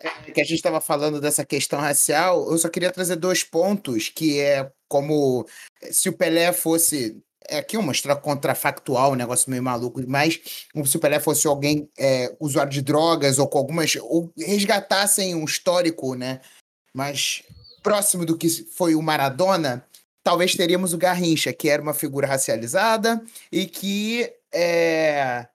[0.00, 4.08] É, que a gente estava falando dessa questão racial, eu só queria trazer dois pontos,
[4.08, 5.44] que é como
[5.90, 10.38] se o Pelé fosse é aqui uma história contrafactual, um negócio meio maluco, mas
[10.72, 13.96] como se o Pelé fosse alguém é, usuário de drogas ou com algumas.
[13.96, 16.40] ou resgatassem um histórico, né?
[16.92, 17.42] Mas
[17.82, 19.84] próximo do que foi o Maradona,
[20.22, 25.48] talvez teríamos o Garrincha, que era uma figura racializada e que é,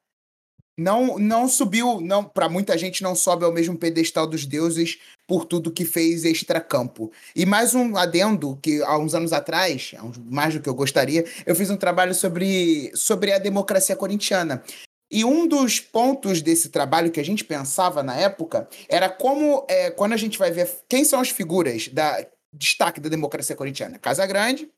[0.77, 5.45] não não subiu, não para muita gente não sobe ao mesmo pedestal dos deuses por
[5.45, 7.11] tudo que fez extracampo.
[7.35, 9.93] E mais um adendo que há uns anos atrás,
[10.25, 14.63] mais do que eu gostaria, eu fiz um trabalho sobre sobre a democracia corintiana.
[15.11, 19.91] E um dos pontos desse trabalho que a gente pensava na época era como, é,
[19.91, 24.25] quando a gente vai ver quem são as figuras da destaque da democracia corintiana, Casa
[24.25, 24.69] Grande,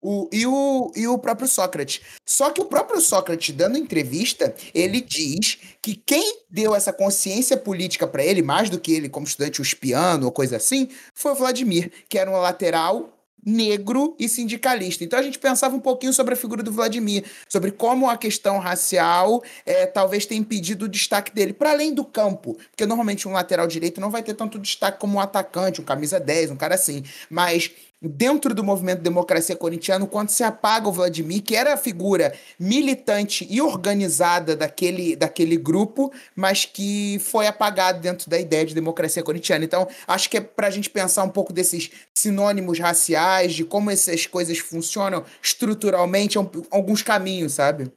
[0.00, 2.00] o, e, o, e o próprio Sócrates.
[2.24, 8.06] Só que o próprio Sócrates, dando entrevista, ele diz que quem deu essa consciência política
[8.06, 11.36] para ele, mais do que ele como estudante, o espiano ou coisa assim, foi o
[11.36, 15.02] Vladimir, que era um lateral negro e sindicalista.
[15.04, 18.58] Então a gente pensava um pouquinho sobre a figura do Vladimir, sobre como a questão
[18.58, 23.32] racial é, talvez tenha impedido o destaque dele, para além do campo, porque normalmente um
[23.32, 26.74] lateral direito não vai ter tanto destaque como um atacante, um camisa 10, um cara
[26.74, 27.70] assim, mas
[28.02, 33.46] dentro do movimento Democracia Corintiano, quando se apaga o Vladimir, que era a figura militante
[33.50, 39.64] e organizada daquele, daquele grupo, mas que foi apagado dentro da ideia de democracia corintiana.
[39.64, 43.90] Então, acho que é para a gente pensar um pouco desses sinônimos raciais, de como
[43.90, 46.38] essas coisas funcionam estruturalmente,
[46.70, 47.92] alguns caminhos, sabe?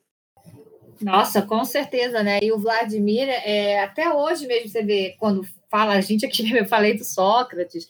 [1.01, 2.39] Nossa, com certeza, né?
[2.41, 6.65] E o Vladimir, é, até hoje mesmo, você vê, quando fala, a gente aqui, eu
[6.65, 7.87] falei do Sócrates,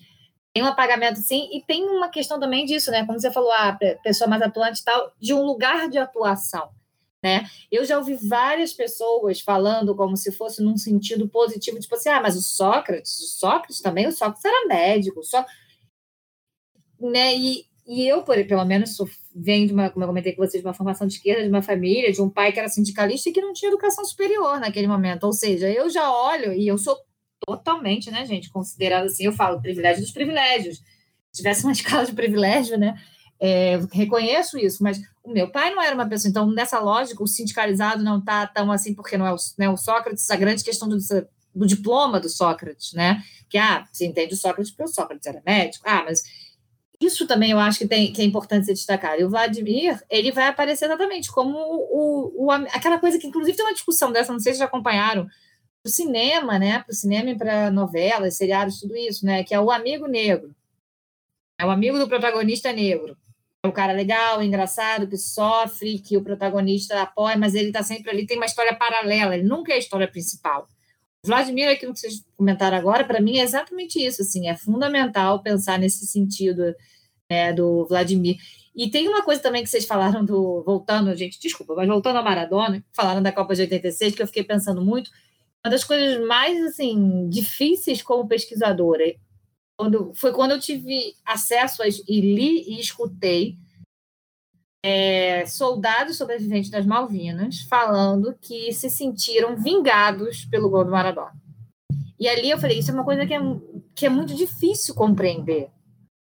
[0.54, 3.06] tem um apagamento sim, e tem uma questão também disso, né?
[3.06, 6.70] Como você falou, a ah, pessoa mais atuante e tal, de um lugar de atuação.
[7.24, 7.46] Né?
[7.72, 12.22] Eu já ouvi várias pessoas falando como se fosse num sentido positivo, tipo assim, ah,
[12.22, 15.44] mas o Sócrates, o Sócrates também, o Sócrates era médico, só
[17.00, 17.36] né?
[17.36, 18.96] E, e eu, por, pelo menos,
[19.36, 21.62] venho de uma, como eu comentei com vocês, de uma formação de esquerda, de uma
[21.62, 25.24] família, de um pai que era sindicalista e que não tinha educação superior naquele momento.
[25.26, 26.98] Ou seja, eu já olho e eu sou
[27.46, 30.78] totalmente, né, gente, considerado assim, eu falo privilégio dos privilégios.
[31.32, 32.96] Se tivesse uma escala de privilégio, né,
[33.40, 37.28] é, reconheço isso, mas o meu pai não era uma pessoa, então nessa lógica o
[37.28, 40.88] sindicalizado não está tão assim porque não é o, né, o Sócrates, a grande questão
[40.88, 40.98] do,
[41.54, 45.42] do diploma do Sócrates, né, que ah, você entende o Sócrates porque o Sócrates era
[45.46, 46.24] médico, ah, mas
[47.06, 49.20] isso também eu acho que, tem, que é importante ser destacado.
[49.20, 53.66] E o Vladimir, ele vai aparecer exatamente como o, o, aquela coisa que, inclusive, tem
[53.66, 55.28] uma discussão dessa, não sei se já acompanharam,
[55.86, 56.80] o cinema, né?
[56.80, 59.44] Para o cinema e para novelas, seriados, tudo isso, né?
[59.44, 60.56] Que é o amigo negro.
[61.60, 63.18] É o amigo do protagonista negro.
[63.64, 68.12] É o cara legal, engraçado, que sofre, que o protagonista apoia, mas ele está sempre
[68.12, 70.68] ali, tem uma história paralela, ele nunca é a história principal.
[71.26, 75.80] Vladimir, aquilo que vocês comentaram agora, para mim é exatamente isso, assim, é fundamental pensar
[75.80, 76.76] nesse sentido
[77.32, 78.36] né, do Vladimir.
[78.76, 80.64] E tem uma coisa também que vocês falaram do.
[80.66, 84.44] Voltando, gente, desculpa, mas voltando a Maradona, falaram da Copa de 86, que eu fiquei
[84.44, 85.10] pensando muito,
[85.66, 89.16] uma das coisas mais assim difíceis como pesquisadora
[89.78, 93.58] quando, foi quando eu tive acesso a, e li e escutei
[94.86, 101.34] é, soldados sobreviventes das Malvinas falando que se sentiram vingados pelo gol do Maradona.
[102.20, 103.40] E ali eu falei, isso é uma coisa que é,
[103.96, 105.70] que é muito difícil compreender.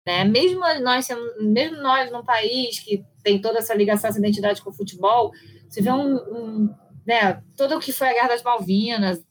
[0.06, 0.24] Né?
[0.24, 1.08] Mesmo nós,
[1.40, 5.32] mesmo nós num país que tem toda essa ligação, essa identidade com o futebol,
[5.70, 9.24] você vê um, um né, todo o que foi a Guerra das Malvinas,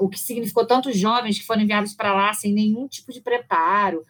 [0.00, 4.04] o que significou tantos jovens que foram enviados para lá sem nenhum tipo de preparo,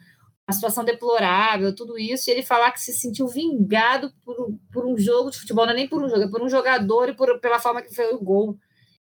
[0.47, 4.35] a situação deplorável, tudo isso, e ele falar que se sentiu vingado por,
[4.73, 7.11] por um jogo de futebol, não é nem por um jogo, é por um jogador
[7.11, 8.57] e por, pela forma que foi o gol.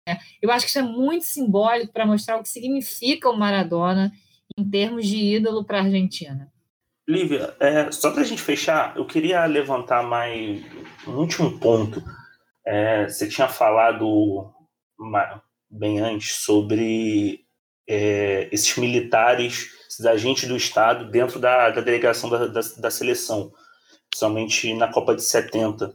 [0.07, 4.13] É, eu acho que isso é muito simbólico para mostrar o que significa o Maradona
[4.59, 6.53] em termos de ídolo para a Argentina.
[7.09, 10.63] Lívia, é, só para a gente fechar, eu queria levantar mais
[11.07, 12.03] um último ponto.
[12.65, 14.53] É, você tinha falado
[15.73, 17.47] bem antes sobre
[17.89, 23.51] é, esses militares, esses agentes do Estado dentro da, da delegação da, da, da, seleção,
[24.15, 25.95] somente na Copa de 70.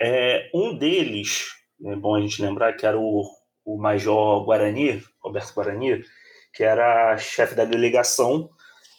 [0.00, 1.48] É, um deles,
[1.84, 3.28] é bom a gente lembrar que era o,
[3.64, 6.04] o Major Guarani, Roberto Guarani,
[6.54, 8.48] que era chefe da delegação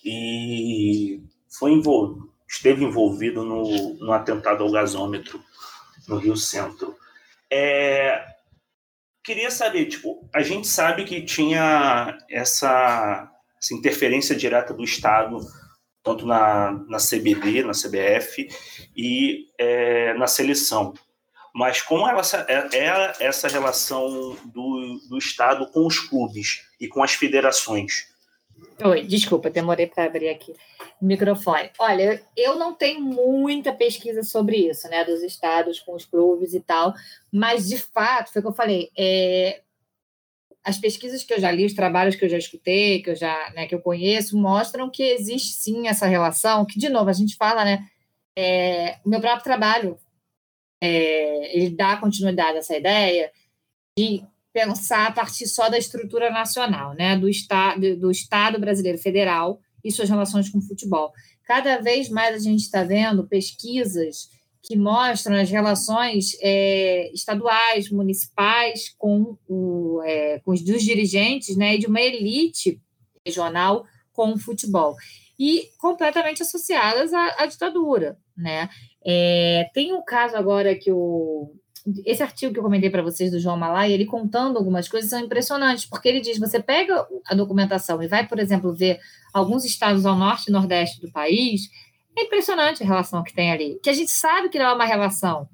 [0.04, 1.24] e
[1.58, 5.42] foi envolvido, esteve envolvido no, no atentado ao gasômetro
[6.08, 6.96] no Rio Centro.
[7.50, 8.26] É,
[9.24, 15.40] queria saber, tipo, a gente sabe que tinha essa, essa interferência direta do Estado,
[16.04, 18.48] tanto na, na CBD, na CBF
[18.96, 20.94] e é, na seleção.
[21.54, 27.04] Mas como ela, é, é essa relação do, do Estado com os clubes e com
[27.04, 28.11] as federações?
[28.84, 30.56] Oi, desculpa, demorei para abrir aqui.
[31.00, 31.70] microfone.
[31.78, 36.60] Olha, eu não tenho muita pesquisa sobre isso, né, dos estados com os clubes e
[36.60, 36.94] tal,
[37.32, 39.62] mas de fato, foi o que eu falei, é,
[40.64, 43.52] as pesquisas que eu já li, os trabalhos que eu já escutei, que eu já,
[43.56, 47.36] né, que eu conheço, mostram que existe sim essa relação, que de novo a gente
[47.36, 47.88] fala, né,
[48.36, 50.00] é, o meu próprio trabalho,
[50.82, 53.32] é, ele dá continuidade a essa ideia
[53.98, 59.60] de pensar a partir só da estrutura nacional, né, do, esta, do Estado brasileiro federal,
[59.84, 61.12] e suas relações com o futebol.
[61.46, 64.30] Cada vez mais a gente está vendo pesquisas
[64.64, 71.76] que mostram as relações é, estaduais, municipais, com, o, é, com os dos dirigentes né,
[71.76, 72.80] e de uma elite
[73.26, 74.96] regional com o futebol.
[75.40, 78.20] E completamente associadas à, à ditadura.
[78.38, 78.70] Né?
[79.04, 81.56] É, tem um caso agora que o,
[82.06, 85.20] esse artigo que eu comentei para vocês do João Malai, ele contando algumas coisas são
[85.20, 89.00] impressionantes, porque ele diz: você pega a documentação e vai, por exemplo, ver
[89.34, 91.70] alguns estados ao norte e nordeste do país,
[92.18, 93.80] é impressionante a relação que tem ali.
[93.82, 95.48] Que a gente sabe que não é uma relação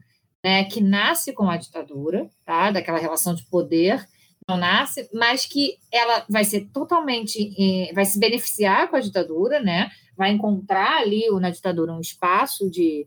[0.44, 2.72] né, que nasce com a ditadura, tá?
[2.72, 4.08] daquela relação de poder,
[4.48, 9.60] não nasce, mas que ela vai ser totalmente, eh, vai se beneficiar com a ditadura,
[9.60, 9.92] né?
[10.18, 13.06] vai encontrar ali na ditadura um espaço de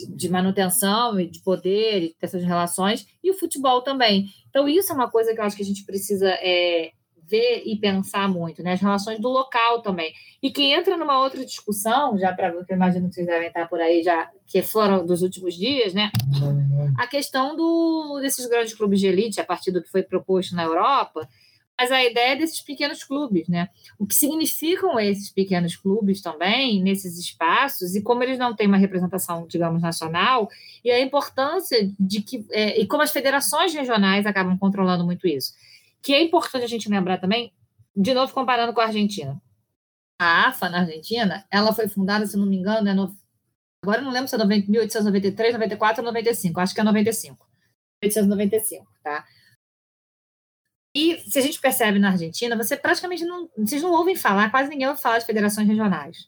[0.00, 4.26] de manutenção e de poder e dessas relações, e o futebol também.
[4.48, 6.92] Então, isso é uma coisa que eu acho que a gente precisa é,
[7.28, 8.72] ver e pensar muito, né?
[8.72, 10.12] As relações do local também.
[10.42, 13.80] E que entra numa outra discussão, já para eu imagino que vocês devem estar por
[13.80, 16.10] aí, já que foram dos últimos dias, né?
[16.96, 20.64] A questão do, desses grandes clubes de elite, a partir do que foi proposto na
[20.64, 21.28] Europa,
[21.78, 23.68] mas a ideia é desses pequenos clubes, né?
[23.96, 28.76] O que significam esses pequenos clubes também nesses espaços e como eles não têm uma
[28.76, 30.50] representação, digamos, nacional
[30.84, 35.54] e a importância de que é, e como as federações regionais acabam controlando muito isso.
[36.02, 37.52] Que é importante a gente lembrar também,
[37.96, 39.40] de novo comparando com a Argentina.
[40.20, 43.16] A AFA na Argentina, ela foi fundada, se não me engano, né, no,
[43.84, 47.46] agora não lembro se é 1893, 94 ou 95, acho que é 95.
[48.02, 49.24] 1895, tá?
[50.98, 53.48] E se a gente percebe na Argentina, você praticamente não.
[53.56, 56.26] Vocês não ouvem falar, quase ninguém ouve falar de federações regionais.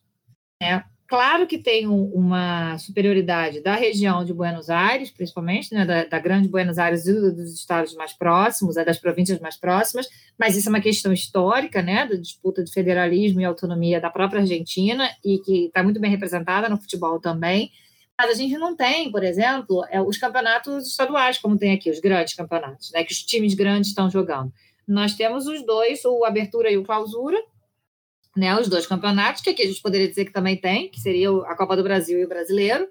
[0.63, 6.05] É, claro que tem um, uma superioridade da região de Buenos Aires, principalmente, né, da,
[6.05, 10.07] da grande Buenos Aires e dos estados mais próximos, é, das províncias mais próximas,
[10.39, 14.43] mas isso é uma questão histórica, né, da disputa de federalismo e autonomia da própria
[14.43, 17.73] Argentina, e que está muito bem representada no futebol também.
[18.21, 22.01] Mas a gente não tem, por exemplo, é, os campeonatos estaduais, como tem aqui, os
[22.01, 24.53] grandes campeonatos, né, que os times grandes estão jogando.
[24.87, 27.43] Nós temos os dois, o Abertura e o Clausura,
[28.37, 31.31] né, os dois campeonatos, que aqui a gente poderia dizer que também tem, que seria
[31.47, 32.87] a Copa do Brasil e o Brasileiro,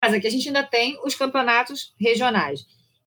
[0.00, 2.64] mas aqui a gente ainda tem os campeonatos regionais.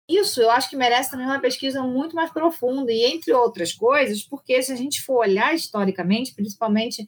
[0.09, 4.23] Isso eu acho que merece também uma pesquisa muito mais profunda, e entre outras coisas,
[4.23, 7.07] porque se a gente for olhar historicamente, principalmente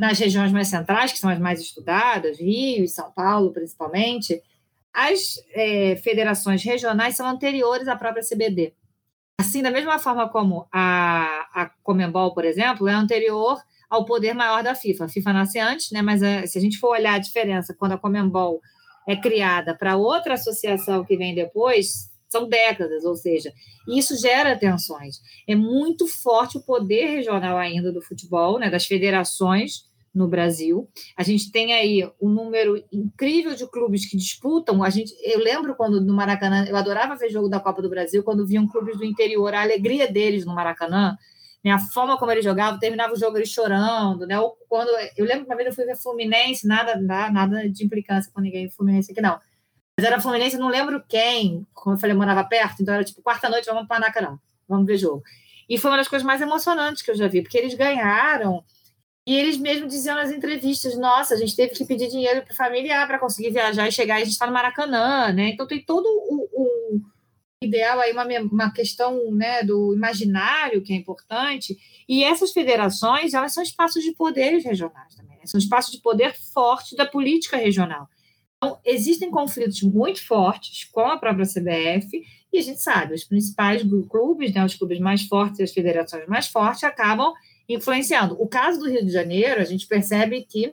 [0.00, 4.42] nas regiões mais centrais, que são as mais estudadas, Rio e São Paulo, principalmente,
[4.92, 8.74] as é, federações regionais são anteriores à própria CBD.
[9.40, 13.60] Assim, da mesma forma como a, a Comembol, por exemplo, é anterior
[13.90, 15.04] ao poder maior da FIFA.
[15.04, 16.02] A FIFA nasce antes, né?
[16.02, 18.60] mas é, se a gente for olhar a diferença quando a Comembol
[19.06, 23.52] é criada para outra associação que vem depois, são décadas, ou seja,
[23.86, 25.20] isso gera tensões.
[25.46, 30.88] É muito forte o poder regional ainda do futebol, né, das federações no Brasil.
[31.16, 34.82] A gente tem aí um número incrível de clubes que disputam.
[34.82, 38.24] A gente, eu lembro quando no Maracanã, eu adorava ver jogo da Copa do Brasil,
[38.24, 41.16] quando viam clubes do interior, a alegria deles no Maracanã,
[41.64, 44.38] né, a forma como eles jogavam, terminava o jogo eles chorando, né?
[44.38, 48.40] Ou quando eu lembro uma vez eu fui ver Fluminense, nada, nada de implicância com
[48.40, 49.38] ninguém Fluminense aqui não.
[49.96, 53.66] Mas era Fluminense, não lembro quem, como eu falei, morava perto, então era tipo, quarta-noite,
[53.66, 54.38] vamos para Maracanã,
[54.68, 55.22] vamos ver jogo.
[55.68, 58.64] E foi uma das coisas mais emocionantes que eu já vi, porque eles ganharam
[59.26, 63.06] e eles mesmos diziam nas entrevistas: nossa, a gente teve que pedir dinheiro para familiar
[63.06, 65.48] para conseguir viajar e chegar, e a gente está no Maracanã, né?
[65.48, 67.00] Então tem todo o, o
[67.62, 71.76] ideal aí, uma, uma questão né, do imaginário que é importante.
[72.06, 75.46] E essas federações, elas são espaços de poderes regionais também, né?
[75.46, 78.08] são espaços de poder forte da política regional.
[78.64, 83.82] Então, existem conflitos muito fortes com a própria CBF, e a gente sabe, os principais
[84.08, 87.34] clubes, né, os clubes mais fortes as federações mais fortes, acabam
[87.68, 88.40] influenciando.
[88.40, 90.72] O caso do Rio de Janeiro, a gente percebe que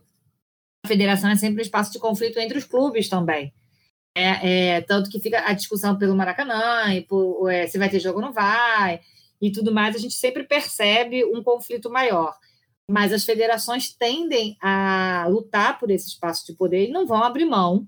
[0.86, 3.54] a federação é sempre um espaço de conflito entre os clubes também.
[4.16, 8.00] É, é tanto que fica a discussão pelo Maracanã, e por, é, se vai ter
[8.00, 9.02] jogo ou não vai,
[9.42, 12.34] e tudo mais, a gente sempre percebe um conflito maior
[12.90, 17.46] mas as federações tendem a lutar por esse espaço de poder e não vão abrir
[17.46, 17.88] mão.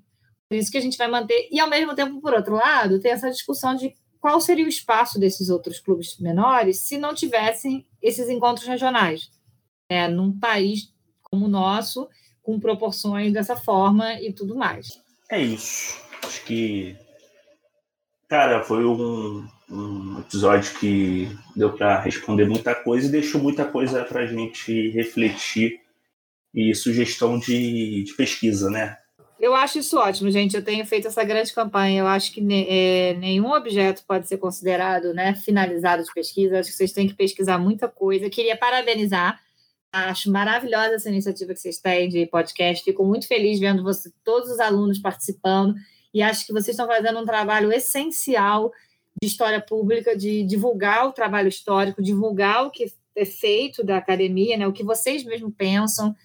[0.50, 1.48] Por isso que a gente vai manter.
[1.52, 5.20] E, ao mesmo tempo, por outro lado, tem essa discussão de qual seria o espaço
[5.20, 9.30] desses outros clubes menores se não tivessem esses encontros regionais.
[9.90, 10.94] É, num país
[11.24, 12.08] como o nosso,
[12.42, 15.02] com proporções dessa forma e tudo mais.
[15.30, 16.00] É isso.
[16.24, 16.96] Acho que,
[18.30, 24.04] cara, foi um, um episódio que deu para responder muita coisa e deixou muita coisa
[24.04, 25.80] para a gente refletir
[26.54, 28.98] e sugestão de, de pesquisa, né?
[29.40, 30.56] Eu acho isso ótimo, gente.
[30.56, 32.00] Eu tenho feito essa grande campanha.
[32.00, 36.60] Eu acho que ne, é, nenhum objeto pode ser considerado né, finalizado de pesquisa.
[36.60, 38.26] Acho que vocês têm que pesquisar muita coisa.
[38.26, 39.42] Eu queria parabenizar.
[39.92, 42.84] Acho maravilhosa essa iniciativa que vocês têm de podcast.
[42.86, 45.76] Fico muito feliz vendo você, todos os alunos participando.
[46.14, 48.72] E acho que vocês estão fazendo um trabalho essencial
[49.22, 54.58] de história pública, de divulgar o trabalho histórico, divulgar o que é feito da academia,
[54.58, 56.16] né, o que vocês mesmo pensam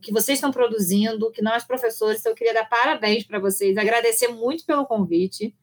[0.00, 4.64] que vocês estão produzindo, que nós, professores, eu queria dar parabéns para vocês, agradecer muito
[4.64, 5.54] pelo convite.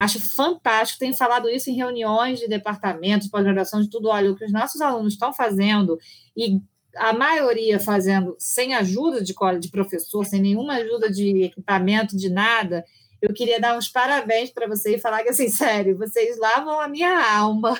[0.00, 4.08] Acho fantástico, tenho falado isso em reuniões de departamentos, pós-graduação, de tudo.
[4.08, 5.98] Olha, o que os nossos alunos estão fazendo,
[6.36, 6.60] e
[6.96, 12.84] a maioria fazendo sem ajuda de de professor, sem nenhuma ajuda de equipamento, de nada,
[13.22, 16.88] eu queria dar uns parabéns para vocês e falar que, assim, sério, vocês lavam a
[16.88, 17.78] minha alma.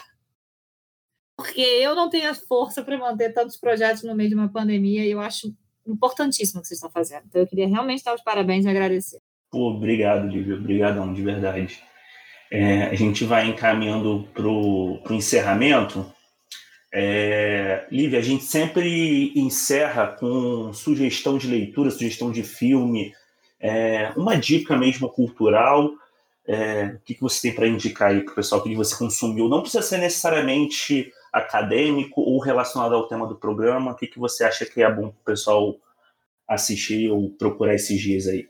[1.37, 5.05] Porque eu não tenho a força para manter tantos projetos no meio de uma pandemia
[5.05, 5.53] e eu acho
[5.85, 7.25] importantíssimo que vocês estão fazendo.
[7.27, 9.19] Então, eu queria realmente dar os parabéns e agradecer.
[9.51, 10.55] Pô, obrigado, Lívia.
[10.55, 11.83] Obrigadão, de verdade.
[12.51, 16.11] É, a gente vai encaminhando para o encerramento.
[16.95, 23.13] É, Lívia, a gente sempre encerra com sugestão de leitura, sugestão de filme,
[23.63, 25.93] é, uma dica mesmo cultural.
[26.45, 28.61] É, o que, que você tem para indicar aí para o pessoal?
[28.61, 29.49] Que você consumiu?
[29.49, 33.93] Não precisa ser necessariamente acadêmico ou relacionado ao tema do programa?
[33.93, 35.77] O que, que você acha que é bom para o pessoal
[36.49, 38.49] assistir ou procurar esses dias aí?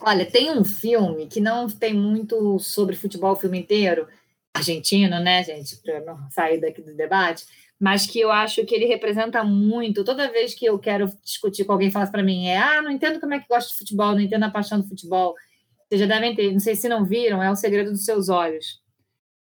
[0.00, 4.06] Olha, tem um filme que não tem muito sobre futebol o filme inteiro,
[4.54, 7.44] argentino, né, gente, para não sair daqui do debate,
[7.84, 10.04] mas que eu acho que ele representa muito.
[10.04, 13.20] Toda vez que eu quero discutir com alguém, fala para mim, é, ah, não entendo
[13.20, 15.34] como é que gosta de futebol, não entendo a paixão do futebol.
[15.86, 18.80] Vocês já devem ter, não sei se não viram, é O Segredo dos Seus Olhos,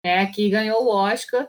[0.02, 1.48] é que ganhou o Oscar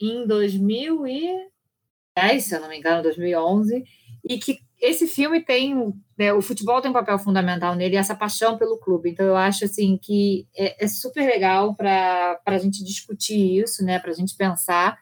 [0.00, 3.84] em 2010, se eu não me engano, 2011,
[4.26, 8.56] e que esse filme tem, né, o futebol tem um papel fundamental nele, essa paixão
[8.56, 9.10] pelo clube.
[9.10, 13.98] Então eu acho assim que é, é super legal para a gente discutir isso, né,
[13.98, 14.96] para a gente pensar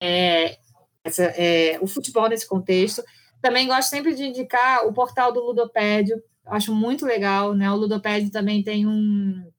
[0.00, 0.56] é,
[1.04, 3.02] essa, é, o futebol nesse contexto.
[3.42, 7.70] Também gosto sempre de indicar o portal do Ludopédio, acho muito legal, né?
[7.70, 9.50] O Ludopédio também tem um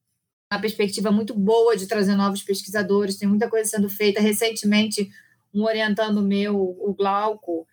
[0.52, 4.20] uma perspectiva muito boa de trazer novos pesquisadores, tem muita coisa sendo feita.
[4.20, 5.10] Recentemente,
[5.52, 7.66] um orientando meu, o Glauco,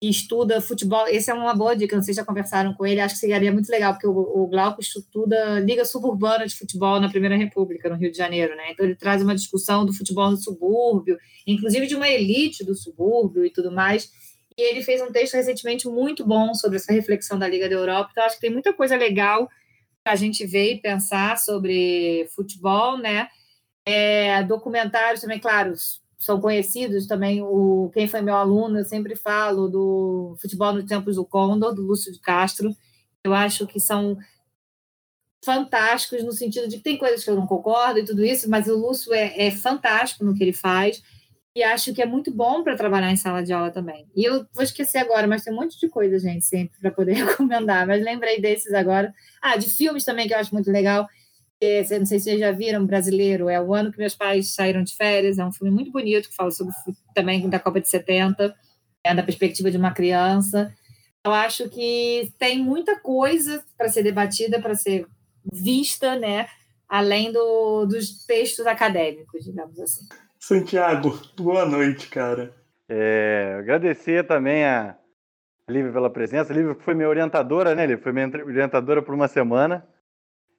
[0.00, 3.20] que estuda futebol, esse é uma boa dica, se já conversaram com ele, acho que
[3.20, 7.96] seria muito legal, porque o, Glauco estuda Liga Suburbana de Futebol na Primeira República, no
[7.96, 8.72] Rio de Janeiro, né?
[8.72, 13.44] Então ele traz uma discussão do futebol no subúrbio, inclusive de uma elite do subúrbio
[13.44, 14.10] e tudo mais.
[14.56, 18.10] E ele fez um texto recentemente muito bom sobre essa reflexão da Liga da Europa,
[18.12, 19.48] então acho que tem muita coisa legal
[20.04, 23.28] a gente ver e pensar sobre futebol, né?
[23.84, 25.72] É, documentários também, claro,
[26.26, 27.40] são conhecidos também.
[27.40, 31.82] O quem foi meu aluno, eu sempre falo do futebol nos tempos do Condor, do
[31.82, 32.76] Lúcio de Castro.
[33.22, 34.18] Eu acho que são
[35.44, 38.66] fantásticos no sentido de que tem coisas que eu não concordo e tudo isso, mas
[38.66, 41.00] o Lúcio é, é fantástico no que ele faz
[41.54, 44.06] e acho que é muito bom para trabalhar em sala de aula também.
[44.14, 47.14] E eu vou esquecer agora, mas tem um monte de coisa, gente, sempre para poder
[47.24, 47.86] recomendar.
[47.86, 49.14] Mas lembrei desses agora.
[49.40, 51.08] Ah, de filmes também que eu acho muito legal.
[51.60, 53.48] Esse, não sei se vocês já viram, brasileiro.
[53.48, 55.38] É o ano que meus pais saíram de férias.
[55.38, 56.74] É um filme muito bonito que fala sobre
[57.14, 58.54] também da Copa de 70,
[59.04, 60.72] é da perspectiva de uma criança.
[61.24, 65.06] Eu acho que tem muita coisa para ser debatida, para ser
[65.52, 66.46] vista, né?
[66.88, 70.06] Além do, dos textos acadêmicos, digamos assim.
[70.38, 72.54] Santiago, boa noite, cara.
[72.88, 74.96] É, agradecer também a
[75.68, 76.52] Lívia pela presença.
[76.52, 78.02] A Lívia foi minha orientadora, né, Lívia?
[78.04, 79.84] Foi minha orientadora por uma semana.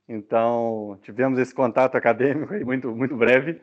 [0.10, 3.62] Então, tivemos esse contato acadêmico aí muito, muito breve.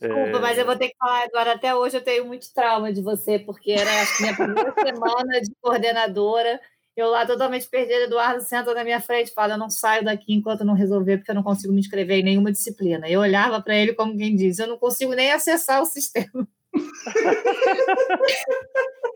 [0.00, 0.40] Desculpa, é...
[0.40, 3.38] mas eu vou ter que falar, Eduardo, até hoje eu tenho muito trauma de você,
[3.38, 6.60] porque era a minha primeira semana de coordenadora
[6.94, 10.34] eu lá totalmente perdida, Eduardo senta na minha frente e fala: Eu não saio daqui
[10.34, 13.08] enquanto não resolver, porque eu não consigo me inscrever em nenhuma disciplina.
[13.08, 16.46] Eu olhava para ele como quem diz: Eu não consigo nem acessar o sistema.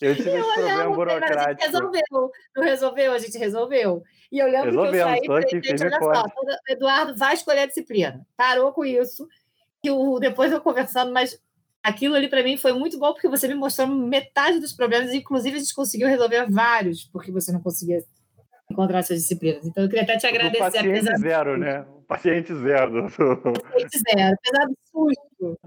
[0.00, 1.70] Eu tive esse problema burocrático.
[1.70, 2.30] resolveu.
[2.56, 3.12] Não resolveu?
[3.12, 4.02] A gente resolveu.
[4.32, 6.24] E eu lembro que eu saí e falei, gente, olha só,
[6.68, 8.26] Eduardo vai escolher a disciplina.
[8.36, 9.28] Parou com isso.
[9.84, 11.38] E o, depois eu conversando, mas
[11.82, 15.56] aquilo ali para mim foi muito bom porque você me mostrou metade dos problemas, inclusive
[15.56, 18.02] a gente conseguiu resolver vários, porque você não conseguia
[18.70, 19.66] encontrar essas disciplinas.
[19.66, 20.62] Então eu queria até te agradecer.
[20.62, 21.80] O paciente apesar zero, né?
[21.80, 23.06] O paciente zero.
[23.06, 25.58] O paciente zero, apesar do susto.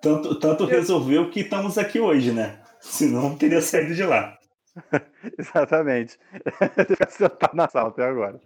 [0.00, 2.61] Tanto, tanto resolveu que estamos aqui hoje, né?
[2.92, 4.36] Senão teria saído de lá.
[5.38, 6.18] Exatamente.
[6.88, 8.40] Fica sentado na sala até agora.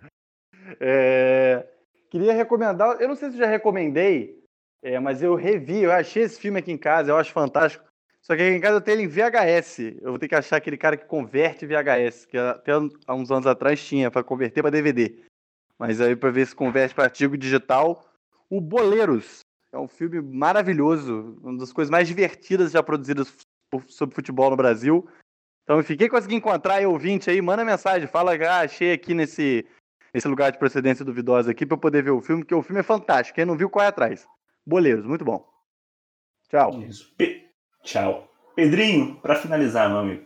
[0.79, 1.67] É...
[2.11, 4.43] Queria recomendar, eu não sei se já recomendei,
[4.83, 7.85] é, mas eu revi, eu achei esse filme aqui em casa, eu acho fantástico.
[8.23, 9.79] Só que aqui em casa eu tenho ele em VHS.
[10.01, 13.47] Eu vou ter que achar aquele cara que converte VHS, que até há uns anos
[13.47, 15.17] atrás tinha para converter para DVD.
[15.79, 18.05] Mas aí para ver se converte para artigo digital,
[18.51, 19.41] o Boleiros.
[19.73, 23.33] É um filme maravilhoso, uma das coisas mais divertidas já produzidas
[23.89, 25.09] sobre futebol no Brasil.
[25.63, 29.67] Então, enfim, quem conseguir encontrar aí ouvinte aí, manda mensagem, fala, ah, achei aqui nesse,
[30.15, 32.85] nesse lugar de procedência duvidosa aqui para poder ver o filme, porque o filme é
[32.85, 33.35] fantástico.
[33.35, 34.27] Quem não viu, corre atrás.
[34.65, 35.45] Boleiros, muito bom.
[36.49, 36.71] Tchau.
[37.17, 37.47] Pe
[37.83, 38.33] Tchau.
[38.55, 40.25] Pedrinho, para finalizar, meu amigo.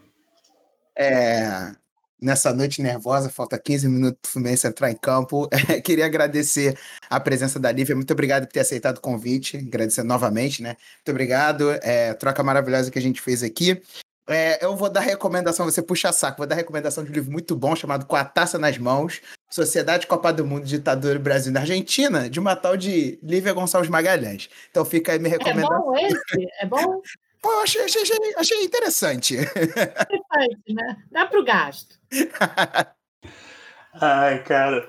[0.97, 1.75] É,
[2.20, 5.48] nessa noite nervosa, falta 15 minutos para o Fluminense entrar em campo.
[5.70, 6.76] É, queria agradecer
[7.09, 7.94] a presença da Lívia.
[7.94, 9.59] Muito obrigado por ter aceitado o convite.
[9.59, 10.76] Agradecer novamente, né?
[10.97, 11.70] Muito obrigado.
[11.82, 13.80] É, troca maravilhosa que a gente fez aqui.
[14.28, 17.56] É, eu vou dar recomendação, você puxa saco, vou dar recomendação de um livro muito
[17.56, 19.20] bom chamado Com a Taça nas Mãos,
[19.51, 24.48] Sociedade Copa do Mundo, Ditadura Brasil na Argentina, de uma tal de Lívia Gonçalves Magalhães.
[24.70, 25.76] Então fica aí minha recomendação.
[25.76, 26.48] É bom esse?
[26.60, 27.02] É bom?
[27.41, 28.05] Pô, eu achei, achei,
[28.37, 29.35] achei interessante.
[29.35, 30.97] Interessante, né?
[31.11, 31.99] Dá pro gasto.
[33.95, 34.89] Ai, cara.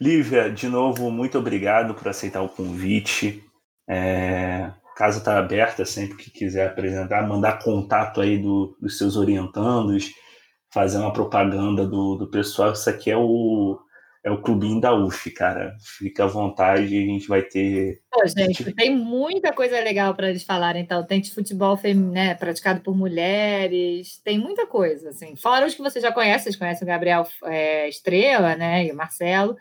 [0.00, 3.44] Lívia, de novo, muito obrigado por aceitar o convite.
[3.86, 10.10] É, casa está aberta sempre que quiser apresentar, mandar contato aí do, dos seus orientandos,
[10.70, 12.72] fazer uma propaganda do, do pessoal.
[12.72, 13.78] Isso aqui é o,
[14.22, 15.74] é o clubinho da UF, cara.
[15.98, 18.00] Fica à vontade, a gente vai ter.
[18.10, 21.04] Pô, gente, tem muita coisa legal para eles falarem, então.
[21.04, 25.36] Tem de futebol feminino, né, praticado por mulheres, tem muita coisa, assim.
[25.36, 28.96] Fora os que você já conhece, vocês conhecem o Gabriel é, Estrela, né, e o
[28.96, 29.56] Marcelo.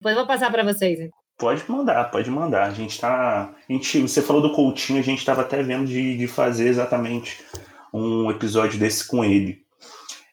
[0.00, 0.98] Depois eu vou passar para vocês.
[1.00, 1.18] Então.
[1.36, 2.64] Pode mandar, pode mandar.
[2.64, 3.54] A gente tá.
[3.68, 7.44] A gente, você falou do Coutinho, a gente estava até vendo de, de fazer exatamente
[7.92, 9.62] um episódio desse com ele.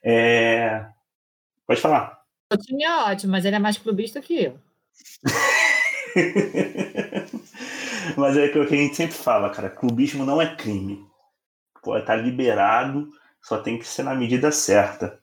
[0.03, 0.85] É...
[1.67, 2.14] Pode falar.
[2.49, 4.59] Coutinho é ótimo, mas ele é mais clubista que eu.
[8.15, 9.69] mas é o que a gente sempre fala, cara.
[9.69, 11.05] Clubismo não é crime.
[11.81, 13.09] Pode estar tá liberado,
[13.41, 15.19] só tem que ser na medida certa.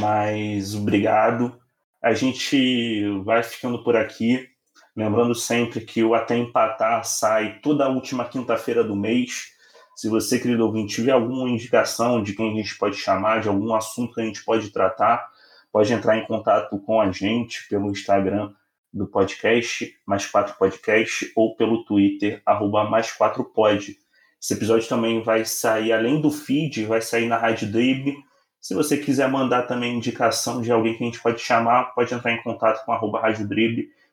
[0.00, 1.58] Mas obrigado.
[2.02, 4.48] A gente vai ficando por aqui.
[4.96, 9.52] Lembrando sempre que o Até Empatar sai toda última quinta-feira do mês.
[9.94, 13.74] Se você, querido ouvinte, tiver alguma indicação de quem a gente pode chamar, de algum
[13.74, 15.28] assunto que a gente pode tratar,
[15.72, 18.52] pode entrar em contato com a gente pelo Instagram
[18.92, 23.96] do podcast, mais quatro podcast, ou pelo Twitter, arroba mais quatro pod.
[24.40, 28.14] Esse episódio também vai sair, além do feed, vai sair na Rádio Drib.
[28.60, 32.32] Se você quiser mandar também indicação de alguém que a gente pode chamar, pode entrar
[32.32, 33.48] em contato com arroba Rádio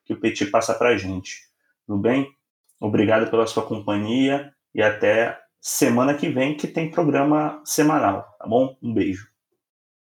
[0.04, 1.44] que o Petit passa para a gente.
[1.86, 2.30] Tudo bem?
[2.80, 8.78] Obrigado pela sua companhia e até semana que vem que tem programa semanal, tá bom?
[8.82, 9.35] Um beijo.